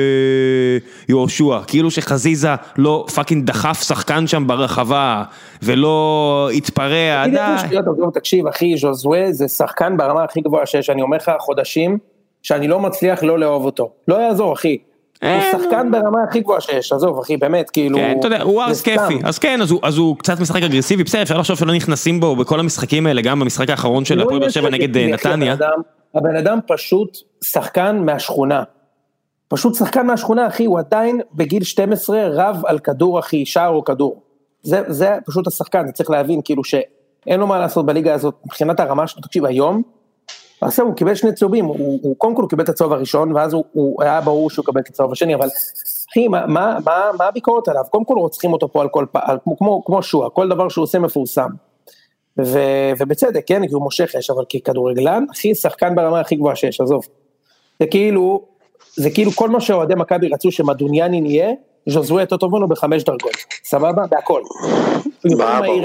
יהושע, 1.08 1.58
כאילו 1.66 1.90
שחזיזה 1.90 2.48
לא 2.76 3.04
fucking 3.14 3.46
דחף 3.46 3.82
שחקן 3.82 4.26
שם 4.26 4.46
ברחבה, 4.46 5.22
ולא 5.62 6.50
התפרע, 6.54 7.26
די. 7.26 7.76
תקשיב 8.14 8.46
אחי, 8.46 8.76
ז'וזווה 8.76 9.32
זה 9.32 9.48
שחקן 9.48 9.96
ברמה 9.96 10.24
הכי 10.24 10.40
גבוהה 10.40 10.66
שיש, 10.66 10.90
אני 10.90 11.02
אומר 11.02 11.16
לך 11.16 11.32
חודשים 11.38 11.98
שאני 12.42 12.68
לא 12.68 12.80
מצליח 12.80 13.22
לא 13.22 13.38
לאהוב 13.38 13.64
אותו. 13.64 13.90
לא 14.08 14.14
יעזור 14.16 14.52
אחי. 14.52 14.76
הוא. 15.24 15.30
שחקן 15.52 15.90
ברמה 15.90 16.18
הכי 16.28 16.40
גבוהה 16.40 16.60
שיש, 16.60 16.92
עזוב 16.92 17.18
אחי, 17.18 17.36
באמת, 17.36 17.70
כאילו... 17.70 17.98
כן, 17.98 18.16
אתה 18.18 18.26
יודע, 18.26 18.42
הוא 18.42 18.62
ערס. 18.62 18.82
כיפי, 18.82 19.18
אז 19.24 19.38
כן, 19.38 19.60
אז 19.82 19.98
הוא- 19.98 20.16
קצת 20.16 20.40
משחק 20.40 20.62
אגרסיבי, 20.62 21.04
בסדר, 21.04 21.22
אפשר 21.22 21.38
לחשוב 21.38 21.56
שלא 21.58 21.74
נכנסים 21.74 22.20
בו 22.20 22.36
בכל 22.36 22.60
המשחקים 22.60 23.06
האלה, 23.06 23.22
גם 23.22 23.40
במשחק 23.40 23.70
האחרון 23.70 24.04
של 24.04 24.14
לא 24.18 24.22
הפועל 24.22 24.38
באר 24.40 24.48
שבע 24.48 24.70
נגד 24.70 24.96
אה, 24.96 25.06
נתניה. 25.12 25.56
הבן 26.14 26.36
אדם- 26.36 26.58
פשוט 26.66 27.16
שחקן 27.44 27.96
מהשכונה. 28.04 28.62
פשוט 29.48 29.74
שחקן 29.74 30.06
מהשכונה 30.06 30.46
אחי, 30.46 30.64
הוא 30.64 30.78
עדיין 30.78 31.20
בגיל 31.34 31.64
12 31.64 32.20
רב 32.32 32.62
על 32.66 32.78
כדור 32.78 33.18
אחי, 33.18 33.46
שער 33.46 33.68
או 33.70 33.84
כדור. 33.84 34.22
זה, 34.62 34.82
זה 34.86 35.16
פשוט 35.26 35.46
השחקן, 35.46 35.90
צריך 35.92 36.10
להבין 36.10 36.40
כאילו 36.44 36.64
שאין 36.64 37.40
לו 37.40 37.46
מה 37.46 37.58
לעשות 37.58 37.86
בליגה 37.86 38.14
הזאת 38.14 38.34
מבחינת 38.46 38.80
הרמה 38.80 39.06
שלו, 39.06 39.22
תקשיב 39.22 39.44
היום, 39.44 39.82
אז 40.62 40.80
הוא 40.80 40.94
קיבל 40.94 41.14
שני 41.14 41.32
צהובים, 41.32 41.64
הוא, 41.64 42.00
הוא 42.02 42.16
קודם 42.18 42.34
כל 42.34 42.44
קיבל 42.50 42.64
את 42.64 42.68
הצהוב 42.68 42.92
הראשון 42.92 43.32
ואז 43.32 43.52
הוא, 43.52 43.64
הוא 43.72 44.02
היה 44.02 44.20
ברור 44.20 44.50
שהוא 44.50 44.62
יקבל 44.62 44.80
את 44.80 44.88
הצהוב 44.88 45.12
השני, 45.12 45.34
אבל 45.34 45.48
אחי, 46.10 46.28
מה, 46.28 46.46
מה, 46.46 46.76
מה, 46.84 47.10
מה 47.18 47.24
הביקורת 47.24 47.68
עליו? 47.68 47.82
קודם 47.90 48.04
כל 48.04 48.14
רוצחים 48.18 48.52
אותו 48.52 48.72
פה 48.72 48.82
על 48.82 48.88
כל 48.88 49.06
פעם, 49.12 49.38
כמו, 49.44 49.58
כמו, 49.58 49.84
כמו 49.84 50.02
שועה, 50.02 50.30
כל 50.30 50.48
דבר 50.48 50.68
שהוא 50.68 50.82
עושה 50.82 50.98
מפורסם. 50.98 51.48
ו, 52.38 52.58
ובצדק, 52.98 53.42
כן, 53.46 53.66
כי 53.66 53.74
הוא 53.74 53.82
מושך 53.82 54.14
אש, 54.18 54.30
אבל 54.30 54.44
ככדורגלן, 54.44 55.24
הכי 55.30 55.54
שחקן 55.54 55.94
ברמה 55.94 56.20
הכי 56.20 56.36
גבוהה 56.36 56.56
שיש, 56.56 56.80
עזוב. 56.80 57.04
זה 57.80 57.86
כאילו, 57.86 58.42
זה 58.96 59.10
כאילו 59.10 59.30
כל 59.30 59.48
מה 59.48 59.60
שאוהדי 59.60 59.94
מכבי 59.94 60.28
רצו 60.28 60.52
שמדוניאנין 60.52 61.26
יהיה, 61.26 61.52
ז'וזווה 61.88 62.22
יותר 62.22 62.36
טוב 62.36 62.52
ממנו 62.52 62.68
בחמש 62.68 63.04
דרגות, 63.04 63.36
סבבה? 63.64 64.06
בהכל. 64.10 64.42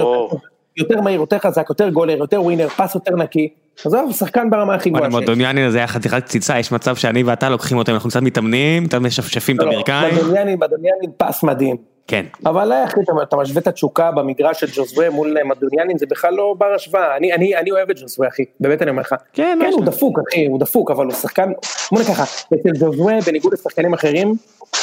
ברור. 0.01 0.39
יותר- 0.78 1.01
מהיר, 1.01 1.19
יותר 1.19 1.39
חזק, 1.39 1.69
יותר 1.69 1.89
גולר, 1.89 2.17
יותר 2.17 2.41
ווינר, 2.43 2.67
פס 2.69 2.95
יותר 2.95 3.15
נקי, 3.15 3.49
עזוב, 3.86 4.13
שחקן 4.13 4.49
ברמה 4.49 4.76
הכי 4.76 4.89
גבוהה 4.89 5.05
שיש. 5.05 5.11
מועדוניאני 5.11 5.63
הזה 5.63 5.78
היה 5.78 5.88
חתיכת 5.88 6.23
קציצה, 6.23 6.59
יש 6.59 6.71
מצב 6.71 6.95
שאני 6.95 7.23
ואתה 7.23 7.49
לוקחים 7.49 7.78
אותו, 7.78 7.91
אנחנו 7.91 8.09
קצת 8.09 8.21
מתאמנים, 8.21 8.88
קצת 8.88 8.97
משפשפים 8.97 9.55
את 9.55 9.61
לא, 9.61 9.71
הברכיים. 9.71 10.15
מדוניאנין, 10.15 10.59
מדוניאנין 10.59 11.11
פס 11.17 11.43
מדהים. 11.43 11.78
כן. 12.07 12.26
אבל 12.45 12.71
אחי, 12.86 12.99
אתה, 13.03 13.11
אתה 13.23 13.36
משווה 13.36 13.61
את 13.61 13.67
התשוקה 13.67 14.11
במגרש 14.11 14.59
של 14.59 14.67
ג'וזווה 14.76 15.09
מול 15.09 15.38
מדוניאנין, 15.45 15.97
זה 15.97 16.05
בכלל 16.05 16.34
לא 16.34 16.55
בר 16.57 16.73
השוואה. 16.76 17.17
אני, 17.17 17.34
אני, 17.34 17.55
אני 17.57 17.71
אוהב 17.71 17.89
את 17.89 17.99
ג'וזווה, 18.01 18.28
אחי, 18.28 18.43
באמת 18.59 18.82
אני 18.82 18.89
אומר 18.89 19.01
לך. 19.01 19.15
כן, 19.34 19.59
כן, 19.61 19.71
הוא? 19.73 19.86
דפוק, 19.86 20.19
אחי, 20.19 20.45
הוא 20.45 20.59
דפוק, 20.59 20.91
אבל 20.91 21.05
הוא 21.05 21.13
שחקן, 21.13 21.51
בוא 21.91 21.99
נגיד 21.99 22.13
ככה, 22.13 22.23
אצל 22.23 22.69
ג'וזווה, 22.80 23.13
בניגוד 23.28 23.53
לשחקנים 23.53 23.93
אחרים, 23.93 24.36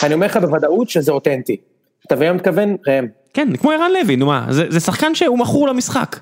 אני 0.02 0.14
אומר 0.14 0.26
לך 0.26 0.36
בוודאות 0.36 0.88
שזה 0.88 1.12
אותנטי. 1.12 1.56
אתה 2.06 2.16
מבין 2.16 2.28
מה 2.28 2.34
מתכוון? 2.34 2.76
ראם. 2.88 3.06
כן, 3.34 3.56
כמו 3.56 3.70
ערן 3.70 3.90
לוי, 4.02 4.16
נו 4.16 4.26
מה, 4.26 4.46
זה 4.50 4.66
זה 4.68 4.80
שחקן 4.80 5.14
שהוא 5.14 5.38
מכור 5.38 5.68
למשחק. 5.68 6.16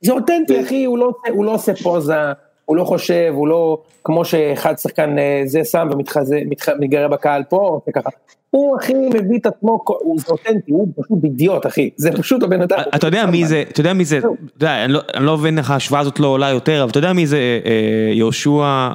זה 0.00 0.12
אותנטי, 0.12 0.60
אחי, 0.62 0.84
הוא 0.84 0.98
לא, 0.98 1.12
הוא 1.30 1.44
לא 1.44 1.54
עושה 1.54 1.72
פוזה, 1.74 2.16
הוא 2.64 2.76
לא 2.76 2.84
חושב, 2.84 3.32
הוא 3.34 3.48
לא 3.48 3.78
כמו 4.04 4.24
שאחד 4.24 4.78
שחקן 4.78 5.18
אה, 5.18 5.42
זה 5.46 5.64
שם 5.64 5.88
ומתגרה 5.90 7.08
בקהל 7.08 7.42
פה, 7.48 7.56
עושה 7.56 7.92
ככה. 7.92 8.10
הוא 8.50 8.76
אחי 8.78 8.94
מביא 8.94 9.38
את 9.38 9.46
עצמו, 9.46 9.78
הוא 9.86 10.18
זה 10.20 10.26
אותנטי, 10.32 10.72
הוא 10.72 10.88
פשוט 11.02 11.18
אידיוט 11.24 11.66
אחי, 11.66 11.90
זה 11.96 12.10
פשוט 12.12 12.42
הבן 12.42 12.62
אדם. 12.62 12.78
אתה 12.94 13.06
יודע 13.06 13.26
מי. 13.26 13.46
זה, 13.46 13.64
אתה 13.70 13.80
יודע 13.80 13.92
מי 13.92 14.04
זה, 14.04 14.18
אתה 14.18 14.26
יודע, 14.56 14.84
אני 14.84 14.92
לא- 14.92 15.00
אני 15.14 15.24
לא 15.26 15.36
מבין 15.38 15.58
איך 15.58 15.70
ההשוואה 15.70 16.00
הזאת 16.00 16.20
לא 16.20 16.26
עולה 16.26 16.48
יותר, 16.50 16.82
אבל 16.82 16.90
אתה 16.90 16.98
יודע 16.98 17.12
מי 17.12 17.26
זה 17.26 17.38
אה, 17.64 17.70
יהושע 18.14 18.88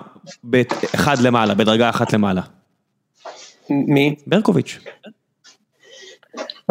באחד 0.44 1.20
למעלה, 1.20 1.54
בדרגה 1.54 1.90
אחת 1.90 2.14
למעלה. 2.14 2.42
מי? 3.70 4.16
ברקוביץ', 4.28 4.80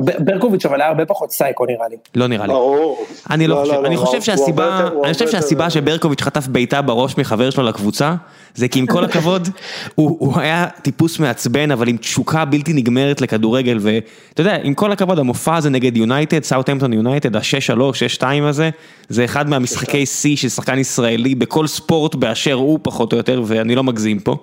ברקוביץ' 0.00 0.66
אבל 0.66 0.80
היה 0.80 0.88
הרבה 0.88 1.06
פחות 1.06 1.32
סייקו 1.32 1.66
נראה 1.66 1.88
לי. 1.88 1.96
לא 2.14 2.26
נראה 2.26 2.46
לי. 2.46 2.52
ברור. 2.52 3.06
אני 3.30 3.46
לא 3.46 3.56
חושב, 3.64 3.84
אני 3.84 3.96
חושב 3.96 4.22
שהסיבה, 4.22 4.88
אני 5.04 5.12
חושב 5.12 5.28
שהסיבה 5.28 5.70
שברקוביץ' 5.70 6.22
חטף 6.22 6.46
בעיטה 6.46 6.82
בראש 6.82 7.18
מחבר 7.18 7.50
שלו 7.50 7.64
לקבוצה, 7.64 8.14
זה 8.54 8.68
כי 8.68 8.78
עם 8.78 8.86
כל 8.86 9.04
הכבוד, 9.04 9.48
הוא 9.94 10.16
הוא 10.20 10.40
היה 10.40 10.66
טיפוס 10.82 11.18
מעצבן, 11.18 11.70
אבל 11.70 11.88
עם 11.88 11.96
תשוקה 11.96 12.44
בלתי 12.44 12.72
נגמרת 12.72 13.20
לכדורגל, 13.20 13.78
ואתה 13.80 14.40
יודע, 14.40 14.56
עם 14.62 14.74
כל 14.74 14.92
הכבוד, 14.92 15.18
המופע 15.18 15.56
הזה 15.56 15.70
נגד 15.70 15.96
יונייטד, 15.96 16.44
סאוטהמפטון 16.44 16.92
יונייטד, 16.92 17.36
ה-6-3, 17.36 18.20
6-2 18.20 18.24
הזה, 18.42 18.70
זה 19.08 19.24
אחד 19.24 19.48
מהמשחקי 19.48 20.06
שיא 20.06 20.36
של 20.36 20.48
שחקן 20.48 20.78
ישראלי 20.78 21.34
בכל 21.34 21.66
ספורט 21.66 22.14
באשר 22.14 22.52
הוא, 22.52 22.78
פחות 22.82 23.12
או 23.12 23.16
יותר, 23.18 23.42
ואני 23.46 23.74
לא 23.74 23.84
מגזים 23.84 24.18
פה. 24.18 24.36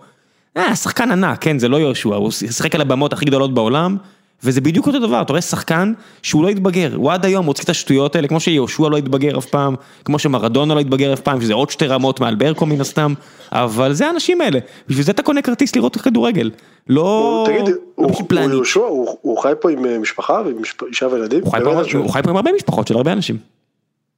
אה, 0.58 0.76
שחקן 0.76 1.12
ענק, 1.12 1.42
כן, 1.42 1.60
זה 1.60 1.68
לא 1.68 1.78
יהושע, 1.78 2.16
הוא 2.16 2.32
שיחק 2.32 2.76
על 2.76 2.82
הבמות 2.82 3.14
הכי 3.14 3.26
גדולות 3.26 3.54
בעולם, 3.54 3.98
וזה 4.44 4.62
בדיוק 4.62 4.88
אותו 4.88 5.00
דבר, 5.00 5.22
אתה 5.22 5.34
רואה 5.34 5.42
שחקן 5.42 5.94
שהוא 6.22 6.44
לא 6.44 6.50
התבגר, 6.50 6.96
הוא 6.96 7.12
עד 7.12 7.26
היום 7.26 7.46
מוציא 7.46 7.64
את 7.64 7.70
השטויות 7.70 8.16
האלה, 8.16 8.28
כמו 8.28 8.40
שיהושע 8.40 8.90
לא 8.90 8.98
התבגר 8.98 9.38
אף 9.38 9.46
פעם, 9.46 9.76
כמו 10.06 10.20
שמרדונה 10.20 10.74
לא 10.76 10.80
התבגר 10.80 11.14
אף 11.14 11.20
פעם, 11.20 11.42
שזה 11.42 11.54
עוד 11.54 11.70
שתי 11.70 11.88
רמות 11.88 12.20
מעל 12.20 12.36
ברקו 12.36 12.66
מן 12.66 12.82
הסתם, 12.82 13.14
אבל 13.52 13.94
זה 13.94 14.08
האנשים 14.08 14.42
האלה, 14.42 14.60
בשביל 14.88 15.06
זה 15.06 15.12
אתה 15.12 15.24
קונה 15.24 15.42
כרטיס 15.42 15.76
לראות 15.76 15.96
כדורגל, 15.98 16.52
לא... 16.90 17.44
תגיד, 17.48 17.76
הוא. 17.96 18.12
יהושע, 18.52 18.80
הוא 19.22 19.38
חי 19.38 19.52
פה 19.62 19.72
עם 19.72 19.86
אה, 19.86 20.00
משפחה 20.00 20.42
ועם 20.46 20.58
אישה 20.88 21.08
וילדים? 21.08 21.44
הוא 21.44 21.52
חי 21.52 21.58
פה 21.60 21.64
באמת 21.64 21.74
עם- 21.76 21.80
אני 21.84 21.90
שואל. 21.90 22.04
הוא 22.04 22.12
חי 22.12 22.22
פה 22.24 22.30
עם 22.30 22.36
הרבה 22.36 22.52
משפחות 22.52 22.88
של 22.88 22.96
הרבה 22.98 23.14
אנשים. 23.14 23.38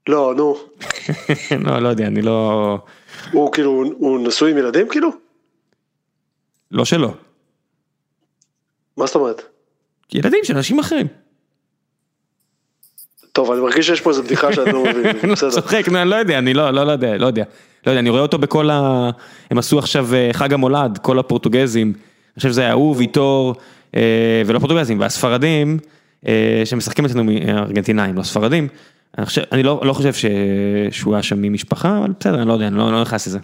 לא, 0.10 0.34
נו. 0.38 0.56
לא, 1.66 1.80
לא 1.80 1.88
יודע, 1.90 2.08
אני 2.08 2.22
לא... 2.22 2.78
הוא 3.32 3.52
כאילו, 3.52 3.84
הוא 3.98 4.28
נשוי 4.28 4.52
עם 4.52 4.58
ילדים 4.58 4.88
כאילו? 4.90 5.10
לא 6.72 6.86
שלא. 6.86 7.10
מה 8.98 9.06
זאת 9.06 9.16
אומרת? 9.16 9.42
ילדים 10.14 10.40
של 10.44 10.56
אנשים 10.58 10.80
אחרים. 10.80 11.08
טוב, 13.32 13.52
אני 13.52 13.62
מרגיש 13.62 13.88
שיש 13.88 14.02
פה 14.02 14.10
איזה 14.10 14.22
בדיחה 14.22 14.54
שאני 14.54 14.74
לא 14.74 14.84
מבין, 14.84 15.16
בסדר. 15.32 15.50
צוחק, 15.50 15.84
אני 15.88 16.10
לא 16.10 16.16
יודע, 16.16 16.38
אני 16.38 16.54
לא, 16.54 16.72
לא, 16.72 16.84
לא 16.84 16.92
יודע, 16.92 17.18
לא 17.18 17.28
יודע. 17.28 17.44
לא 17.86 17.92
יודע, 17.92 18.00
אני 18.00 18.10
רואה 18.10 18.22
אותו 18.22 18.38
בכל 18.38 18.70
ה... 18.70 19.10
הם 19.52 19.58
עשו 19.58 19.80
עכשיו 19.80 20.14
אה, 20.14 20.30
חג 20.34 20.54
המולד, 20.54 21.00
כל 21.02 21.20
הפורטוגזים. 21.20 21.88
אני 21.88 22.36
חושב 22.36 22.50
שזה 22.50 22.62
היה 22.62 22.74
הוא, 22.74 22.96
ויטור, 22.98 23.56
אה, 23.96 24.02
ולא 24.46 24.60
פורטוגזים, 24.60 25.00
והספרדים, 25.00 25.80
אה, 26.28 26.62
שמשחקים 26.66 27.06
אצלנו 27.06 27.32
ארגנטינאים, 27.48 28.16
לא 28.16 28.24
ספרדים. 28.24 28.68
אני, 29.18 29.26
חושב, 29.26 29.42
אני 29.52 29.64
לא, 29.64 29.82
לא 29.84 29.94
חושב 29.94 30.14
ש... 30.14 30.26
שהוא 30.92 31.14
היה 31.14 31.24
שם 31.24 31.42
ממשפחה, 31.42 31.98
אבל 31.98 32.12
בסדר, 32.20 32.36
אני 32.42 32.48
לא 32.48 32.54
יודע, 32.54 32.68
אני 32.68 32.78
לא, 32.78 32.92
לא 32.92 33.02
נכנס 33.02 33.28
לזה. 33.28 33.40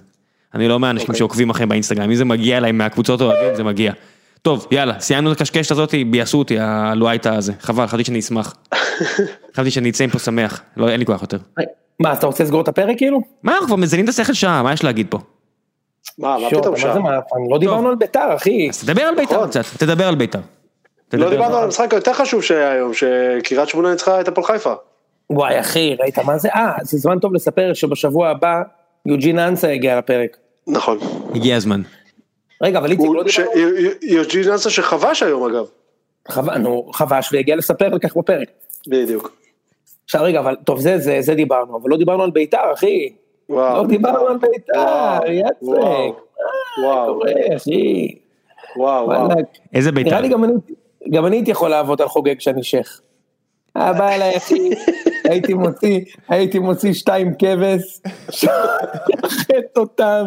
אני 0.55 0.67
לא 0.67 0.79
מהאנשים 0.79 1.07
אוקיי. 1.07 1.17
שעוקבים 1.17 1.49
אחריהם 1.49 1.69
באינסטגרם, 1.69 2.09
אם 2.09 2.15
זה 2.15 2.25
מגיע 2.25 2.57
אליי 2.57 2.71
מהקבוצות 2.71 3.21
אוהדים, 3.21 3.55
זה 3.55 3.63
מגיע. 3.63 3.93
טוב, 4.41 4.67
יאללה, 4.71 4.99
סיימנו 4.99 5.31
את 5.31 5.41
הקשקשת 5.41 5.71
הזאת, 5.71 5.95
ביאסו 6.07 6.39
אותי, 6.39 6.59
הלואייטה 6.59 7.35
הזה, 7.35 7.53
חבל, 7.59 7.87
חשבתי 7.87 8.03
שאני 8.03 8.19
אשמח. 8.19 8.55
חשבתי 9.53 9.71
שאני 9.71 9.89
אצא 9.89 10.05
מפה 10.05 10.19
שמח, 10.19 10.61
לא, 10.77 10.89
אין 10.89 10.99
לי 10.99 11.05
כוח 11.05 11.21
יותר. 11.21 11.37
מה, 11.99 12.11
אז 12.11 12.17
אתה 12.17 12.27
רוצה 12.27 12.43
לסגור 12.43 12.61
את 12.61 12.67
הפרק 12.67 12.97
כאילו? 12.97 13.21
מה, 13.43 13.51
אנחנו 13.51 13.67
כבר 13.67 13.75
מזיינים 13.75 14.05
את 14.05 14.09
השכל 14.09 14.33
שעה, 14.33 14.63
מה 14.63 14.73
יש 14.73 14.83
להגיד 14.83 15.07
פה? 15.09 15.19
מה, 16.17 16.37
מה 16.37 16.49
פתאום 16.49 16.73
מה 16.73 16.79
שם? 16.79 16.93
זה 16.93 16.99
מה, 16.99 17.11
לא 17.49 17.59
דיברנו 17.59 17.89
על 17.89 17.95
ביתר 17.95 18.35
אחי. 18.35 18.69
אז 18.69 18.83
תדבר 18.83 19.01
על 19.01 19.15
בית"ר 19.15 19.35
נכון. 19.35 19.49
קצת, 19.49 19.63
תדבר 19.77 20.07
על 20.07 20.15
בית"ר. 20.15 20.39
לא 21.13 21.29
דיברנו 21.29 21.57
על 21.57 21.63
המשחק 21.63 21.93
היותר 21.93 22.13
חשוב 22.13 22.43
שהיה 22.43 22.71
היום, 22.71 22.91
שקריית 22.93 23.69
שמונה 23.69 23.91
ניצחה 23.91 24.21
את 24.21 24.27
הפועל 24.27 24.47
חיפה. 24.47 24.73
וואי 25.29 25.59
אחי, 25.59 25.95
ראית 25.99 26.19
מה 26.19 26.37
זה? 26.37 26.49
אה, 26.49 26.71
זה 26.81 26.97
זמן 26.97 27.19
טוב 27.19 27.33
לספר 27.33 27.73
שבשבוע 27.73 28.29
הבא 28.29 28.61
יוג'ין 29.05 29.39
אנסה 29.39 29.71
יגיע 29.71 29.97
לפרק. 29.97 30.37
נכון. 30.67 30.97
הגיע 31.35 31.55
הזמן. 31.55 31.81
רגע, 32.61 32.79
אבל 32.79 32.91
איציק, 32.91 33.09
לא 33.13 33.23
דיברנו? 33.23 33.51
יוג'ין 34.01 34.51
אנסה 34.51 34.69
שחבש 34.69 35.23
היום 35.23 35.43
אגב. 35.43 35.65
נו, 36.59 36.89
חבש 36.93 37.33
והגיע 37.33 37.55
לספר 37.55 37.85
על 37.85 37.99
כך 37.99 38.17
בפרק. 38.17 38.47
בדיוק. 38.87 39.31
עכשיו 40.03 40.21
רגע, 40.23 40.39
אבל 40.39 40.55
טוב, 40.65 40.79
זה, 40.79 40.97
זה, 40.97 41.17
זה 41.21 41.35
דיברנו, 41.35 41.77
אבל 41.77 41.89
לא 41.89 41.97
דיברנו 41.97 42.23
על 42.23 42.31
בית"ר, 42.31 42.73
אחי. 42.73 43.13
וואו. 43.49 43.83
לא 43.83 43.87
דיברנו 43.87 44.27
על 44.27 44.37
בית"ר, 44.37 44.79
וואו, 44.79 45.31
יצק. 45.31 45.61
וואו. 45.61 46.15
וואו. 46.83 47.21
אחי? 47.55 48.15
וואו, 48.75 49.05
וואו. 49.05 49.29
איזה 49.73 49.91
בית"ר? 49.91 50.09
נראה 50.09 50.21
לי 50.21 50.29
גם 50.29 50.43
אני, 50.43 50.53
גם 51.11 51.25
אני 51.25 51.35
הייתי 51.35 51.51
יכול 51.51 51.69
לעבוד 51.69 52.01
על 52.01 52.07
חוגג 52.07 52.37
כשאני 52.37 52.63
שייח. 52.63 53.01
היה 53.75 53.93
בא 53.93 54.09
אליי 54.09 54.35
אחי, 54.37 54.69
הייתי 55.23 55.53
מוציא, 55.53 55.99
הייתי 56.29 56.59
מוציא 56.59 56.93
שתיים 56.93 57.33
כבש, 57.39 57.99
שוחט 58.29 59.77
אותם, 59.77 60.25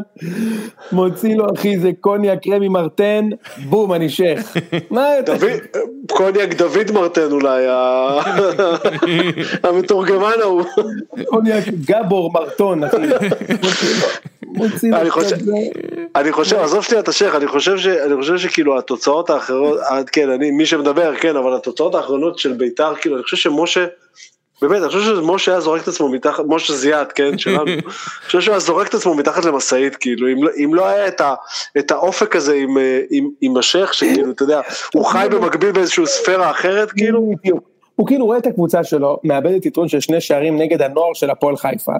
מוציא 0.93 1.37
לו 1.37 1.47
אחי 1.55 1.75
איזה 1.75 1.91
קוניאק 2.01 2.49
רמי 2.49 2.69
מרטן, 2.69 3.29
בום 3.65 3.93
אני 3.93 4.09
שייח. 4.09 4.57
מה 4.91 5.09
יותר? 5.17 5.37
קוניאק 6.11 6.55
דוד 6.55 6.93
מרטן 6.93 7.33
אולי, 7.33 7.65
המתורגמן 9.65 10.33
ההוא. 10.43 10.63
קוניאק 11.25 11.65
גבור 11.69 12.33
מרטון 12.33 12.85
אחי. 12.85 12.97
אני 14.95 15.11
חושב- 15.11 15.29
זה. 15.45 15.53
אני 16.17 16.33
חושב, 16.33 16.57
עזוב 16.57 16.85
שנייה 16.85 17.01
את 17.03 17.09
השייח, 17.09 17.35
אני 17.35 17.47
חושב 17.47 17.79
ש- 17.79 17.87
אני 17.87 18.17
חושב 18.17 18.39
שכאילו 18.39 18.79
התוצאות 18.79 19.31
האחרות, 19.31 19.79
אה, 19.81 20.01
כן, 20.13 20.31
אני, 20.31 20.51
מי 20.51 20.67
שמדבר, 20.67 21.15
כן, 21.17 21.37
אבל 21.37 21.55
התוצאות 21.57 21.95
האחרונות 21.95 22.39
של 22.39 22.53
בית"ר, 22.53 22.95
כאילו, 22.95 23.17
אני 23.17 23.23
חושב 23.23 23.37
שמשה, 23.37 23.87
באמת, 24.63 24.83
אני 24.83 24.89
חושב 24.89 25.01
שמשה 25.17 25.53
היה 25.53 25.61
זורק 25.61 25.83
את 25.83 25.89
עצמו 25.89 26.09
מתחת, 26.09 26.45
משה 26.49 26.73
זיאת, 26.73 27.13
כן, 27.13 27.39
שלנו, 27.39 27.63
אני 27.65 27.81
חושב 28.27 28.41
שהוא 28.41 28.53
היה 28.53 28.61
זורק 28.61 28.89
את 28.89 28.95
עצמו 28.95 29.15
מתחת 29.15 29.45
למשאית, 29.45 29.97
כאילו, 29.97 30.29
אם 30.33 30.43
לא- 30.45 30.51
אם 30.65 30.75
לא 30.75 30.87
היה 30.87 31.09
את 31.09 31.21
ה- 31.21 31.35
את 31.79 31.91
האופק 31.91 32.37
הזה 32.37 32.55
עם, 32.55 32.79
אה, 32.79 33.01
עם- 33.11 33.31
עם 33.41 33.57
השייח, 33.57 33.93
שכאילו, 33.93 34.31
אתה 34.31 34.43
יודע, 34.43 34.61
הוא 34.95 35.05
חי 35.05 35.27
במקביל 35.31 35.73
באיזושהי 35.73 36.07
ספירה 36.07 36.51
אחרת, 36.51 36.93
כאילו. 36.93 37.31
הוא 37.97 38.07
כאילו 38.07 38.27
רואה 38.27 38.39
את 38.39 38.47
הקבוצה 38.47 38.85
שלו, 38.85 39.19
מאבדת 39.25 39.67
יתרון 39.67 39.89
של 39.89 40.01
שני 40.01 40.21
שערים 40.21 40.59
נגד 40.59 40.83
הנוער 40.83 41.15
של 41.15 41.31
הפועל 41.31 41.57
חיפה. 41.57 41.93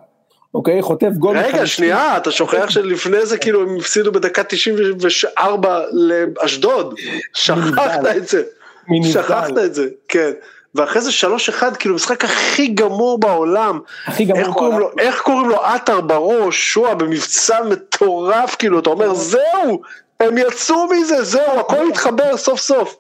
אוקיי? 0.55 0.83
חוטף 0.83 1.11
גול. 1.19 1.39
רגע. 1.39 1.67
שנייה, 1.67 2.17
אתה 2.17 2.31
שוכח 2.31 2.71
שלפני 2.71 3.27
זה 3.27 3.39
כאילו 3.39 3.63
הם 3.63 3.77
הפסידו 3.77 4.13
בדקה 4.13 4.43
94 4.45 5.81
לאשדוד, 5.93 6.95
שכחת 7.33 8.07
את 8.17 8.29
זה. 8.29 8.43
שכחת 9.13 9.59
את 9.65 9.75
זה, 9.75 9.89
כן. 10.09 10.31
ואחרי 10.75 11.03
זה 11.03 11.11
3-1, 11.11 11.75
כאילו 11.79 11.95
משחק 11.95 12.25
הכי 12.25 12.69
גמור 12.69 13.21
בעולם. 13.21 13.81
הכי 14.07 14.25
גמור 14.25 14.41
איך 14.41 14.49
קוראים 14.49 14.79
לו, 14.79 14.87
בעולם. 14.87 14.99
איך 14.99 15.21
קוראים 15.21 15.49
לו 15.49 15.65
עטר 15.65 16.01
בראש, 16.01 16.73
שועה 16.73 16.95
במבצע 16.95 17.63
מטורף, 17.71 18.57
כאילו, 18.59 18.79
אתה 18.79 18.91
אומר, 18.91 19.15
זהו, 19.15 19.81
הם 20.21 20.39
יצאו 20.39 20.87
מזה, 20.87 21.23
זהו, 21.23 21.61
הכל 21.61 21.89
התחבר 21.89 22.37
סוף 22.37 22.61
סוף. 22.61 22.97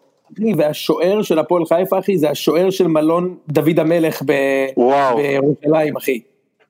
והשוער 0.58 1.22
של 1.22 1.38
הפועל 1.38 1.62
חיפה, 1.64 1.98
אחי, 1.98 2.18
זה 2.18 2.30
השוער 2.30 2.70
של 2.70 2.86
מלון 2.86 3.36
דוד 3.48 3.78
המלך. 3.78 4.22
בירושלים, 4.22 5.96
אחי. 5.96 6.20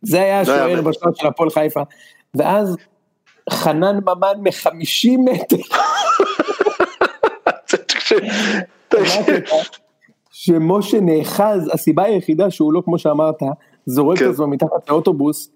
זה 0.05 0.20
היה 0.20 0.36
לא 0.36 0.42
השוער. 0.42 0.82
בשוער 0.82 1.14
של 1.14 1.26
הפועל 1.26 1.50
חיפה. 1.50 1.80
ואז 2.34 2.76
חנן 3.50 3.96
ממן 3.96 4.40
מ-50 4.42 5.18
מטר. 5.18 5.57
שמשה 10.30 11.00
נאחז, 11.00 11.70
הסיבה 11.72 12.05
היחידה 12.05 12.50
שהוא 12.50 12.72
לא, 12.72 12.82
כמו 12.84 12.98
שאמרת, 12.98 13.42
זורק 13.86 14.18
כן. 14.18 14.24
את 14.24 14.30
עצמו 14.30 14.46
מתחת 14.46 14.88
לאוטובוס, 14.88 15.50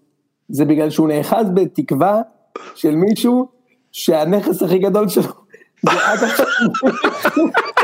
זה 0.49 0.65
בגלל 0.65 0.91
שהוא 0.91 1.09
נאחז 1.09 1.47
בתקווה 1.55 2.21
של 2.75 2.97
מישהו 2.97 3.49
שהנכס 3.93 4.63
הכי 4.63 4.79
גדול 4.79 5.09
שלו 5.09 5.33
זה 5.83 5.91
עד 6.07 6.19
עכשיו. 6.25 6.47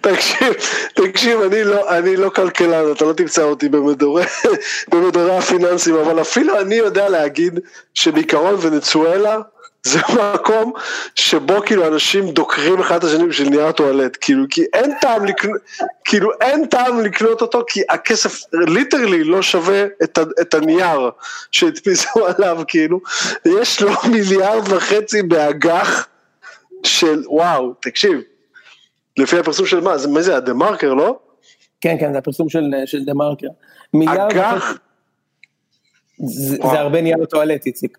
תקשיב, 0.00 0.52
תקשיב, 0.94 1.40
אני 1.40 1.64
לא, 1.64 1.98
אני 1.98 2.16
לא 2.16 2.28
כלכלן, 2.28 2.92
אתה 2.92 3.04
לא 3.04 3.12
תמצא 3.12 3.42
אותי 3.42 3.68
במדורי, 3.68 4.24
במדורי 4.90 5.36
הפיננסים, 5.36 5.94
אבל 5.94 6.20
אפילו 6.20 6.60
אני 6.60 6.74
יודע 6.74 7.08
להגיד 7.08 7.60
שבעיקרון 7.94 8.56
ונצואלה 8.60 9.38
זה 9.82 10.00
מקום 10.34 10.72
שבו 11.14 11.62
כאילו 11.66 11.86
אנשים 11.86 12.30
דוקרים 12.30 12.80
אחד 12.80 12.96
את 12.96 13.04
השני 13.04 13.26
בשביל 13.26 13.48
נייר 13.48 13.72
טואלט, 13.72 14.16
כאילו, 14.20 14.44
כי 14.50 14.64
אין 14.72 14.92
טעם 15.00 15.24
לקנות, 15.24 15.60
כאילו 16.04 16.30
אין 16.40 16.66
טעם 16.66 17.00
לקנות 17.00 17.42
אותו, 17.42 17.62
כי 17.68 17.80
הכסף 17.88 18.40
literally 18.52 19.24
לא 19.24 19.42
שווה 19.42 19.84
את, 20.02 20.18
ה, 20.18 20.22
את 20.40 20.54
הנייר 20.54 21.10
שהדפיסו 21.50 22.26
עליו, 22.36 22.58
כאילו, 22.68 23.00
יש 23.44 23.82
לו 23.82 23.92
מיליארד 24.10 24.72
וחצי 24.72 25.22
באג"ח 25.22 26.06
של, 26.84 27.22
וואו, 27.26 27.74
תקשיב, 27.80 28.20
לפי 29.18 29.38
הפרסום 29.38 29.66
של 29.66 29.80
מה, 29.80 29.98
זה, 29.98 30.08
מה 30.08 30.22
זה, 30.22 30.36
ה 30.36 30.41
The 30.41 30.54
Marker, 30.54 30.94
לא? 30.94 31.18
כן, 31.80 31.96
כן, 32.00 32.12
זה 32.12 32.18
הפרסום 32.18 32.48
של, 32.48 32.64
של 32.86 33.04
The 33.04 33.14
Marker. 33.14 33.46
אג"ח, 34.08 34.78
זה. 36.26 36.56
זה 36.70 36.80
הרבה 36.80 37.00
נייר 37.00 37.24
טואלט, 37.24 37.66
איציק. 37.66 37.98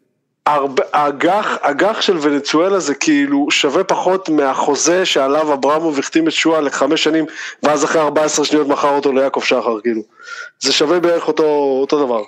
אג"ח, 0.92 1.58
אג"ח 1.62 2.02
של 2.02 2.18
ונצואלה 2.22 2.80
זה 2.80 2.96
כאילו 2.96 3.52
שווה 3.52 3.84
פחות 3.84 4.30
מהחוזה 4.30 5.06
שעליו 5.06 5.54
אברמוב 5.54 6.00
החתים 6.00 6.28
את 6.28 6.34
שועה 6.34 6.62
לחמש 6.62 7.04
שנים, 7.04 7.26
ואז 7.64 7.84
אחרי 7.84 8.02
14 8.02 8.46
שניות 8.46 8.68
מכר 8.68 8.96
אותו 8.96 9.12
ליעקב 9.12 9.42
שחר, 9.42 9.82
כאילו. 9.82 10.02
זה 10.60 10.74
שווה 10.74 11.00
בערך 11.00 11.28
אותו, 11.28 11.44
אותו 11.82 12.06
דבר. 12.06 12.22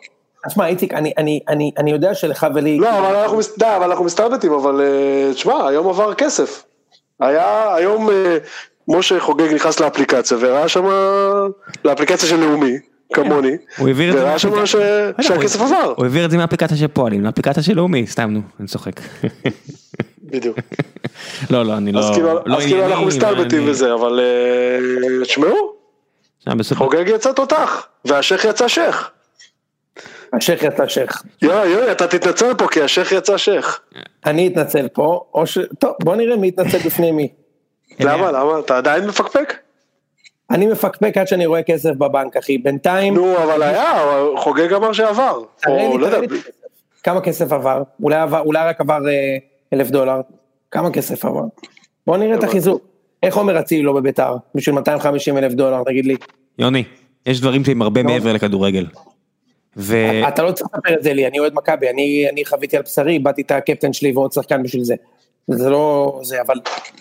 אז 0.45 0.53
שמע, 0.53 0.67
איציק, 0.67 0.93
אני, 0.93 1.13
אני, 1.17 1.39
אני, 1.47 1.71
אני 1.77 1.91
יודע 1.91 2.13
שלך 2.13 2.47
ולי... 2.55 2.77
לא, 2.79 2.99
אבל 2.99 3.15
אנחנו, 3.15 3.37
מס- 3.37 3.57
די, 3.57 3.65
אבל 3.77 3.89
אנחנו 3.89 4.05
מסתלבטים, 4.05 4.53
אבל 4.53 4.81
אה, 4.81 5.33
תשמע, 5.33 5.67
היום 5.67 5.87
עבר 5.87 6.13
כסף. 6.13 6.63
היה, 7.19 7.75
היום 7.75 8.09
אה, 8.09 8.37
משה 8.87 9.19
חוגג 9.19 9.53
נכנס 9.53 9.79
לאפליקציה, 9.79 10.37
וראה 10.39 10.67
שם, 10.67 10.85
לאפליקציה 11.85 12.29
של 12.29 12.39
לאומי, 12.39 12.77
כמוני, 13.13 13.57
הוא 13.77 13.87
העביר 13.87 14.09
את 14.09 14.17
זה 14.17 14.23
וראה 14.23 14.39
שם. 14.39 14.65
ש- 14.65 14.75
שהכסף 15.21 15.61
עבר. 15.61 15.93
הוא 15.97 16.05
העביר 16.05 16.25
את 16.25 16.31
זה 16.31 16.37
מהאפליקציה 16.37 16.77
של 16.77 16.87
פועלים 16.87 17.23
לאפליקציה 17.23 17.63
של 17.63 17.75
לאומי, 17.75 18.07
סתם 18.07 18.29
נו, 18.29 18.41
אני 18.59 18.67
צוחק. 18.67 19.01
בדיוק. 20.23 20.57
לא, 21.51 21.65
לא, 21.65 21.77
אני 21.77 21.91
לא... 21.91 21.99
אז 21.99 22.11
כאילו, 22.13 22.39
לא 22.45 22.57
אז 22.57 22.63
כאילו 22.63 22.85
אנחנו 22.85 23.05
מסתלבטים 23.05 23.69
וזה, 23.69 23.93
אבל 23.93 24.19
אה, 24.19 25.25
תשמעו, 25.25 25.75
חוגג 26.73 27.03
יצא 27.07 27.31
תותח, 27.31 27.87
והשייח 28.05 28.45
יצא 28.45 28.67
שייח. 28.67 29.11
השייח 30.33 30.63
יצא 30.63 30.87
שייח. 30.87 31.23
יואי, 31.41 31.67
יואי, 31.69 31.91
אתה 31.91 32.07
תתנצל 32.07 32.53
פה, 32.53 32.67
כי 32.67 32.81
השייח 32.81 33.11
יצא 33.11 33.37
שייח. 33.37 33.79
אני 34.25 34.47
אתנצל 34.47 34.87
פה, 34.87 35.25
או 35.33 35.47
ש... 35.47 35.57
טוב, 35.79 35.91
בוא 36.03 36.15
נראה 36.15 36.35
מי 36.35 36.47
יתנצל 36.47 36.77
בפני 36.77 37.11
מי. 37.11 37.27
למה, 37.99 38.31
למה? 38.31 38.59
אתה 38.59 38.77
עדיין 38.77 39.07
מפקפק? 39.07 39.53
אני 40.51 40.67
מפקפק 40.67 41.17
עד 41.17 41.27
שאני 41.27 41.45
רואה 41.45 41.63
כסף 41.63 41.89
בבנק, 41.89 42.37
אחי. 42.37 42.57
בינתיים, 42.57 43.13
נו, 43.13 43.37
אבל 43.43 43.63
היה, 43.63 43.93
חוגג 44.37 44.73
אמר 44.73 44.93
שעבר. 44.93 45.43
או 45.67 45.97
לא 45.97 46.05
יודע. 46.05 46.35
כמה 47.03 47.21
כסף 47.21 47.51
עבר? 47.51 47.83
אולי 48.03 48.15
עבר, 48.15 48.39
אולי 48.39 48.67
רק 48.67 48.81
עבר 48.81 49.07
אה, 49.07 49.37
אלף 49.73 49.89
דולר. 49.89 50.21
כמה 50.71 50.91
כסף 50.91 51.25
עבר? 51.25 51.43
בוא 52.07 52.17
נראה 52.17 52.35
את 52.35 52.43
החיזוק. 52.43 52.81
איך 53.23 53.37
עומר 53.37 53.59
אצילי 53.59 53.83
לא 53.83 53.93
בביתר? 53.93 54.35
בשביל 54.55 54.75
250 54.75 55.37
אלף 55.37 55.53
דולר, 55.53 55.83
תגיד 55.83 56.05
לי. 56.05 56.15
יוני, 56.59 56.83
יש 57.25 57.41
דברים 57.41 57.65
שהם 57.65 57.81
הרבה 57.81 58.03
מעבר 58.03 58.33
לכדורגל. 58.33 58.85
ו... 59.77 59.95
אתה 60.27 60.43
לא 60.43 60.51
צריך 60.51 60.69
לספר 60.73 60.93
את 60.93 61.03
זה 61.03 61.13
לי, 61.13 61.27
אני 61.27 61.39
אוהד 61.39 61.53
מכבי, 61.53 61.89
אני, 61.89 62.27
אני 62.31 62.45
חוויתי 62.45 62.77
על 62.77 62.83
בשרי, 62.83 63.19
באתי 63.19 63.41
את 63.41 63.51
הקפטן 63.51 63.93
שלי 63.93 64.11
ועוד 64.11 64.31
שחקן 64.31 64.63
בשביל 64.63 64.83
זה. 64.83 64.95
זה 65.51 65.69
לא 65.69 66.19
זה, 66.23 66.41
אבל, 66.41 66.55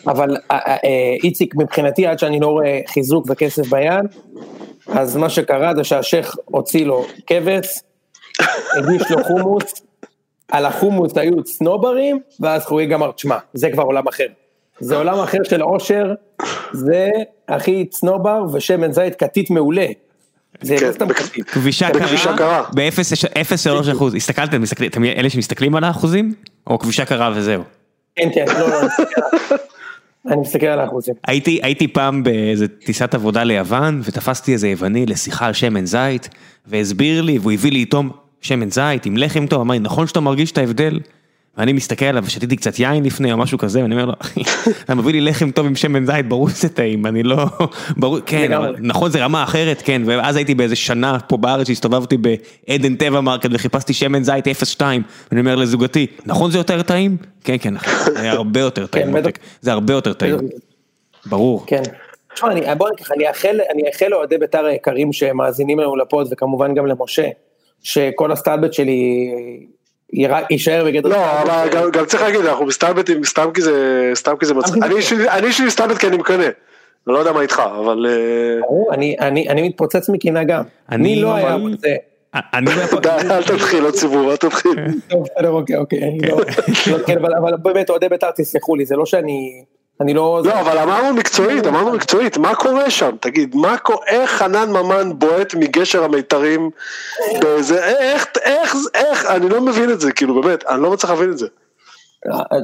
אבל 0.07 0.37
אה, 0.51 0.57
אה, 0.57 0.73
אה, 0.75 0.79
איציק 1.25 1.55
מבחינתי 1.57 2.07
עד 2.07 2.19
שאני 2.19 2.41
לא 2.41 2.47
רואה 2.47 2.81
חיזוק 2.89 3.27
וכסף 3.29 3.67
ביד, 3.67 4.05
אז 4.87 5.17
מה 5.17 5.31
שקרה 5.31 5.75
זה 5.75 5.85
שהשייח 5.85 6.37
הוציא 6.45 6.85
לו 6.87 7.05
כבש, 7.27 7.67
הגיש 8.77 9.11
לו 9.11 9.25
חומוס, 9.25 9.65
על 10.53 10.67
החומוס 10.67 11.17
היו 11.19 11.43
צנוברים, 11.45 12.21
ואז 12.41 12.65
חוגג 12.65 12.93
אמר, 12.93 13.13
תשמע, 13.13 13.37
זה 13.55 13.71
כבר 13.73 13.83
עולם 13.83 14.09
אחר. 14.09 14.27
זה 14.81 14.97
עולם 14.97 15.19
אחר 15.19 15.39
של 15.45 15.61
עושר, 15.63 16.15
זה 16.73 17.09
אחי 17.47 17.87
צנובר 17.87 18.43
ושמן 18.53 18.93
זית 18.93 19.15
כתית 19.15 19.51
מעולה. 19.51 19.87
זה 20.63 20.77
כן, 20.79 20.87
לא 20.87 20.93
סתם 20.93 21.09
בכ- 21.09 21.19
כתית. 21.23 21.51
כבישה 21.51 21.91
קרה, 21.91 22.37
קרה. 22.39 22.63
ב-0.3 22.75 23.93
אחוז, 23.93 24.15
הסתכלתם, 24.15 24.63
אלה 25.05 25.31
שמסתכלים 25.31 25.75
על 25.75 25.85
האחוזים? 25.85 26.35
או 26.67 26.79
כבישה 26.79 27.05
קרה 27.05 27.33
וזהו? 27.35 27.63
כן, 28.17 28.29
כן, 28.35 28.45
לא, 28.49 28.69
לא, 28.69 28.89
אני 30.27 30.41
מסתכל 30.41 30.67
על- 30.67 30.81
האחוזים. 30.81 31.15
הייתי, 31.27 31.61
הייתי 31.63 31.89
פעם 31.89 32.23
באיזה 32.23 32.69
טיסת 32.69 33.15
עבודה 33.15 33.45
ליוון, 33.45 34.01
ותפסתי 34.05 34.53
איזה 34.53 34.69
יווני 34.69 35.07
לשיחה 35.07 35.47
על 35.47 35.53
שמן 35.53 35.87
זית, 35.87 36.29
והסביר 36.67 37.23
לי, 37.23 37.39
והוא 37.39 37.53
הביא 37.53 37.73
לי 37.73 37.79
איתו 37.79 38.03
שמן 38.41 38.71
זית 38.71 39.07
עם 39.07 39.17
לחם 39.17 39.47
טוב, 39.47 39.61
אמר 39.61 39.73
לי, 39.75 39.81
נכון 39.81 40.07
שאתה 40.07 40.21
מרגיש 40.21 40.53
את 40.53 40.59
ההבדל? 40.59 41.01
ואני 41.59 41.73
מסתכל 41.73 42.05
עליו, 42.05 42.25
ושתיתי 42.27 42.57
קצת 42.57 42.79
יין 42.79 43.05
לפני 43.05 43.33
או 43.33 43.37
משהו 43.39 43.59
כזה, 43.59 43.83
ואני 43.83 43.95
אומר 43.95 44.05
לו, 44.05 44.13
אחי, 44.19 44.41
אתה 44.85 44.95
מביא 44.95 45.13
לי 45.13 45.21
לחם 45.21 45.51
טוב 45.51 45.67
עם 45.67 45.77
שמן 45.77 46.07
זית, 46.07 46.29
ברור 46.29 46.49
שזה 46.49 46.69
טעים, 46.69 47.07
אני 47.07 47.23
לא, 47.23 47.37
ברור, 47.97 48.19
כן, 48.27 48.53
נכון 48.81 49.11
זה 49.11 49.25
רמה 49.25 49.43
אחרת, 49.45 49.83
כן, 49.85 50.03
ואז 50.07 50.37
הייתי 50.37 50.55
באיזה 50.55 50.77
שנה 50.77 51.19
פה 51.29 51.37
בארץ, 51.37 51.67
שהסתובבתי 51.67 52.17
בעדן 52.17 52.95
טבע 52.97 53.21
מרקט 53.21 53.49
וחיפשתי 53.53 53.93
שמן 53.93 54.23
זית 54.23 54.49
0.2, 54.49 54.83
ואני 55.31 55.41
אומר 55.41 55.55
לזוגתי, 55.55 56.07
נכון 56.27 56.51
זה 56.51 56.59
יותר 56.59 56.83
טעים? 56.83 57.17
כן, 57.45 57.57
כן, 57.61 57.75
זה 58.15 58.31
הרבה 58.31 58.61
יותר 58.61 58.87
טעים, 58.87 59.13
כן, 59.23 59.31
זה 59.61 59.73
הרבה 59.73 59.93
יותר 59.95 60.13
טעים, 60.13 60.37
ברור. 61.27 61.65
כן. 61.67 61.83
תשמע, 62.35 62.51
אני- 62.53 62.75
בוא 62.79 62.89
ניקח, 62.91 63.13
אני 63.13 63.29
אאחל, 63.29 63.59
אני 63.75 63.83
אאחל 63.89 64.07
לאוהדי 64.09 64.39
בית"ר 64.39 64.65
היקרים 64.65 65.13
שמאזינים 65.13 65.79
לנו 65.79 65.97
לפוד, 65.97 66.29
וכמובן 66.33 66.75
גם 66.75 66.87
למשה, 66.87 67.29
שכל 67.83 68.33
הסטלבט 68.33 68.73
שלי 68.73 69.31
יישאר 70.51 70.85
בגדר... 70.87 71.09
לא, 71.09 71.41
אבל 71.43 71.69
גם- 71.73 71.91
גם 71.91 72.07
צריך 72.07 72.23
להגיד, 72.23 72.41
אנחנו 72.41 72.67
מסתלבטים 72.67 73.25
סתם 73.25 73.51
כי 73.55 73.63
זה, 73.63 73.73
סתם 74.15 74.35
כי 74.41 74.47
זה 74.47 74.55
מצחיק. 74.55 74.83
אני. 74.83 75.03
שלי- 75.03 75.53
שלי 75.53 75.67
מסתלבט 75.67 75.99
כי 75.99 76.07
אני 76.07 76.17
מקנא. 76.17 76.43
אני 77.07 77.15
לא 77.15 77.19
יודע 77.19 77.33
מה 77.33 77.41
איתך, 77.41 77.63
אבל... 77.81 78.07
אה, 78.09 78.95
אני- 78.95 79.17
אני 79.21 79.49
אני 79.49 79.69
מתפוצץ 79.69 80.09
מקנאה 80.09 80.45
גם. 80.45 80.63
אני 80.93 81.21
לא 81.23 81.35
היה 81.35 81.55
רוצה... 81.55 81.89
אני 82.35 82.67
די, 83.03 83.09
אל 83.31 83.43
תתחיל, 83.43 83.83
לא 83.83 83.91
ציבור, 83.91 84.31
אל 84.31 84.37
תתחיל. 84.37 84.75
טוב, 85.09 85.23
בסדר, 85.37 85.51
אוקיי, 85.51 85.77
אוקיי, 85.77 86.01
לא... 86.29 86.37
לא, 86.93 86.99
כן, 87.07 87.19
אבל- 87.19 87.35
אבל 87.35 87.53
באמת, 87.63 87.91
אוהדי 87.91 88.09
בית"ר, 88.09 88.31
תסלחו 88.37 88.77
לי, 88.77 88.87
זה 88.87 88.97
לא 88.97 89.07
שאני... 89.07 89.65
אני 90.01 90.15
לא... 90.15 90.43
לא, 90.45 90.61
אבל 90.61 90.79
אמרנו 90.79 91.15
מקצועית, 91.15 91.67
אמרנו 91.67 91.93
מקצועית, 91.93 92.37
מה 92.37 92.55
קורה 92.55 92.91
שם? 92.91 93.17
תגיד, 93.21 93.57
מה 93.57 93.79
קורה, 93.79 94.07
איך 94.07 94.31
חנן 94.31 94.71
ממן 94.71 95.19
בועט 95.19 95.55
מגשר 95.55 96.05
המיתרים? 96.05 96.71
באיזה, 97.41 97.85
איך, 97.85 98.27
איך, 98.43 98.77
איך, 98.95 99.27
אני 99.27 99.49
לא 99.49 99.61
מבין 99.61 99.91
את 99.91 100.01
זה, 100.01 100.13
כאילו, 100.13 100.43
באמת, 100.43 100.65
אני 100.67 100.83
לא 100.83 100.91
מצליח 100.91 101.11
להבין 101.11 101.31
את 101.31 101.39
זה. 101.39 101.47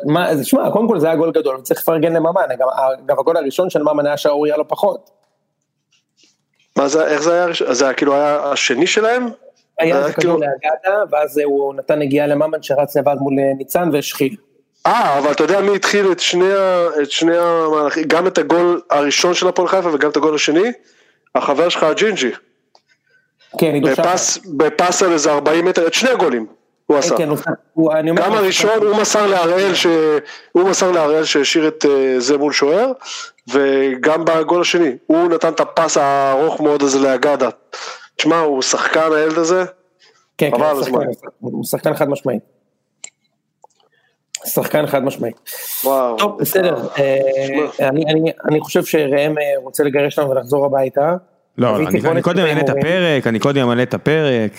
מה, 0.06 0.28
אז 0.28 0.46
שמע, 0.46 0.70
קודם 0.70 0.88
כל 0.88 1.00
זה 1.00 1.06
היה 1.06 1.16
גול 1.16 1.32
גדול, 1.32 1.60
צריך 1.60 1.80
לפרגן 1.80 2.12
לממן, 2.12 2.42
גם 3.06 3.18
הגול 3.18 3.36
הראשון 3.36 3.70
של 3.70 3.82
ממן 3.82 4.06
היה 4.06 4.16
שערוריה 4.16 4.56
לא 4.56 4.64
פחות. 4.68 5.10
מה 6.76 6.88
זה, 6.88 7.06
איך 7.06 7.22
זה 7.22 7.32
היה? 7.32 7.74
זה 7.74 7.84
היה 7.84 7.94
כאילו 7.94 8.14
היה 8.14 8.50
השני 8.52 8.86
שלהם? 8.86 9.28
היה 9.78 9.98
איזה 9.98 10.12
כדור 10.12 10.22
כאילו- 10.22 10.38
לאגדה, 10.40 11.02
ואז 11.10 11.38
הוא 11.38 11.74
נתן 11.74 11.98
נגיעה 11.98 12.26
לממן 12.26 12.62
שרץ 12.62 12.96
לבד 12.96 13.16
מול 13.20 13.34
אה, 13.38 13.54
ניצן 13.58 13.90
והשחיל. 13.92 14.36
אה, 14.86 15.18
אבל 15.18 15.30
אתה 15.32 15.44
יודע 15.44 15.60
מי 15.60 15.76
התחיל 15.76 16.12
את 16.12 16.20
שני, 16.20 16.52
את 17.02 17.10
שני 17.10 17.36
המהלכים, 17.38 18.04
גם 18.06 18.26
את 18.26 18.38
הגול 18.38 18.80
הראשון 18.90 19.34
של 19.34 19.48
הפועל 19.48 19.68
חיפה 19.68 19.88
וגם 19.94 20.10
את 20.10 20.16
הגול 20.16 20.34
השני? 20.34 20.72
החבר 21.34 21.68
שלך 21.68 21.82
הג'ינג'י, 21.82 22.30
כן, 23.58 23.66
עידו 23.74 23.88
שחר. 23.94 24.02
בפס, 24.02 24.38
בפס 24.56 25.02
על 25.02 25.12
איזה 25.12 25.32
40 25.32 25.64
מטר, 25.64 25.86
את 25.86 25.94
שני 25.94 26.10
הגולים 26.10 26.46
הוא 26.86 26.98
עשה. 26.98 27.16
כן, 27.16 27.28
הוא- 27.74 27.92
אני 27.92 28.10
אומר 28.10 28.22
גם 28.22 28.32
הראשון 28.32 28.86
הוא 28.86 28.96
מסר 28.96 29.26
להראל 29.26 29.74
ש... 29.74 29.86
הוא 30.52 30.68
מסר 30.70 30.90
להראל 30.90 31.24
שהשאיר 31.24 31.68
את 31.68 31.84
אה, 31.88 32.14
זה 32.20 32.38
מול 32.38 32.52
שוער 32.52 32.92
וגם 33.52 34.24
בגול 34.24 34.60
השני 34.60 34.96
הוא 35.06 35.28
נתן 35.28 35.52
את 35.52 35.60
הפס 35.60 35.96
הארוך 35.96 36.60
מאוד 36.60 36.82
הזה 36.82 36.98
לאגדה. 36.98 37.48
תשמע 38.16 38.38
הוא 38.40 38.62
שחקן 38.62 39.12
הילד 39.12 39.38
הזה. 39.38 39.64
כן, 40.38 40.50
כן, 40.56 40.62
הוא 41.40 41.64
שחקן 41.64 41.94
חד 41.94 42.08
משמעי. 42.08 42.38
שחקן 44.46 44.86
חד 44.86 45.04
משמעי. 45.04 45.30
וואו. 45.84 46.16
טוב, 46.18 46.38
בסדר, 46.40 46.76
אה, 46.98 47.18
אני- 47.88 48.04
אני- 48.08 48.32
אני 48.50 48.60
חושב 48.60 48.84
שראם 48.84 49.34
אה, 49.38 49.62
רוצה 49.62 49.84
לגרש 49.84 50.18
לנו 50.18 50.30
ולחזור 50.30 50.66
הביתה. 50.66 51.14
לא, 51.58 51.76
אני- 51.76 52.22
קודם 52.22 52.38
אעלה 52.44 52.60
את. 52.60 52.68
הפרק, 52.68 53.26
אני 53.26 53.38
קודם 53.38 53.68
אעלה 53.70 53.82
את 53.82 53.94
הפרק. 53.94 54.52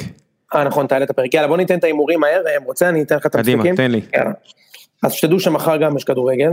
אה 0.55 0.63
נכון, 0.63 0.87
תעלה 0.87 1.05
את 1.05 1.09
הפרק, 1.09 1.33
יאללה 1.33 1.47
בוא 1.47 1.57
ניתן 1.57 1.77
את 1.79 1.83
ההימורים 1.83 2.19
מהר, 2.19 2.41
ראם 2.45 2.63
רוצה, 2.63 2.89
אני 2.89 3.01
אתן 3.01 3.15
לך 3.15 3.25
את 3.25 3.35
קדימה, 3.35 3.63
המשחקים. 3.63 3.75
תן 3.75 3.91
לי. 3.91 4.01
אז 5.03 5.13
שתדעו 5.13 5.39
שמחר 5.39 5.77
גם 5.77 5.97
יש 5.97 6.03
כדורגל. 6.03 6.49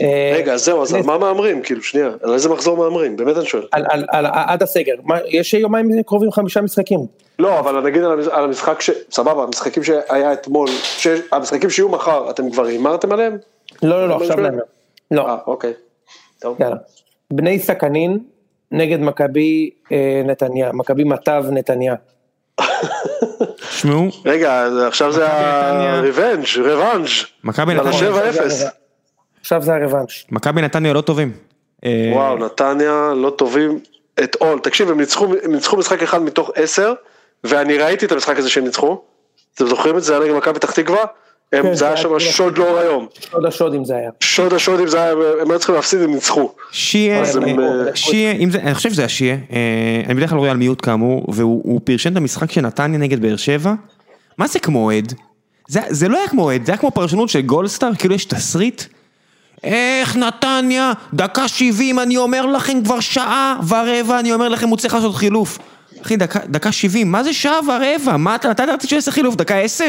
אה, 0.00 0.32
רגע 0.36 0.52
אז 0.52 0.64
זהו 0.64 0.82
אז 0.82 0.94
על 0.94 1.02
מה 1.02 1.18
מהמרים 1.18 1.62
כאילו 1.62 1.82
שנייה 1.82 2.10
על 2.22 2.34
איזה 2.34 2.48
מחזור 2.48 2.76
מהמרים 2.76 3.16
באמת 3.16 3.36
אני 3.36 3.46
שואל. 3.46 3.66
על, 3.72 3.84
על, 3.88 4.04
על, 4.08 4.26
עד 4.32 4.62
הסגר, 4.62 4.94
יש 5.26 5.54
יומיים 5.54 6.02
קרובים 6.02 6.32
חמישה 6.32 6.60
משחקים. 6.60 7.00
לא 7.38 7.58
אבל 7.58 7.80
נגיד 7.80 8.02
על 8.02 8.20
המש- 8.20 8.30
על 8.32 8.44
המשחק 8.44 8.80
ש... 8.80 8.90
סבבה 9.10 9.42
המשחקים 9.42 9.82
שהיה 9.84 10.32
אתמול 10.32 10.68
המשחקים 11.32 11.70
שיהיו 11.70 11.88
מחר 11.88 12.30
אתם 12.30 12.50
כבר 12.50 12.64
הימרתם 12.64 13.12
עליהם? 13.12 13.38
לא, 13.82 14.00
לא, 14.00 14.08
לא, 14.08 14.16
עכשיו. 14.16 14.40
להם. 14.40 14.58
לא, 15.10 15.28
אה 15.28 15.36
אוקיי. 15.46 15.72
טוב. 16.40 16.58
בני 17.32 17.58
סכנין 17.58 18.18
נגד 18.72 19.00
מכבי 19.00 19.70
אה, 19.92 20.22
נתניה, 20.24 20.72
מכבי 20.72 21.04
מטב 21.04 21.44
נתניה. 21.50 21.94
שמעו, 23.70 24.08
רגע 24.24 24.68
עכשיו 24.86 25.12
זה. 25.12 25.26
הריבנג' 25.28 26.44
ריבנג'. 26.58 27.08
מכבי 27.44 27.74
נתניה, 27.74 27.90
השבע 27.90 28.28
עכשיו 29.46 29.62
זה 29.62 29.74
הרוואנש. 29.74 30.26
מכבי 30.30 30.62
נתניה 30.62 30.92
לא 30.92 31.00
טובים. 31.00 31.32
אה, 31.84 32.10
וואו, 32.14 32.38
נתניה 32.38 33.12
לא 33.16 33.30
טובים 33.30 33.78
את 34.24 34.34
עול. 34.34 34.58
תקשיב, 34.58 34.90
הם 34.90 35.00
ניצחו, 35.00 35.26
הם 35.42 35.54
ניצחו 35.54 35.76
משחק 35.76 36.02
אחד 36.02 36.22
מתוך 36.22 36.50
עשר, 36.54 36.92
ואני 37.44 37.78
ראיתי 37.78 38.06
את 38.06 38.12
המשחק 38.12 38.38
הזה 38.38 38.50
שהם 38.50 38.64
ניצחו. 38.64 39.00
אתם 39.54 39.66
זוכרים 39.66 39.96
את 39.96 40.02
זה? 40.02 40.06
זה 40.06 40.16
היה 40.18 40.24
נגד 40.24 40.36
מכבי 40.36 40.54
פתח 40.54 40.70
תקווה? 40.70 41.04
הם- 41.52 41.62
כן, 41.62 41.74
זה 41.74 41.86
היה 41.86 41.96
שם 41.96 42.08
היה 42.10 42.20
שוד 42.20 42.58
לאור 42.58 42.78
היום. 42.78 43.06
עוד 43.32 43.44
השוד 43.46 43.74
אם 43.74 43.84
זה 43.84 43.96
היה. 43.96 44.10
שוד 44.20 44.52
השודים 44.52 44.86
זה 44.88 45.02
היה, 45.02 45.12
הם 45.40 45.50
היו 45.50 45.58
צריכים 45.58 45.74
להפסיד, 45.74 46.02
הם 46.02 46.14
ניצחו. 46.14 46.52
שיה, 46.70 47.14
אה, 47.16 47.20
אה, 47.20 47.96
שיה, 47.96 48.32
אם 48.32 48.50
זה, 48.50 48.58
אני 48.58 48.74
חושב 48.74 48.90
שזה 48.90 49.04
השיה, 49.04 49.34
אה, 49.52 49.58
אני 50.06 50.14
בדרך 50.14 50.30
כלל 50.30 50.38
רואה 50.38 50.50
על 50.50 50.56
מיעוט 50.56 50.84
כאמור, 50.84 51.24
והוא 51.28 51.60
הוא 51.64 51.80
פרשן 51.84 52.12
את 52.12 52.16
המשחק 52.16 52.50
של 52.50 52.60
נתניה 52.60 52.98
נגד 52.98 53.22
באר 53.22 53.36
שבע, 53.36 53.72
מה 54.38 54.46
זה 54.46 54.58
כמו 54.58 54.84
אוהד? 54.84 55.12
זה, 55.68 55.80
זה 55.88 56.08
לא 56.08 56.18
היה 56.18 56.28
כמו 56.28 56.42
אוהד, 56.42 56.66
זה 56.66 56.72
היה 56.72 56.78
כמו 56.78 56.90
פרשנות 56.90 57.28
של 57.28 57.40
גולדסטאר, 57.40 57.94
כאילו 57.98 58.14
יש 58.14 58.24
תסריט. 58.24 58.82
איך 59.64 60.16
נתניה, 60.16 60.92
דקה 61.14 61.48
70 61.48 61.98
אני 61.98 62.16
אומר 62.16 62.46
לכם 62.46 62.84
כבר 62.84 63.00
שעה 63.00 63.56
ורבע, 63.68 64.18
אני 64.18 64.32
אומר 64.32 64.48
לכם 64.48 64.68
הוא 64.68 64.76
צריך 64.76 64.94
לעשות 64.94 65.14
חילוף. 65.14 65.58
אחי, 66.02 66.16
דקה, 66.46 66.72
70, 66.72 67.12
מה 67.12 67.24
זה 67.24 67.32
שעה 67.32 67.58
ורבע? 67.66 68.16
מה 68.16 68.34
אתה, 68.34 68.50
אתה 68.50 68.64
רצית 68.64 68.90
שהוא 68.90 68.96
יעשה 68.96 69.10
חילוף, 69.10 69.34
דקה 69.34 69.56
10? 69.58 69.84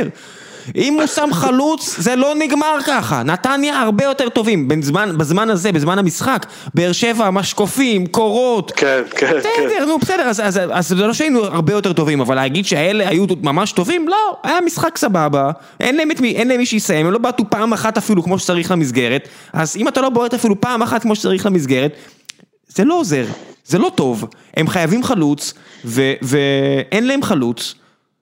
אם 0.76 0.94
הוא 0.94 1.06
שם 1.06 1.30
חלוץ, 1.34 1.96
זה 2.00 2.16
לא 2.16 2.36
נגמר 2.36 2.78
ככה. 2.88 3.24
נתניה 3.24 3.82
הרבה 3.82 4.04
יותר 4.04 4.30
טובים, 4.30 4.68
בזמן, 4.68 5.18
בזמן 5.18 5.50
הזה, 5.50 5.72
בזמן 5.72 6.00
המשחק. 6.00 6.46
באר 6.74 6.92
שבע, 6.92 7.30
משקופים, 7.30 8.08
קורות. 8.08 8.72
כן, 8.76 9.02
כן, 9.12 9.28
כן. 9.28 9.38
בסדר, 9.40 9.86
נו 9.86 9.98
בסדר, 9.98 10.24
אז, 10.24 10.40
אז, 10.40 10.60
אז 10.72 10.88
זה 10.88 10.96
לא 10.96 11.14
שהיינו 11.14 11.44
הרבה 11.44 11.74
יותר 11.74 11.94
טובים, 11.94 12.22
אבל 12.22 12.36
להגיד 12.36 12.66
שהאלה 12.66 13.10
היו 13.10 13.26
ממש 13.42 13.72
טובים? 13.72 14.08
לא, 14.08 14.38
היה 14.44 14.62
משחק 14.62 14.98
סבבה, 14.98 15.52
אין 15.80 15.96
להם, 15.96 16.12
את 16.12 16.20
מי, 16.22 16.36
אין 16.36 16.48
להם 16.48 16.58
מי 16.58 16.66
שיסיים, 16.66 17.06
הם 17.06 17.12
לא 17.12 17.18
בעטו 17.18 17.44
פעם 17.50 17.74
אחת 17.74 17.98
אפילו 17.98 18.24
כמו 18.24 18.40
שצריך 18.40 18.72
למסגרת, 18.72 19.28
אז 19.54 19.78
אם 19.78 19.88
אתה 19.88 20.02
לא 20.02 20.10
בועט 20.10 20.34
אפילו 20.34 20.62
פעם 20.62 20.82
אחת 20.82 21.02
כמו 21.02 21.16
שצריך 21.16 21.46
למסגרת, 21.46 21.92
זה 22.68 22.86
לא 22.86 22.94
עוזר, 23.00 23.26
זה 23.66 23.78
לא 23.78 23.92
טוב, 23.96 24.26
הם 24.58 24.68
חייבים 24.68 25.04
חלוץ, 25.04 25.54
ו- 25.86 26.14
ואין 26.22 27.08
להם 27.08 27.24
חלוץ, 27.24 27.76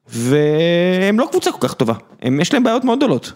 והם 0.07 1.19
לא 1.19 1.27
קבוצה 1.31 1.51
כל 1.51 1.67
כך 1.67 1.73
טובה, 1.73 1.93
הם, 2.21 2.41
יש 2.41 2.53
להם 2.53 2.63
בעיות 2.63 2.83
מאוד 2.83 2.97
גדולות. 2.97 3.31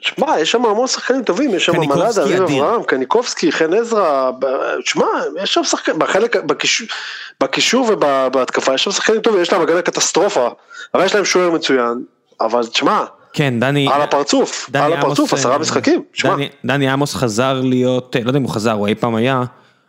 שמע, 0.00 0.40
יש 0.40 0.50
שם 0.50 0.64
המון 0.66 0.86
שחקנים 0.86 1.22
טובים, 1.22 1.54
יש 1.54 1.64
שם 1.64 1.80
מלאדה, 1.80 2.22
אביב. 2.22 2.42
אברהם, 2.42 2.82
קניקובסקי, 2.82 3.52
חן 3.52 3.74
עזרא, 3.74 4.30
שמע, 4.84 5.06
יש 5.42 5.54
שם 5.54 5.64
שחקנים, 5.64 5.98
בחלק, 5.98 6.36
בקישור- 6.36 6.88
בקישור 7.40 7.88
ובהתקפה, 7.92 8.74
יש 8.74 8.84
שם 8.84 8.90
שחקנים 8.90 9.20
טובים, 9.20 9.42
יש 9.42 9.52
להם 9.52 9.62
הגנה 9.62 9.82
קטסטרופה, 9.82 10.48
אבל 10.94 11.04
יש 11.04 11.14
להם 11.14 11.24
שוער 11.24 11.50
מצוין, 11.50 12.04
אבל 12.40 12.66
תשמע, 12.66 13.04
כן, 13.32 13.60
דני... 13.60 13.88
על 13.92 14.02
הפרצוף, 14.02 14.70
דני 14.70 14.82
על 14.84 14.92
עמוס, 14.92 15.04
הפרצוף, 15.04 15.34
אה, 15.34 15.38
עשרה 15.38 15.58
משחקים, 15.58 16.02
שמע, 16.12 16.34
דני, 16.34 16.48
דני 16.64 16.88
עמוס 16.88 17.14
חזר 17.14 17.60
להיות, 17.60 18.16
אה, 18.16 18.20
לא 18.24 18.28
יודע 18.28 18.38
אם 18.38 18.44
הוא 18.44 18.52
חזר, 18.52 18.72
הוא 18.72 18.86
אי 18.88 18.94
פעם 18.94 19.14
היה, 19.14 19.42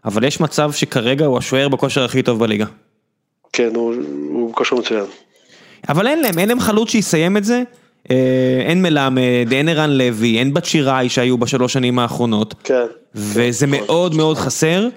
אבל 0.06 0.24
יש 0.24 0.40
מצב 0.42 0.72
שכרגע 0.72 1.26
הוא 1.26 1.38
השוער 1.38 1.70
בכושר 1.70 2.04
הכי 2.04 2.24
טוב 2.24 2.40
בליגה. 2.40 2.66
כן, 3.54 3.70
הוא 3.76 3.96
הוא 4.30 4.52
בכושר 4.52 4.76
מצוין. 4.76 5.06
אבל 5.90 6.08
אין 6.08 6.22
להם, 6.22 6.40
אין 6.40 6.50
להם 6.50 6.60
חלוץ 6.60 6.90
שיסיים 6.90 7.38
את 7.38 7.44
זה. 7.44 7.64
אה, 8.12 8.64
אין 8.66 8.82
מלמד, 8.82 9.52
אין 9.52 9.70
ערן 9.70 9.90
לוי, 9.90 10.40
אין 10.40 10.54
בת 10.54 10.66
שיראי 10.66 11.10
שהיו 11.10 11.38
בשלוש 11.38 11.74
שנים 11.74 12.00
האחרונות. 12.00 12.56
כן. 12.64 12.86
וזה 13.16 13.68
מאוד 13.68 14.16
מאוד 14.16 14.38
חסר. 14.38 14.88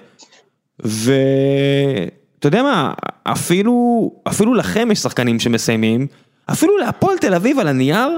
ואתה 0.79 2.47
יודע 2.47 2.63
מה, 2.63 2.93
אפילו, 3.23 4.11
אפילו 4.23 4.53
לכם 4.53 4.91
יש 4.91 4.99
שחקנים 4.99 5.39
שמסיימים, 5.39 6.07
אפילו 6.51 6.77
להפועל 6.77 7.17
תל 7.17 7.33
אביב 7.33 7.59
על 7.59 7.67
הנייר, 7.67 8.17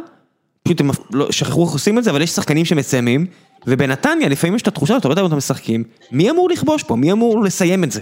פשוט 0.63 0.81
הם 0.81 0.89
לא, 1.13 1.31
שכחו 1.31 1.63
איך 1.63 1.73
עושים 1.73 1.97
את 1.97 2.03
זה, 2.03 2.11
אבל 2.11 2.21
יש 2.21 2.29
שחקנים 2.29 2.65
שמסיימים, 2.65 3.25
ובנתניה 3.67 4.29
לפעמים 4.29 4.55
יש 4.55 4.61
את 4.61 4.67
התחושה, 4.67 4.97
אתה 4.97 5.07
רואה 5.07 5.21
אותם 5.21 5.37
משחקים, 5.37 5.83
מי 6.11 6.29
אמור 6.29 6.49
לכבוש 6.49 6.83
פה? 6.83 6.95
מי 6.95 7.11
אמור 7.11 7.43
לסיים 7.43 7.83
את 7.83 7.91
זה? 7.91 8.01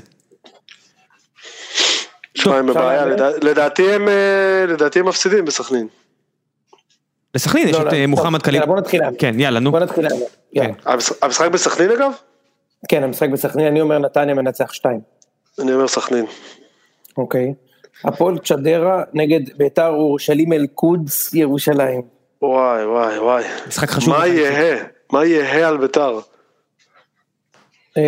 שמע, 2.35 2.55
הם 2.57 2.67
בבעיה, 2.67 3.05
לדעתי 3.41 3.91
הם, 3.93 4.07
אה, 4.07 4.65
לדעתי 4.67 4.99
הם 4.99 5.07
מפסידים 5.07 5.45
בסכנין. 5.45 5.87
לסכנין 7.35 7.67
יש 7.67 7.73
לא, 7.75 7.79
את 7.79 7.83
לא, 7.85 7.89
אה, 7.89 7.95
טוב, 7.97 8.05
מוחמד 8.05 8.41
קליב. 8.41 8.63
בוא 8.65 8.77
נתחיל. 8.77 9.01
כן, 9.19 9.39
יאללה, 9.39 9.59
נו. 9.59 9.71
בוא 9.71 9.79
נתחיל. 9.79 10.05
יאללה. 10.53 10.73
המשחק- 10.85 11.23
המשחק 11.23 11.47
בסכנין 11.51 11.91
אגב? 11.91 12.11
כן, 12.89 13.03
המשחק 13.03 13.29
בסכנין, 13.29 13.67
אני 13.67 13.81
אומר 13.81 13.97
נתניה 13.99 14.35
מנצח 14.35 14.73
שתיים. 14.73 14.99
אני 15.59 15.73
אומר 15.73 15.87
סכנין. 15.87 16.25
אוקיי. 17.17 17.53
הפועל 18.05 18.37
צ'דרה 18.39 19.03
נגד 19.13 19.57
ביתר 19.57 19.87
אורשלים 19.87 20.53
אל-קודס 20.53 21.33
ירושלים. 21.33 22.01
וואי 22.41 22.85
וואי 22.85 23.19
וואי. 23.19 23.43
משחק 23.67 23.89
חשוב. 23.89 24.09
מה. 24.13 24.27
יהא? 24.27 24.83
מה 25.11 25.25
יהא 25.25 25.67
על 25.67 25.77
ביתר? 25.77 26.19
אה, 27.97 28.03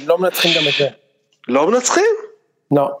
הם 0.00 0.08
לא 0.08 0.18
מנצחים 0.18 0.50
גם 0.56 0.68
את 0.68 0.74
זה. 0.78 0.88
לא 1.48 1.70
מנצחים? 1.70 2.04
לא. 2.70 2.98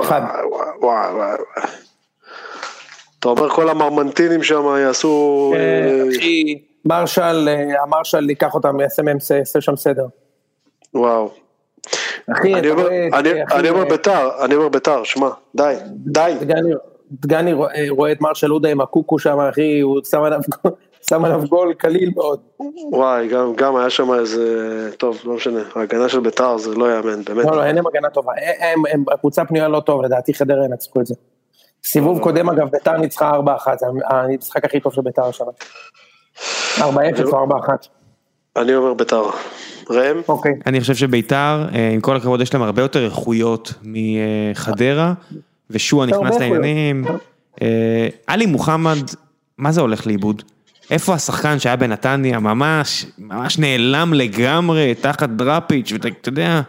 אחד. 0.00 0.20
וואי 0.50 0.68
וואי 0.80 1.12
וואי. 1.12 1.36
אתה 3.18 3.28
אומר 3.28 3.48
כל 3.48 3.68
המרמנטינים 3.68 4.42
שם 4.42 4.62
יעשו... 4.80 5.52
אה, 5.56 5.60
אה, 5.60 6.02
אחי, 6.16 6.62
מרשל, 6.84 7.48
אה, 7.48 7.82
המרשל 7.82 8.30
ייקח 8.30 8.54
אותם, 8.54 8.80
יעשה 8.80 9.02
מהם, 9.02 9.16
יעשה 9.38 9.60
שם 9.60 9.76
סדר. 9.76 10.06
וואו. 10.94 11.30
אחי, 12.32 12.54
אני 12.54 12.70
אומר- 12.70 12.90
אה, 12.90 13.84
ביתר, 13.84 14.44
אני 14.44 14.54
אומר 14.54 14.68
ביתר, 14.68 15.04
שמע, 15.04 15.28
די, 15.54 15.74
די. 15.90 16.34
דגני, 17.12 17.52
רואה 17.88 18.12
את 18.12 18.20
מרשל 18.20 18.50
עודה 18.50 18.68
עם 18.68 18.80
הקוקו 18.80 19.18
שם, 19.18 19.40
אחי, 19.40 19.80
הוא 19.80 20.00
שם 20.10 20.22
עליו, 20.22 20.40
שם 21.08 21.24
עליו 21.24 21.42
גול 21.48 21.74
קליל 21.74 22.10
מאוד. 22.16 22.40
וואי, 22.92 23.28
גם, 23.28 23.52
גם 23.56 23.76
היה 23.76 23.90
שם 23.90 24.12
איזה, 24.12 24.90
טוב, 24.98 25.18
לא 25.24 25.34
משנה, 25.34 25.60
ההגנה 25.74 26.08
של 26.08 26.20
ביתר 26.20 26.58
זה 26.58 26.74
לא 26.74 26.96
יאמן, 26.96 27.24
באמת. 27.24 27.44
לא, 27.44 27.56
לא, 27.56 27.64
אין 27.64 27.74
להם 27.74 27.86
הגנה 27.86 28.10
טובה. 28.10 28.32
הם, 28.60 28.82
הם, 28.92 29.04
הקבוצה 29.12 29.44
פנויה 29.44 29.68
לא 29.68 29.80
טוב, 29.80 30.02
לדעתי 30.02 30.34
חדרה 30.34 30.64
ינצחו 30.64 31.00
את 31.00 31.06
זה. 31.06 31.14
סיבוב 31.84 32.18
קודם, 32.18 32.48
אגב, 32.48 32.68
ביתר 32.70 32.96
ניצחה 32.96 33.32
4-1, 33.32 33.36
זה 33.78 33.86
המשחק 34.06 34.64
הכי 34.64 34.80
טוב 34.80 34.92
של 34.92 35.02
ביתר 35.02 35.24
השנה. 35.24 35.50
4-0 36.78 36.82
או 37.32 37.46
4-1. 37.48 37.68
אני 38.56 38.74
אומר 38.74 38.94
ביתר. 38.94 39.22
ראם? 39.90 40.20
אוקיי. 40.28 40.52
אני 40.66 40.80
חושב 40.80 40.94
שביתר, 40.94 41.66
אה, 41.74 41.90
עם 41.90 42.00
כל 42.00 42.16
הכבוד, 42.16 42.40
יש 42.40 42.54
להם 42.54 42.62
הרבה 42.62 42.82
יותר 42.82 43.04
איכויות 43.04 43.72
מחדרה, 43.82 45.12
ושועה 45.70 46.08
הרבה 46.08 46.26
נכנס. 46.26 46.40
לעניינים. 46.40 47.04
אה, 47.62 48.08
עלי 48.26 48.46
מוחמד, 48.46 49.10
מה 49.58 49.72
זה 49.72 49.80
הולך 49.80 50.06
לאיבוד? 50.06 50.42
איפה 50.90 51.14
השחקן 51.14 51.58
שהיה 51.58 51.76
בנתניה, 51.76 52.38
ממש, 52.38 53.06
ממש 53.18 53.58
נעלם 53.58 54.14
לגמרי 54.14 54.94
תחת 54.94 55.28
דראפיץ', 55.28 55.92
ואתה 55.92 56.28
יודע, 56.28 56.60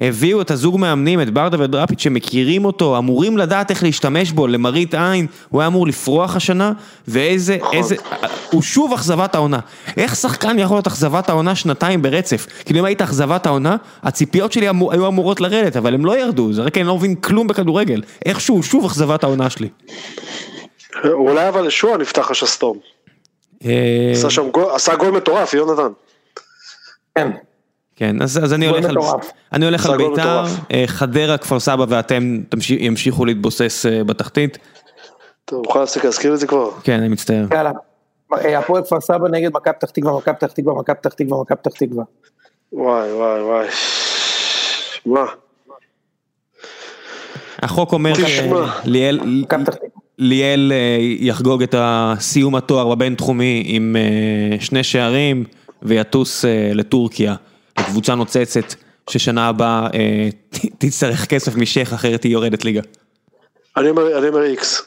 הביאו 0.00 0.40
את 0.40 0.50
הזוג 0.50 0.78
מאמנים, 0.78 1.20
את 1.20 1.30
ברדה 1.30 1.56
ודראפיץ', 1.60 2.02
שמכירים 2.02 2.64
אותו, 2.64 2.98
אמורים 2.98 3.38
לדעת 3.38 3.70
איך 3.70 3.82
להשתמש 3.82 4.32
בו, 4.32 4.46
למראית 4.46 4.94
עין, 4.94 5.26
הוא 5.48 5.60
היה 5.60 5.66
אמור 5.68 5.86
לפרוח 5.86 6.36
השנה, 6.36 6.72
ואיזה, 7.08 7.58
איזה, 7.72 7.96
הוא 8.50 8.62
שוב 8.62 8.92
אכזבת 8.92 9.34
העונה. 9.34 9.58
איך 9.96 10.16
שחקן 10.16 10.58
יכול 10.58 10.76
להיות 10.76 10.86
אכזבת 10.86 11.28
העונה 11.28 11.54
שנתיים 11.54 12.02
ברצף? 12.02 12.46
כאילו 12.64 12.80
אם 12.80 12.84
היית 12.84 13.02
אכזבת 13.02 13.46
העונה, 13.46 13.76
הציפיות 14.02 14.52
שלי 14.52 14.70
אמור, 14.70 14.92
היו 14.92 15.06
אמורות 15.06 15.40
לרדת, 15.40 15.76
אבל 15.76 15.94
הם 15.94 16.04
לא 16.04 16.18
ירדו, 16.18 16.52
זה 16.52 16.62
רק 16.62 16.78
אני 16.78 16.86
לא 16.86 16.96
מבין 16.96 17.14
כלום 17.14 17.46
בכדורגל. 17.46 18.02
איכשהו 18.26 18.62
שוב 18.62 18.84
אכזבת 18.84 19.24
העונה 19.24 19.50
שלי. 19.50 19.68
אולי 21.04 21.48
אבל 21.48 21.66
לשועה 21.66 21.98
נפתח 21.98 22.30
השסתום. 22.30 22.76
אה, 23.64 24.10
עשה 24.12 24.30
שם 24.30 24.50
גול, 24.50 24.70
עשה 24.74 24.96
גול 24.96 25.10
מטורף, 25.10 25.54
יונתן. 25.54 25.92
כן. 27.14 27.30
כן, 27.96 28.22
אז, 28.22 28.44
אז 28.44 28.52
אני 28.52 28.66
הולך 28.66 28.84
על. 28.84 28.96
אני 29.52 29.64
הולך 29.64 29.86
על 29.86 29.96
ביתר, 29.96 30.12
מטורף. 30.12 30.50
אה, 30.72 30.84
חדרה, 30.86 31.38
כפר 31.38 31.60
סבא 31.60 31.84
ואתם 31.88 32.40
תמשיך, 32.48 32.80
ימשיכו 32.80 33.24
להתבוסס 33.24 33.86
אה, 33.86 34.04
בתחתית. 34.04 34.58
אתה 35.44 35.56
מוכן 35.56 35.80
להפסיק 35.80 36.04
להזכיר 36.04 36.34
את 36.34 36.38
זה 36.38 36.46
כבר? 36.46 36.70
כן, 36.84 36.98
אני 36.98 37.08
מצטער. 37.08 37.46
יאללה. 37.54 37.70
הפועל 38.58 38.82
כפר 38.84 39.00
סבא 39.00 39.28
נגד 39.28 39.50
מכבי 39.54 39.74
פתח 39.74 39.90
תקווה, 39.90 40.18
מכבי 40.18 40.34
פתח 40.34 40.52
תקווה, 40.52 40.74
מכבי 40.74 40.96
פתח 40.96 41.12
תקווה, 41.12 41.40
מכבי 41.40 41.56
פתח 41.56 41.70
תקווה. 41.70 42.04
וואי 42.72 43.12
וואי 43.12 43.42
וואי. 43.42 43.66
מה? 45.06 45.24
החוק 47.62 47.92
אומר 47.92 48.12
תשמע. 48.12 48.66
שליאל 48.84 49.20
מכבי 49.24 49.64
פתח 49.64 49.74
תקווה. 49.74 50.09
ליאל 50.24 50.72
אה, 50.74 50.96
יחגוג 51.00 51.62
את 51.62 51.74
הסיום 51.78 52.54
התואר 52.56 52.94
בבינתחומי 52.94 53.62
עם 53.66 53.96
אה, 53.96 54.60
שני 54.60 54.84
שערים 54.84 55.44
ויטוס 55.82 56.44
אה, 56.44 56.70
לטורקיה, 56.74 57.34
לקבוצה 57.78 58.14
נוצצת 58.14 58.74
ששנה 59.10 59.48
הבאה 59.48 59.86
אה, 59.94 60.28
תצטרך 60.78 61.26
כסף 61.26 61.56
משייח 61.56 61.94
אחרת 61.94 62.22
היא 62.24 62.32
יורדת 62.32 62.64
ליגה. 62.64 62.80
אני 63.76 63.90
אומר, 63.90 64.18
אני 64.18 64.28
אומר 64.28 64.42
איקס. 64.42 64.82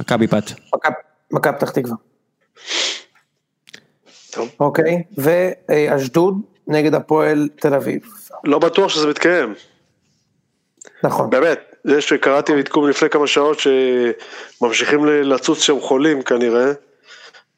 מכבי 0.00 0.26
פת. 0.26 0.50
מכבי- 0.74 1.52
פתח 1.58 1.70
תקווה. 1.70 1.96
טוב. 4.30 4.48
אוקיי. 4.60 5.02
ואשדוד 5.18 6.34
נגד 6.66 6.94
הפועל 6.94 7.48
תל 7.56 7.74
אביב. 7.74 8.00
לא 8.44 8.58
בטוח 8.58 8.88
שזה 8.88 9.06
מתקיים. 9.08 9.54
נכון. 11.04 11.30
באמת, 11.30 11.69
זה 11.84 12.00
שקראתי 12.00 12.52
עדכון 12.58 12.90
לפני 12.90 13.10
כמה 13.10 13.26
שעות 13.26 13.58
שממשיכים 14.60 15.04
לצוץ 15.06 15.62
שם 15.62 15.80
חולים 15.80 16.22
כנראה, 16.22 16.72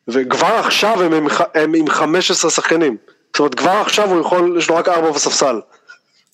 וכבר 0.08 0.46
עכשיו 0.46 1.02
הם, 1.02 1.12
עם 1.12 1.26
הם 1.54 1.74
עם 1.74 1.88
15 1.90 2.50
שחקנים. 2.50 2.96
זאת 3.32 3.38
אומרת, 3.38 3.54
כבר 3.54 3.70
עכשיו 3.70 4.10
הוא 4.10 4.20
יכול, 4.20 4.54
יש 4.58 4.68
לו 4.70 4.76
רק 4.76 4.88
ארבע 4.88 5.10
בספסל. 5.10 5.60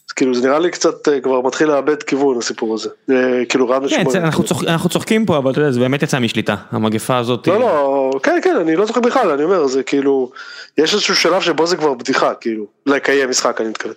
אז 0.08 0.12
כאילו 0.12 0.34
זה 0.34 0.48
נראה 0.48 0.58
לי 0.58 0.70
קצת 0.70 1.08
אה, 1.08 1.20
כבר 1.20 1.40
מתחיל 1.40 1.68
לאבד 1.68 2.02
כיוון 2.02 2.38
הסיפור 2.38 2.74
הזה. 2.74 2.88
אה, 3.10 3.14
כאילו 3.48 3.68
רב 3.68 3.88
כן, 3.88 4.04
אנחנו 4.16 4.44
צוחק- 4.44 4.66
אנחנו 4.68 4.90
צוחקים 4.90 5.26
פה 5.26 5.38
אבל 5.38 5.50
אתה 5.50 5.60
יודע 5.60 5.70
זה 5.70 5.80
באמת 5.80 6.02
יצא 6.02 6.18
משליטה 6.18 6.54
המגפה 6.70 7.16
הזאת. 7.16 7.46
לא, 7.48 7.58
לא, 7.60 8.10
כן, 8.22 8.38
כן, 8.42 8.56
אני 8.60 8.76
לא 8.76 8.86
זוכר 8.86 9.00
בכלל, 9.00 9.30
אני 9.30 9.44
אומר, 9.44 9.66
זה 9.66 9.82
כאילו, 9.82 10.30
יש 10.78 10.94
איזשהו 10.94 11.16
שלב 11.16 11.40
שבו 11.42 11.66
זה 11.66 11.76
כבר 11.76 11.94
בדיחה, 11.94 12.34
כאילו, 12.34 12.66
לקיים 12.86 13.30
משחק, 13.30 13.60
אני 13.60 13.68
מתכוון. 13.68 13.94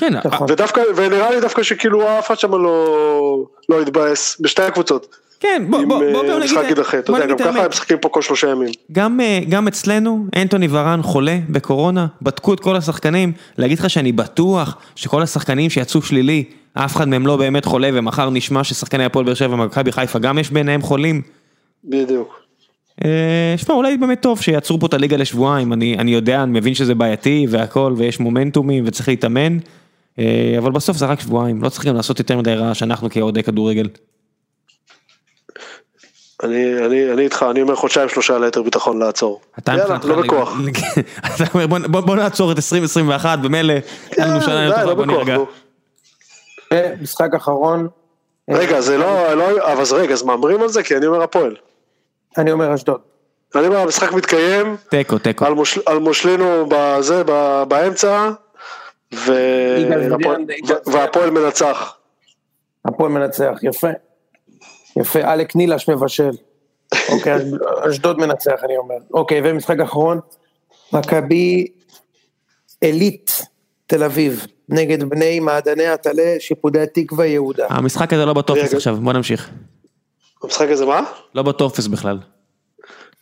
כן, 0.00 0.14
נכון. 0.24 0.46
ודווקא, 0.50 0.80
ונראה 0.96 1.30
לי 1.30 1.40
דווקא 1.40 1.62
שכאילו 1.62 2.18
אף 2.18 2.26
אחד 2.26 2.38
שם 2.38 2.50
לא, 2.50 3.44
לא 3.68 3.80
התבאס, 3.80 4.40
בשתי 4.40 4.62
הקבוצות, 4.62 5.16
כן, 5.40 5.66
בוא 5.70 5.78
עם 5.78 5.88
בוא 5.88 6.02
אה, 6.02 6.12
בוא 6.12 6.22
בוא 6.22 6.38
משחק 6.38 6.58
נגיד, 6.58 6.68
יידחה, 6.68 6.98
אתה 6.98 7.12
בוא 7.12 7.18
יודע, 7.18 7.26
גם 7.26 7.34
נגיד 7.34 7.46
ככה 7.46 7.64
הם. 7.64 7.68
משחקים 7.68 7.98
פה 7.98 8.08
כל 8.08 8.22
שלושה 8.22 8.48
ימים. 8.48 8.68
גם, 8.92 9.20
אה, 9.20 9.40
גם 9.48 9.68
אצלנו, 9.68 10.24
אנטוני 10.36 10.68
ורן 10.70 11.02
חולה 11.02 11.38
בקורונה, 11.48 12.06
בדקו 12.22 12.54
את 12.54 12.60
כל 12.60 12.76
השחקנים, 12.76 13.32
להגיד 13.58 13.78
לך 13.78 13.90
שאני 13.90 14.12
בטוח 14.12 14.76
שכל 14.96 15.22
השחקנים 15.22 15.70
שיצאו 15.70 16.02
שלילי, 16.02 16.44
אף 16.74 16.96
אחד 16.96 17.08
מהם 17.08 17.26
לא 17.26 17.36
באמת 17.36 17.64
חולה, 17.64 17.90
ומחר 17.92 18.30
נשמע 18.30 18.64
ששחקני 18.64 19.04
הפועל 19.04 19.24
באר 19.24 19.34
שבע 19.34 19.54
ומכבי 19.54 19.92
חיפה 19.92 20.18
גם 20.18 20.38
יש 20.38 20.50
ביניהם 20.50 20.82
חולים. 20.82 21.22
בדיוק. 21.84 22.40
אה, 23.04 23.54
שמע, 23.56 23.74
אולי 23.74 23.96
באמת 23.96 24.22
טוב 24.22 24.40
שיעצרו 24.40 24.80
פה 24.80 24.86
את 24.86 24.94
הליגה 24.94 25.16
לשבועיים, 25.16 25.72
אני, 25.72 25.96
אני 25.98 26.10
יודע, 26.10 26.42
אני 26.42 26.58
מבין 26.58 26.74
שזה 26.74 26.94
בעייתי 26.94 27.46
והכל, 27.50 27.94
ויש 27.96 28.20
מומנטומים 28.20 28.84
וצריך 28.86 29.08
להתאמן, 29.08 29.58
אבל 30.58 30.72
בסוף 30.72 30.96
זה 30.96 31.06
רק 31.06 31.20
שבועיים, 31.20 31.62
לא 31.62 31.68
צריך 31.68 31.86
גם 31.86 31.96
לעשות 31.96 32.18
יותר 32.18 32.36
מדי 32.36 32.54
רעש, 32.54 32.82
אנחנו 32.82 33.10
כאוהדי 33.10 33.42
כדורגל. 33.42 33.88
אני, 36.42 36.86
אני, 36.86 37.12
אני 37.12 37.22
איתך, 37.22 37.46
אני 37.50 37.62
אומר 37.62 37.74
חודשיים 37.74 38.08
שלושה 38.08 38.38
ליתר 38.38 38.62
ביטחון 38.62 38.98
לעצור. 38.98 39.40
אתה 39.58 39.72
יאללה, 39.72 39.98
לא 40.04 40.22
בכוח. 40.22 40.52
אתה 41.26 41.44
אומר 41.54 41.66
בוא, 41.66 41.78
בוא, 41.78 42.00
בוא 42.00 42.16
נעצור 42.16 42.52
את 42.52 42.56
2021 42.56 43.38
במילא, 43.38 43.74
אין 44.18 44.28
לנו 44.30 44.40
שנה 44.40 44.54
די, 44.54 44.64
יותר 44.64 44.86
לא 44.86 44.94
בוא 44.94 45.04
בכוח, 45.04 45.18
נרגע. 45.18 45.36
נו. 45.36 45.46
ומשחק 46.74 47.34
אחרון. 47.36 47.88
רגע, 48.50 48.80
זה 48.80 48.98
לא, 48.98 49.34
לא, 49.34 49.72
אבל 49.72 49.84
רגע, 49.96 50.12
אז 50.12 50.22
מהמרים 50.22 50.62
על 50.62 50.68
זה? 50.68 50.82
כי 50.82 50.96
אני 50.96 51.06
אומר 51.06 51.22
הפועל. 51.22 51.56
אני 52.38 52.52
אומר 52.52 52.74
אשדוד. 52.74 53.00
אני 53.54 53.66
אומר, 53.66 53.78
המשחק 53.78 54.12
מתקיים, 54.12 54.76
תיקו, 54.88 55.18
תיקו. 55.18 55.44
על, 55.44 55.54
מוש, 55.54 55.78
על 55.86 55.98
מושלינו 55.98 56.66
בזה, 56.68 57.22
באמצע, 57.68 58.30
והפועל 60.86 61.30
מנצח. 61.30 61.96
הפועל 62.84 63.10
מנצח, 63.10 63.58
יפה. 63.62 63.88
יפה, 64.96 65.32
אלק 65.32 65.56
נילש 65.56 65.88
מבשל. 65.88 66.30
אוקיי, 67.08 67.34
אשדוד 67.90 68.18
מנצח 68.18 68.64
אני 68.64 68.76
אומר. 68.76 68.94
אוקיי, 69.14 69.40
ומשחק 69.44 69.80
אחרון, 69.80 70.20
מכבי 70.92 71.66
עילית 72.80 73.46
תל 73.86 74.04
אביב, 74.04 74.46
נגד 74.68 75.04
בני 75.04 75.40
מעדני 75.40 75.86
עטלה, 75.86 76.36
שיפודי 76.38 76.84
תקווה 76.94 77.26
יהודה. 77.26 77.66
המשחק 77.70 78.12
הזה 78.12 78.24
לא 78.24 78.32
בטופס. 78.32 78.74
עכשיו, 78.74 78.96
בוא 78.96 79.12
נמשיך. 79.12 79.50
המשחק 80.42 80.68
הזה 80.70 80.86
מה? 80.86 81.00
לא 81.34 81.42
בטופס 81.42 81.86
בכלל. 81.86 82.18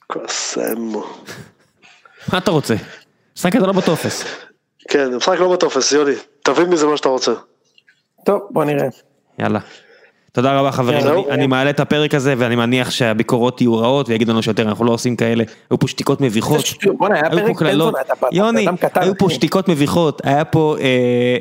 קוסמו. 0.06 1.04
מה 2.32 2.38
אתה 2.38 2.50
רוצה? 2.50 2.74
המשחק 3.32 3.56
הזה 3.56 3.66
לא 3.66 3.72
בטופס. 3.72 4.24
כן, 4.88 5.10
המשחק 5.14 5.38
לא 5.40 5.52
בטופס, 5.52 5.92
יוני. 5.92 6.12
תבין 6.42 6.70
מזה 6.70 6.86
מה 6.86 6.96
שאתה 6.96 7.08
רוצה. 7.08 7.32
טוב, 8.24 8.40
בוא 8.50 8.64
נראה. 8.64 8.88
יאללה. 9.38 9.58
תודה 10.32 10.58
רבה 10.60 10.72
חברים. 10.72 11.06
אני- 11.06 11.24
אני 11.30 11.46
מעלה 11.46 11.70
את 11.70 11.80
הפרק 11.80 12.14
הזה 12.14 12.34
ואני 12.38 12.56
מניח 12.56 12.90
שהביקורות 12.90 13.60
יהיו 13.60 13.76
רעות 13.78 14.08
ויגידו 14.08 14.32
לנו 14.32 14.42
שיותר 14.42 14.62
אנחנו 14.62 14.84
לא 14.84 14.90
עושים 14.92 15.16
כאלה, 15.16 15.44
היו 15.70 15.78
פה 15.78 15.88
שתיקות 15.88 16.20
מביכות, 16.20 16.64
בוא'נה, 16.96 17.14
היה 17.14 17.24
היו 17.30 17.38
פרק 17.38 17.48
פה 17.48 17.54
קללות, 17.58 17.94
יוני, 18.32 18.66
היו 18.94 19.12
פה. 19.18 19.30
שתיקות 19.30 19.68
מביכות, 19.68 20.20
היה 20.24 20.44
פה 20.44 20.76
אה, 20.80 20.84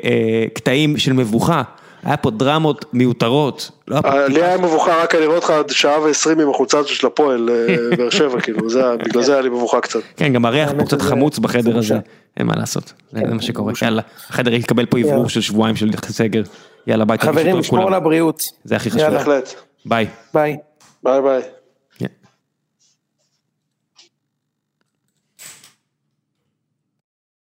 אה, 0.10 0.46
קטעים 0.54 0.98
של 0.98 1.14
מבוכה, 1.14 1.62
היה 2.04 2.18
פה 2.18 2.32
דרמות 2.32 2.86
מיותרות, 2.94 3.72
לא 3.88 3.96
היה 3.96 4.02
פה 4.02 4.10
אה, 4.10 4.28
לי 4.28 4.44
היה 4.44 4.58
מבוכה 4.58 5.02
רק 5.04 5.16
אני 5.16 5.26
רואה 5.26 5.36
אותך 5.38 5.50
עד 5.50 5.70
שעה 5.70 6.02
ועשרים 6.02 6.40
עם 6.40 6.50
החולצה 6.50 6.78
הזאת 6.80 6.92
של 6.92 7.08
הפועל 7.08 7.50
אה, 7.50 7.76
באר 7.98 8.10
שבע, 8.10 8.42
כאילו, 8.42 8.70
זה 8.70 8.82
בגלל 9.06 9.24
זה 9.24 9.34
היה 9.34 9.42
לי 9.42 9.50
מבוכה 9.50 9.82
קצת. 9.82 10.00
כן, 10.18 10.34
גם 10.34 10.46
הריח 10.46 10.72
פה 10.78 10.86
קצת 10.86 11.02
חמוץ 11.02 11.40
בחדר 11.40 11.72
זה 11.74 11.78
הזה. 11.80 11.98
אין 12.38 12.48
מה 12.48 12.54
לעשות, 12.56 12.94
זה 13.12 13.20
זה 13.28 13.34
מה 13.34 13.42
שקורה, 13.42 13.74
יאללה, 13.82 14.02
החדר 14.30 14.54
יקבל 14.54 14.86
פה 14.86 14.98
אוורור 14.98 15.16
יאללה. 15.16 15.30
של 15.30 15.42
שבועיים 15.42 15.76
של 15.76 15.92
סגר, 16.08 16.42
יאללה 16.88 17.06
ביי, 17.06 17.18
חברים, 17.18 17.64
כולם. 17.70 17.88
על 17.88 17.94
הבריאות. 17.94 18.44
זה 18.64 18.76
הכי 18.76 18.90
חשוב, 18.90 19.02
יאללה. 19.02 19.40
ביי. 19.86 20.08
ביי. 20.34 20.58
ביי 21.04 21.22
ביי. 21.22 21.42